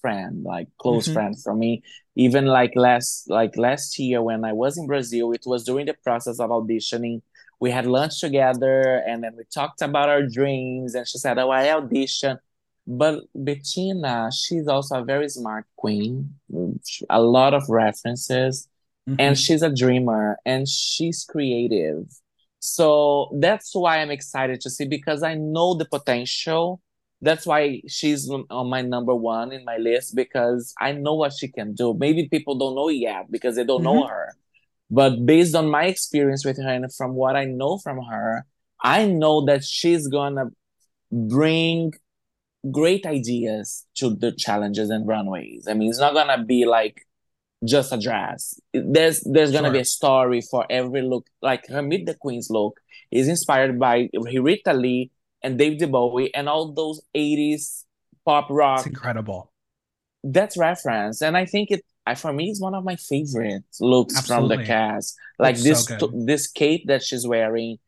[0.00, 1.12] friend, like close Mhm.
[1.12, 1.82] friend for me.
[2.16, 5.94] Even like last like last year when I was in Brazil, it was during the
[6.04, 7.22] process of auditioning.
[7.64, 11.50] We had lunch together and then we talked about our dreams and she said, Oh,
[11.50, 12.38] I audition.
[12.86, 16.34] But Bettina, she's also a very smart queen,
[17.10, 18.68] a lot of references
[19.08, 19.20] Mm-hmm.
[19.20, 22.06] and she's a dreamer and she's creative.
[22.58, 26.80] So that's why I'm excited to see because I know the potential.
[27.20, 31.32] That's why she's on on my number one in my list because I know what
[31.34, 31.94] she can do.
[31.94, 34.36] Maybe people don't know yet because they don't know her.
[34.94, 38.46] But based on my experience with her and from what I know from her,
[38.80, 40.50] I know that she's gonna
[41.10, 41.94] bring
[42.70, 45.66] great ideas to the challenges and runways.
[45.68, 47.04] I mean, it's not gonna be like
[47.64, 48.60] just a dress.
[48.72, 51.26] There's there's gonna be a story for every look.
[51.42, 52.78] Like her Meet the Queens look
[53.10, 55.10] is inspired by Rita Lee
[55.42, 57.84] and David Bowie and all those 80s
[58.24, 58.78] pop rock.
[58.78, 59.52] It's incredible.
[60.22, 61.20] That's reference.
[61.20, 64.58] And I think it I, for me it's one of my favorite looks from the
[64.58, 65.16] cast.
[65.38, 66.26] Like Looks this so good.
[66.26, 67.78] this cape that she's wearing.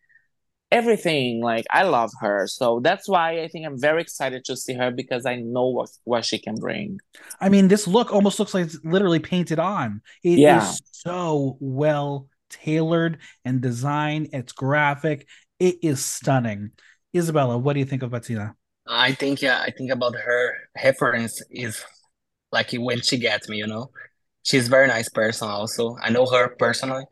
[0.72, 2.48] Everything, like I love her.
[2.48, 5.90] So that's why I think I'm very excited to see her because I know what,
[6.02, 6.98] what she can bring.
[7.40, 10.02] I mean, this look almost looks like it's literally painted on.
[10.24, 10.72] It is Yeah.
[10.90, 14.30] so well tailored and designed.
[14.32, 15.28] It's graphic.
[15.60, 16.72] It is stunning.
[17.14, 18.56] Isabella, what do you think of Bettina?
[18.88, 20.52] I think yeah, I think about her
[20.84, 21.84] reference is
[22.52, 23.90] like when she gets me, you know.
[24.42, 25.96] She's very nice person also.
[26.00, 27.04] I know her personally.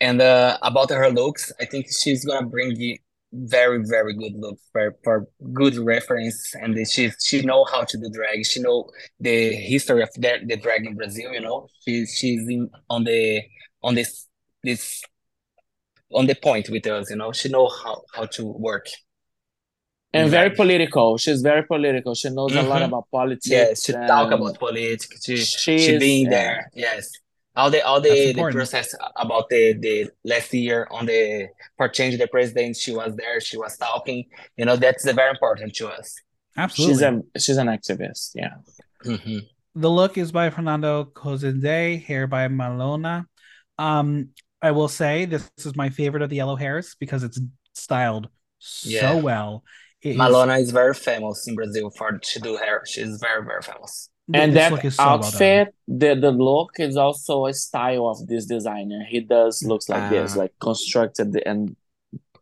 [0.00, 3.00] And uh, about her looks, I think she's gonna bring the
[3.32, 8.08] very, very good look for, for good reference and she she know how to do
[8.10, 8.46] drag.
[8.46, 11.68] She know the history of the, the drag in Brazil, you know.
[11.84, 13.42] She she's in on the
[13.82, 14.26] on this
[14.62, 15.02] this
[16.12, 17.32] on the point with us, you know.
[17.32, 18.86] She know how how to work.
[20.14, 21.18] And very political.
[21.18, 22.14] She's very political.
[22.14, 22.86] She knows a lot Mhm.
[22.88, 23.48] about politics.
[23.48, 25.24] Yes, she talk about politics.
[25.24, 26.30] She she she being yeah.
[26.30, 26.70] there.
[26.74, 27.10] Yes.
[27.56, 32.18] All the all the, the process about the, the last year on the for change
[32.18, 34.24] the president, she was there, she was talking.
[34.56, 36.16] You know, that's very important to us.
[36.56, 36.94] Absolutely.
[36.94, 38.30] She's a she's an activist.
[38.34, 38.54] Yeah.
[39.04, 39.42] Mhm.
[39.76, 43.26] The look is by Fernando Cozende, hair by Malona.
[43.78, 44.30] Um,
[44.62, 47.40] I will say this is my favorite of the yellow hairs because it's
[47.74, 48.28] styled
[48.58, 49.62] so well.
[50.04, 52.82] It is- Malona is very famous in Brazil for to do hair.
[52.86, 54.10] She's very, very famous.
[54.32, 55.26] And this that look is so well done.
[55.26, 59.00] outfit, the the look is also a style of this designer.
[59.08, 60.38] He does looks like this, Ah.
[60.40, 61.76] like constructed and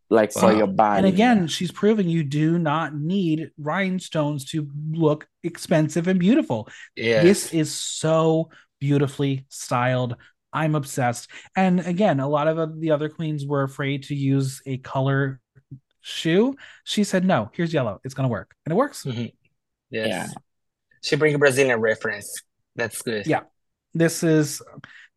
[0.08, 0.58] like for Wow.
[0.58, 0.98] your body.
[0.98, 6.68] And again, she's proving you do not need rhinestones to look expensive and beautiful.
[6.96, 7.22] Yes.
[7.24, 10.14] This is so beautifully styled.
[10.52, 11.28] I'm obsessed.
[11.56, 15.40] And again, a lot of the other queens were afraid to use a color
[16.02, 16.54] shoe.
[16.84, 18.00] She said, no, here's yellow.
[18.04, 18.54] It's going to work.
[18.66, 19.06] And it works.
[19.06, 19.30] Yes.
[19.90, 20.26] Yeah.
[21.02, 22.42] She bring a Brazilian reference.
[22.76, 23.26] That's good.
[23.26, 23.40] Yeah.
[23.94, 24.62] This is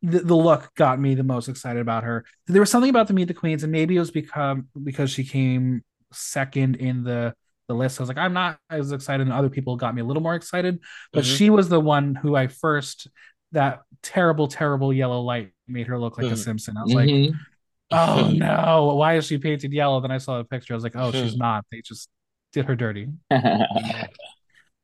[0.02, 2.24] the, the look got me the most excited about her.
[2.46, 5.24] There was something about the Meet the Queens, and maybe it was because because she
[5.24, 5.82] came
[6.12, 7.34] second in the
[7.68, 7.98] the list.
[7.98, 10.34] I was like, I'm not as excited, and other people got me a little more
[10.34, 10.78] excited.
[11.12, 11.36] But Mhm.
[11.36, 13.08] she was the one who I first
[13.52, 16.44] that terrible, terrible yellow light made her look like a Mhm.
[16.44, 16.76] Simpson.
[16.76, 17.32] I was like, Mhm.
[17.90, 20.00] Oh no, why is she painted yellow?
[20.00, 20.74] Then I saw the picture.
[20.74, 21.64] I was like, oh, she's not.
[21.70, 22.08] They just
[22.52, 23.08] did her dirty.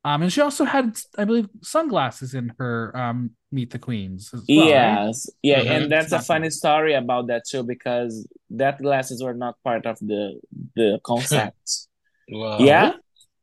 [0.04, 4.42] Um, and she also had, I believe, sunglasses in her um Meet the Queens as
[4.48, 4.66] well.
[4.66, 5.04] right?
[5.04, 5.70] Yes, yeah, Mhm.
[5.70, 9.86] and that's It's a funny story about that too because that glasses were not part
[9.86, 10.40] of the
[10.74, 11.86] the concept.
[12.28, 12.58] Wow.
[12.58, 12.92] Yeah,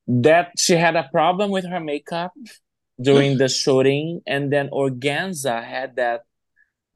[0.08, 2.34] that she had a problem with her makeup
[3.00, 6.24] during the shooting, and then Organza had that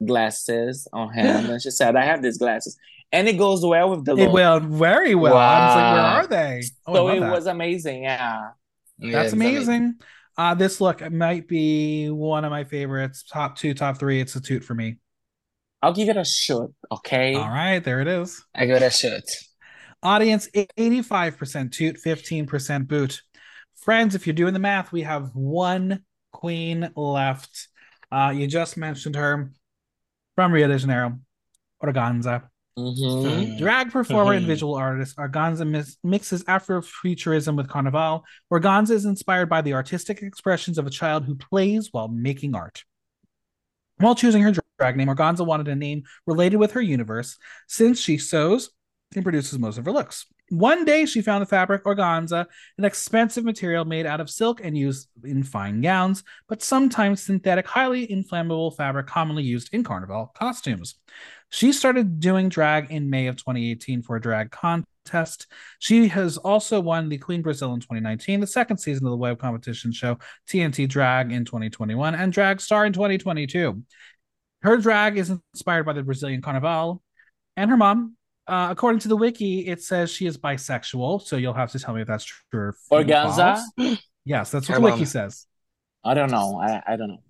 [0.06, 2.76] glasses on him, and she said, "I have these glasses,"
[3.12, 4.28] and it goes well with the look.
[4.28, 4.62] It look.
[4.62, 5.36] went very well.
[5.36, 6.62] I was like, where are they?
[6.86, 7.32] Oh, so it that.
[7.32, 8.04] was amazing.
[8.04, 8.50] Yeah,
[8.98, 9.94] Yeah, That's it's amazing.
[10.36, 13.22] Uh, this look might be one of my favorites.
[13.22, 14.20] Top two, top three.
[14.20, 14.98] It's a toot for me.
[15.80, 16.70] I'll give it a shot.
[16.90, 17.34] Okay.
[17.34, 18.42] All right, there it is.
[18.54, 19.22] I got a shot.
[20.02, 23.22] Audience 85% toot, 15% boot.
[23.76, 26.02] Friends, if you're doing the math, we have one
[26.32, 27.68] queen left.
[28.10, 29.52] Uh, you just mentioned her
[30.34, 31.18] from Rio de Janeiro,
[31.82, 32.48] Organza.
[32.78, 33.56] Mhm.
[33.58, 34.48] Drag performer and Mhm.
[34.48, 38.24] visual artist, Organza mis- mixes Afrofuturism with Carnival.
[38.52, 42.84] Organza is inspired by the artistic expressions of a child who plays while making art.
[43.98, 47.38] While choosing her drag name, Organza wanted a name related with her universe
[47.68, 48.70] since she sews
[49.14, 50.26] and produces most of her looks.
[50.50, 52.46] One day, she found the fabric organza,
[52.76, 57.66] an expensive material made out of silk and used in fine gowns, but sometimes synthetic,
[57.66, 60.96] highly inflammable fabric commonly used in carnival costumes.
[61.50, 65.46] She started doing drag in May of 2018 for a drag contest.
[65.78, 69.38] She has also won the Queen Brazil in 2019, the second season of the web
[69.38, 70.18] competition show
[70.48, 73.82] TNT Drag in 2021, and Drag Star in 2022.
[74.60, 77.02] Her drag is inspired by the Brazilian Carnival
[77.56, 78.16] and her mom.
[78.46, 81.94] Uh, according to the wiki, it says she is bisexual, so you'll have to tell
[81.94, 83.62] me if that's true or Organza?
[84.24, 85.06] Yes, that's what Her the wiki mom.
[85.06, 85.46] says.
[86.04, 86.58] I don't know.
[86.60, 87.22] I, I don't know.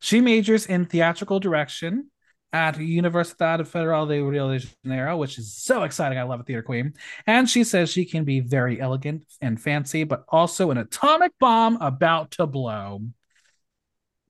[0.00, 2.10] She majors in theatrical direction
[2.52, 6.18] at Universidade Federal de Rio de Janeiro, which is so exciting.
[6.18, 6.94] I love a theater queen.
[7.26, 11.76] And she says she can be very elegant and fancy, but also an atomic bomb
[11.80, 13.02] about to blow.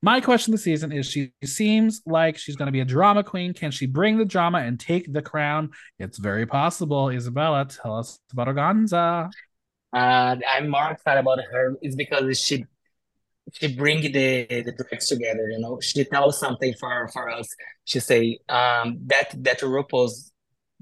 [0.03, 3.53] My question this season is she seems like she's going to be a drama queen.
[3.53, 5.71] Can she bring the drama and take the crown?
[5.99, 7.11] It's very possible.
[7.11, 9.31] Isabella, tell us about Organza.
[9.93, 12.65] Uh, I'm more excited about her is because she
[13.53, 15.81] she bring the the drags together, you know.
[15.81, 17.49] She tells something for for us.
[17.85, 20.33] She say um that that RuPaul's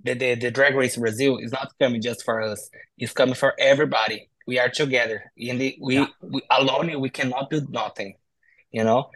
[0.04, 2.70] the, the the Drag Race Brazil is not coming just for us.
[2.98, 4.28] It's coming for everybody.
[4.46, 5.32] We are together.
[5.36, 6.06] In the we, Yeah.
[6.22, 8.14] we alone we cannot do nothing,
[8.72, 9.10] you know.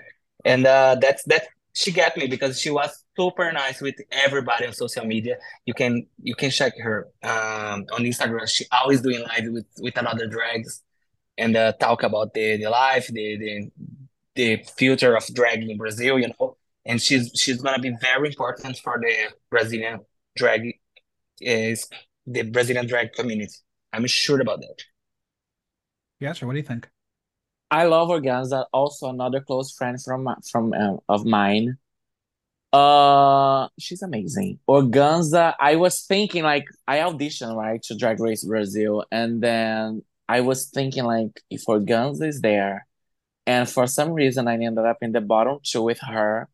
[0.44, 4.72] And uh that's that she got me because she was super nice with everybody on
[4.72, 5.36] social media.
[5.66, 8.48] You can you can check her um on Instagram.
[8.48, 10.82] She always doing live with with another drags
[11.38, 13.70] and uh, talk about the the life, the the
[14.34, 16.56] the future of drag in Brazil, you know.
[16.84, 19.14] And she's she's gonna be very important for the
[19.50, 20.00] Brazilian
[20.36, 20.74] drag
[21.40, 21.88] is
[22.26, 23.54] the Brazilian drag community.
[23.92, 24.82] I'm sure about that.
[26.20, 26.46] Yeah, sure.
[26.46, 26.91] What do you think?
[27.72, 31.78] I love Organza, also another close friend from from um, of mine.
[32.70, 34.58] Uh, she's amazing.
[34.68, 40.42] Organza, I was thinking like I auditioned right to Drag Race Brazil, and then I
[40.42, 42.86] was thinking like if Organza is there,
[43.46, 46.50] and for some reason I ended up in the bottom two with her,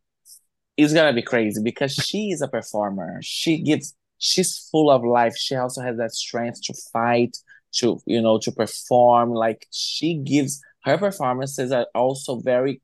[0.76, 3.18] it's gonna be crazy because she is a performer.
[3.22, 5.36] She gives, she's full of life.
[5.36, 7.36] She also has that strength to fight,
[7.78, 12.80] to you know to perform like she gives her performances are also very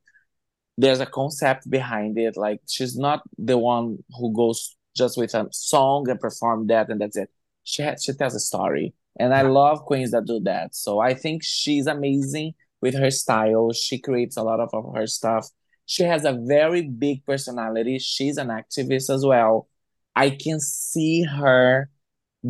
[0.76, 5.46] there's a concept behind it like she's not the one who goes just with a
[5.52, 7.30] song and perform that and that's it.
[7.64, 8.94] She has, she tells a story.
[9.18, 10.74] And i love queens that do that.
[10.74, 13.72] So i think she's amazing with her style.
[13.72, 15.48] She creates a lot of, of her stuff.
[15.86, 17.98] She has a very big personality.
[17.98, 19.68] She's an activist as well.
[20.16, 21.90] I can see her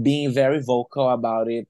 [0.02, 1.68] being very vocal about it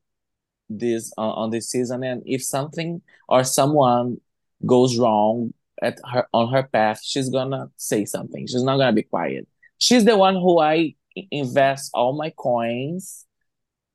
[0.71, 4.19] this uh, on this season and if something or someone
[4.65, 9.03] goes wrong at her on her path she's gonna say something she's not gonna be
[9.03, 9.47] quiet
[9.79, 10.95] she's the one who i
[11.31, 13.27] invest all my coins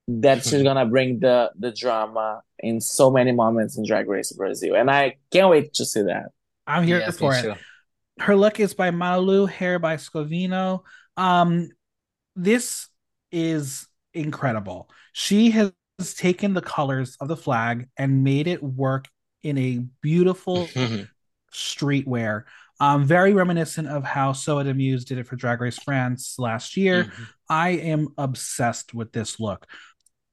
[0.08, 4.76] that she's gonna bring the the drama in so many moments in drag race brazil
[4.76, 6.28] and i can't wait to see that
[6.68, 7.42] I'm here Yes, for me it.
[7.42, 7.56] too.
[8.20, 10.84] Her look is by Malu, hair by Scovino.
[11.18, 11.70] Um,
[12.36, 12.90] this
[13.32, 14.88] is incredible.
[15.12, 19.08] She has taken the colors of the flag and made it work
[19.44, 20.68] in a beautiful
[21.54, 22.44] streetwear.
[22.80, 26.78] Um, very reminiscent of how Soa de Muse did it for Drag Race France last
[26.78, 27.06] year.
[27.06, 27.28] Mhm.
[27.50, 29.66] I am obsessed with this look.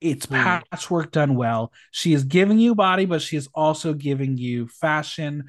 [0.00, 0.62] It's Mm.
[0.70, 1.72] patchwork done well.
[1.90, 5.44] She is giving you body, but she is also giving you fashion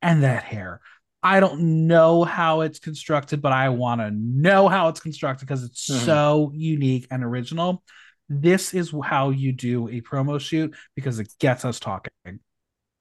[0.00, 0.80] and that hair.
[1.22, 5.64] I don't know how it's constructed, but I want to know how it's constructed because
[5.64, 6.04] it's Mhm.
[6.06, 7.82] so unique and original.
[8.28, 12.12] This is how you do a promo shoot because it gets us talking.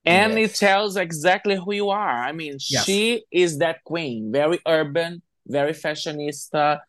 [0.06, 2.86] and it tells exactly who you are i mean Yes.
[2.86, 6.80] she is that queen very urban very fashionista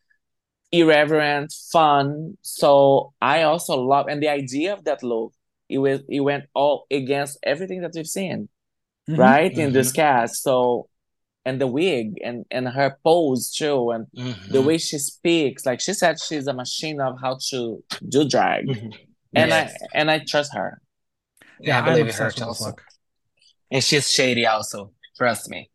[0.70, 5.32] irreverent fun so i also love and the idea of that look
[5.68, 8.48] it was it went all against everything that we've seen
[9.08, 9.18] Mhm.
[9.18, 10.88] right in this cast so
[11.44, 14.48] and the wig and and her pose too and Mhm.
[14.52, 18.66] the way she speaks like she said she's a machine of how to do drag
[18.66, 18.92] Mhm.
[19.34, 19.72] and Yes.
[19.82, 20.80] i and i trust her
[21.60, 22.66] Yeah, I I'm believe in her obsessed also.
[22.66, 22.82] look.
[23.70, 24.92] And she's shady also.
[25.16, 25.70] Trust me.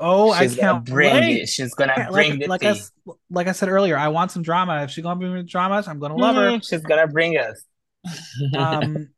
[0.00, 1.42] Oh, she's I gonna can't bring wait.
[1.42, 1.48] it.
[1.48, 2.66] She's gonna bring like, the like tea.
[2.68, 2.90] I s-
[3.30, 4.82] like I said earlier, I want some drama.
[4.84, 6.48] If she's gonna bring me drama, I'm gonna love her.
[6.52, 7.62] Mhm, She's gonna bring us.
[8.56, 9.10] Um,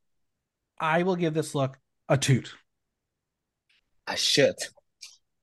[0.81, 2.53] I will give this look a toot.
[4.07, 4.57] I should.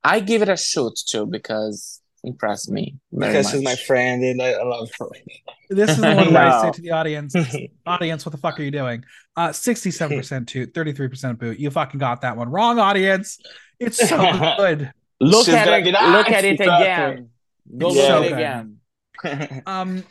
[0.03, 4.41] I give it a shoot too because impressed me very Because she's my friend and
[4.41, 5.07] I I love her.
[5.69, 7.36] This is the one where I say to the audience,
[7.86, 9.03] audience, what the fuck are you doing?
[9.36, 11.60] Uh, 67% toot, 33% boot.
[11.60, 13.38] You fucking got that one wrong, audience.
[13.78, 14.18] It's so
[14.57, 14.94] good.
[15.19, 15.91] Look She's at it.
[15.91, 17.30] Look at it again.
[17.78, 19.64] Go It's look so at it again.
[19.65, 20.03] Um,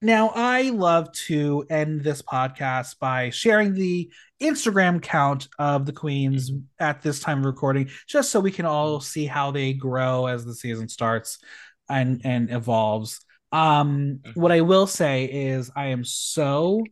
[0.00, 4.10] now I love to end this podcast by sharing the
[4.40, 9.00] Instagram count of the queens at this time of recording, just so we can all
[9.00, 11.38] see how they grow as the season starts
[11.88, 13.20] and and evolves.
[13.50, 16.84] Um, what I will say is I am so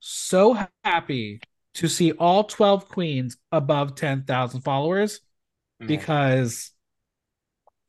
[0.00, 1.40] so happy
[1.74, 5.20] to see all 12 queens above 10,000 followers
[5.86, 6.70] because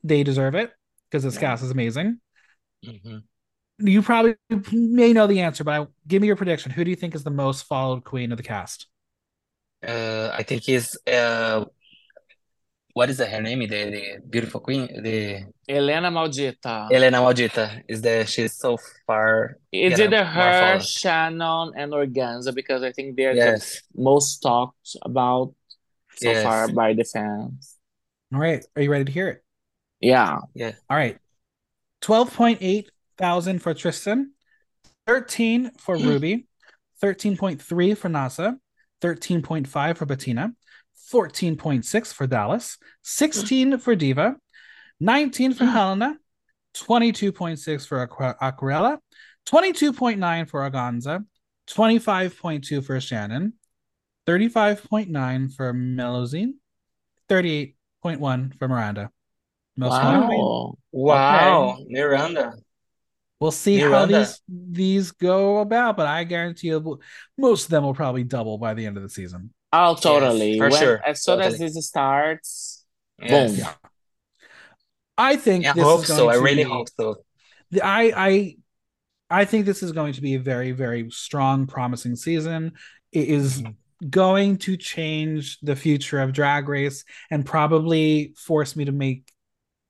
[0.02, 0.72] they deserve it
[1.10, 1.40] because this Yeah.
[1.40, 2.18] cast is amazing
[2.84, 3.24] Mhm.
[3.78, 4.36] You probably
[4.72, 6.70] may know the answer, but I, give me your prediction.
[6.70, 8.86] Who do you think is the most followed queen of the cast?
[9.86, 11.64] Uh, I think he's uh,
[12.94, 13.58] what is her name?
[13.58, 16.88] The, the beautiful queen, the Hellena Malditta.
[16.90, 17.82] Hellena Malditta.
[17.88, 19.58] Is that she's so far?
[19.72, 20.80] It's getting either more her.
[20.80, 23.82] Shannon, and Organzza because I think they're Yes.
[23.94, 25.52] the most talked about
[26.16, 26.44] so Yes.
[26.44, 27.76] far by the fans.
[28.32, 29.44] All right, are you ready to hear it?
[30.00, 30.38] Yeah.
[30.54, 30.72] Yeah.
[30.88, 31.18] All right,
[32.00, 34.32] twelve point eight thousand for Tristan,
[35.06, 36.06] thirteen for mm.
[36.06, 36.46] Rubi,
[37.00, 38.56] thirteen point three for Naza,
[39.00, 40.54] thirteen point five for Betina,
[41.10, 44.36] fourteen point six for Dallas, sixteen for Diva,
[45.00, 45.72] nineteen for mm.
[45.72, 46.16] Hellena,
[46.74, 48.98] twenty-two point six for Aqua- Aquarela,
[49.46, 51.24] twenty-two point nine for Organzza,
[51.66, 53.54] twenty-five point two for Shannon,
[54.26, 56.54] thirty-five point nine for Melusine,
[57.28, 59.10] thirty-eight point one for Miranda.
[59.76, 60.40] Most followed queen.
[60.40, 60.76] Wow.
[60.92, 62.52] Wow, Miranda.
[63.44, 64.20] We'll see how Miranda.
[64.20, 66.98] these these go about, but I guarantee you,
[67.36, 69.52] most of them will probably double by the end of the season.
[69.70, 70.56] Oh, totally.
[70.56, 71.02] for When- sure.
[71.06, 72.86] As soon as this starts,
[73.20, 73.50] Yes.
[73.50, 73.58] Boom.
[73.60, 73.72] Yeah.
[75.18, 76.16] I think I this hope is so.
[76.16, 77.16] going I really be- hope so.
[77.70, 78.56] the- I I
[79.30, 82.72] I think this is going to be a very very strong, promising season.
[83.12, 83.76] It is Mhm.
[84.08, 89.30] going to change the future of Drag Race and probably force me to make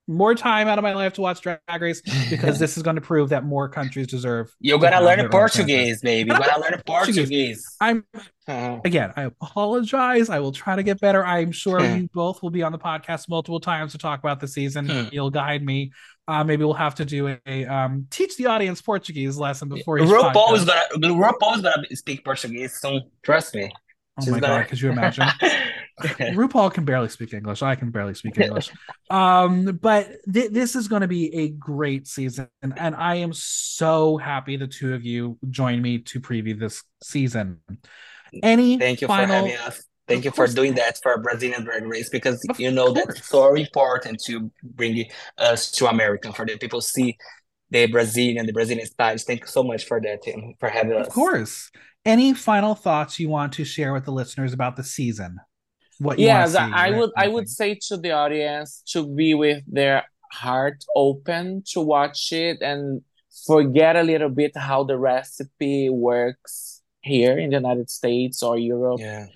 [0.07, 3.03] more time out of my life to watch Drag Race because this is going to
[3.03, 4.55] prove that more countries deserve.
[4.61, 6.29] You're gonna learn own Portuguese, baby.
[6.31, 7.65] You're gonna learn Portuguese.
[7.81, 8.05] I'm
[8.47, 9.13] Uh, again.
[9.17, 10.29] I apologize.
[10.29, 11.25] I will try to get better.
[11.25, 11.97] I'm sure Hmm.
[12.01, 14.87] you both will be on the podcast multiple times to talk about the season.
[14.89, 15.05] Hmm.
[15.11, 15.93] You'll guide me.
[16.29, 20.09] Uh, maybe we'll have to do a um, teach the audience Portuguese lesson before each
[20.09, 20.83] RuPaul is gonna
[21.15, 23.03] RuPaul is gonna speak Portuguese soon.
[23.23, 23.71] Trust me.
[24.19, 25.27] Oh She's my gonna- god, could you imagine?
[26.03, 27.63] RuPaul can barely speak English.
[27.63, 28.71] I can barely speak English.
[29.11, 34.17] Um, but th- this is going to be a great season, and I am so
[34.17, 37.61] happy the two of you joined me to preview this season.
[38.43, 39.27] Any Thank you final?
[39.29, 39.85] for having us.
[40.09, 43.07] Thank Of you for doing that for Brazilian Drag Race because Of you know course.
[43.07, 45.07] that's so important to bring
[45.39, 47.17] us to America for the people see
[47.71, 49.25] the Brazilian, the Brazilian styles.
[49.25, 51.07] Thank you so much for that, Tim, for having us.
[51.07, 51.71] Of course.
[52.05, 55.39] Any final thoughts you want to share with the listeners about the season?
[55.99, 56.97] What yes see, i right?
[56.99, 62.33] would i would say to the audience to be with their heart open to watch
[62.33, 63.03] it and
[63.47, 69.01] forget a little bit how the recipe works here in the united states or europe
[69.01, 69.27] Yeah.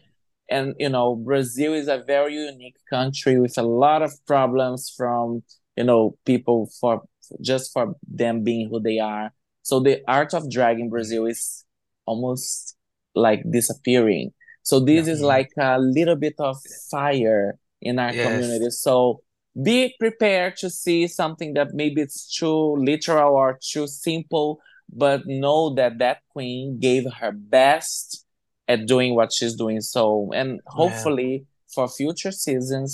[0.50, 5.42] and you know brazil is a very unique country with a lot of problems from
[5.76, 7.02] you know people for
[7.40, 9.30] just for them being who they are
[9.62, 11.64] so the art of drag in brazil is
[12.06, 12.74] almost
[13.14, 14.32] like disappearing
[14.68, 15.30] so this is Mhm.
[15.34, 16.56] like a little bit of
[16.94, 17.46] fire
[17.88, 18.24] in our Yes.
[18.26, 18.94] community so
[19.68, 24.48] be prepared to see something that maybe it's too literal or too simple
[25.02, 28.24] but know that that queen gave her best
[28.72, 29.80] at doing what she's doing.
[29.80, 31.32] So, and hopefully
[31.74, 32.90] for future seasons,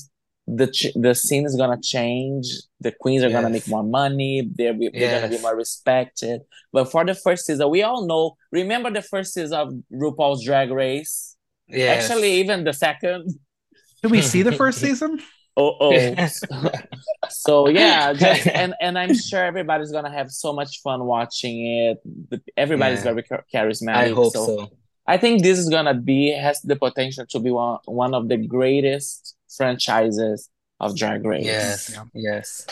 [0.47, 2.47] the ch- the scene is gonna change.
[2.81, 4.35] The queens are gonna make more money.
[4.57, 6.43] They're, be- they're gonna be more respected.
[6.73, 8.37] But for the first season, we all know.
[8.61, 9.69] Remember the first season of
[10.03, 11.34] RuPaul's Drag Race?
[11.69, 12.11] Yes.
[12.11, 13.31] Actually, even the second.
[14.03, 15.21] Did we see the first season?
[15.57, 16.27] Oh, oh.
[17.31, 22.43] so yeah, just and and I'm sure everybody's gonna have so much fun watching it.
[22.57, 23.13] Everybody's Yeah.
[23.13, 23.95] very char- charismatic.
[23.95, 24.71] I hope so so.
[25.07, 28.37] I think this is gonna be has the potential to be one one of the
[28.37, 30.51] greatest franchises
[30.81, 31.47] of Drag Race.
[31.47, 31.91] Yes.
[31.95, 32.05] Yeah.
[32.15, 32.67] Yes.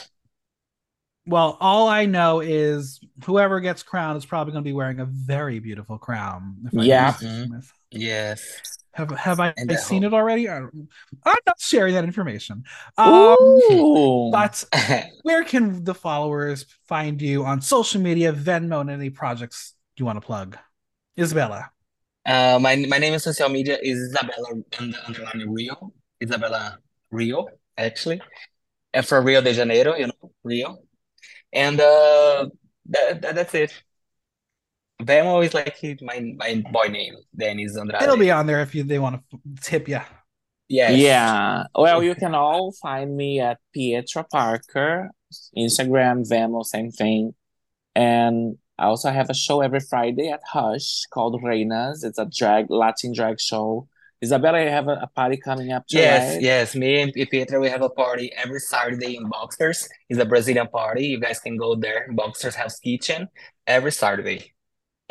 [1.25, 5.05] Well, all I know is whoever gets crowned is probably going to be wearing a
[5.05, 6.57] very beautiful crown.
[6.67, 7.15] if I Yeah.
[7.23, 7.61] may mm-hmm.
[7.61, 7.69] say.
[7.93, 8.61] Yes.
[8.93, 10.49] Have have I, I seen it already?
[10.49, 12.65] I, I'm not sharing that information.
[12.99, 13.37] Um,
[14.33, 14.65] but
[15.23, 20.17] where can the followers find you on social media, Venmo, and any projects you want
[20.17, 20.59] to plug?
[21.19, 21.71] Isabella.
[22.27, 25.93] Uh, my my name in social media is Isabella under, underline Rio.
[26.23, 26.79] Isabella
[27.11, 28.21] Rio, actually.
[28.93, 30.79] And for Rio de Janeiro, you know, Rio.
[31.53, 32.49] And uh
[32.87, 33.83] that, that that's it.
[35.05, 37.15] Vemo is like he- my my boy name.
[37.37, 38.03] Dennis Andrade.
[38.03, 40.01] It'll be on there if you they want to tip you.
[40.69, 40.91] Yeah.
[40.91, 41.65] Yeah.
[41.75, 45.11] Well, you can all find me at Pietra Parker,
[45.57, 47.35] Instagram, Venmo, same thing.
[47.95, 52.05] And I also have a show every Friday at Hush called Reinas.
[52.05, 53.89] It's a drag Latin drag show.
[54.25, 56.75] Isabella, you have a, a party coming up too, Yes, yes.
[56.77, 59.89] Me and Pietra, we have a party every Saturday in Boxers.
[60.09, 61.07] It's a Brazilian party.
[61.07, 62.07] You guys can go there.
[62.13, 63.29] Boxers Hell's Kitchen
[63.67, 64.55] every Saturday.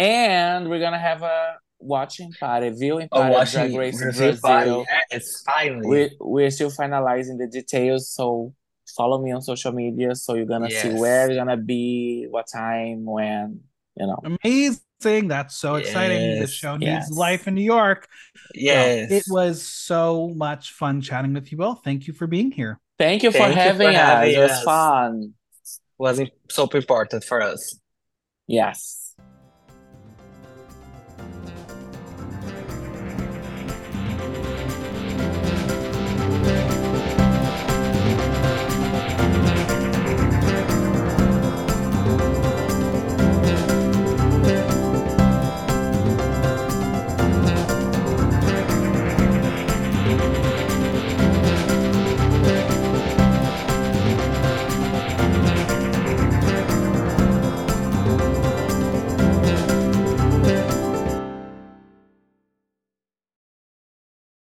[0.02, 4.08] And we're gonna have a watching party, viewing Oh, party of watching Drag Race in
[4.08, 4.84] review party.
[5.12, 5.88] Yes, finally.
[5.88, 8.54] We're we're still finalizing the details, so
[8.98, 13.06] follow me on social media so you're gonna see where you're gonna be, what time,
[13.06, 13.62] when,
[13.96, 14.20] you know.
[14.44, 15.28] Amazing.
[15.28, 16.20] That's so exciting.
[16.20, 17.12] The Yes, show needs yes.
[17.12, 18.08] life in New York.
[18.36, 19.12] Well, Yes.
[19.12, 21.84] it was so much fun chatting with you both.
[21.84, 22.80] Thank you for being here.
[23.00, 23.96] Thank you for Thank you for having us.
[23.96, 24.64] having It was us.
[24.64, 25.34] fun.
[25.98, 27.80] Wasn't so important for us.
[28.48, 29.01] Yes.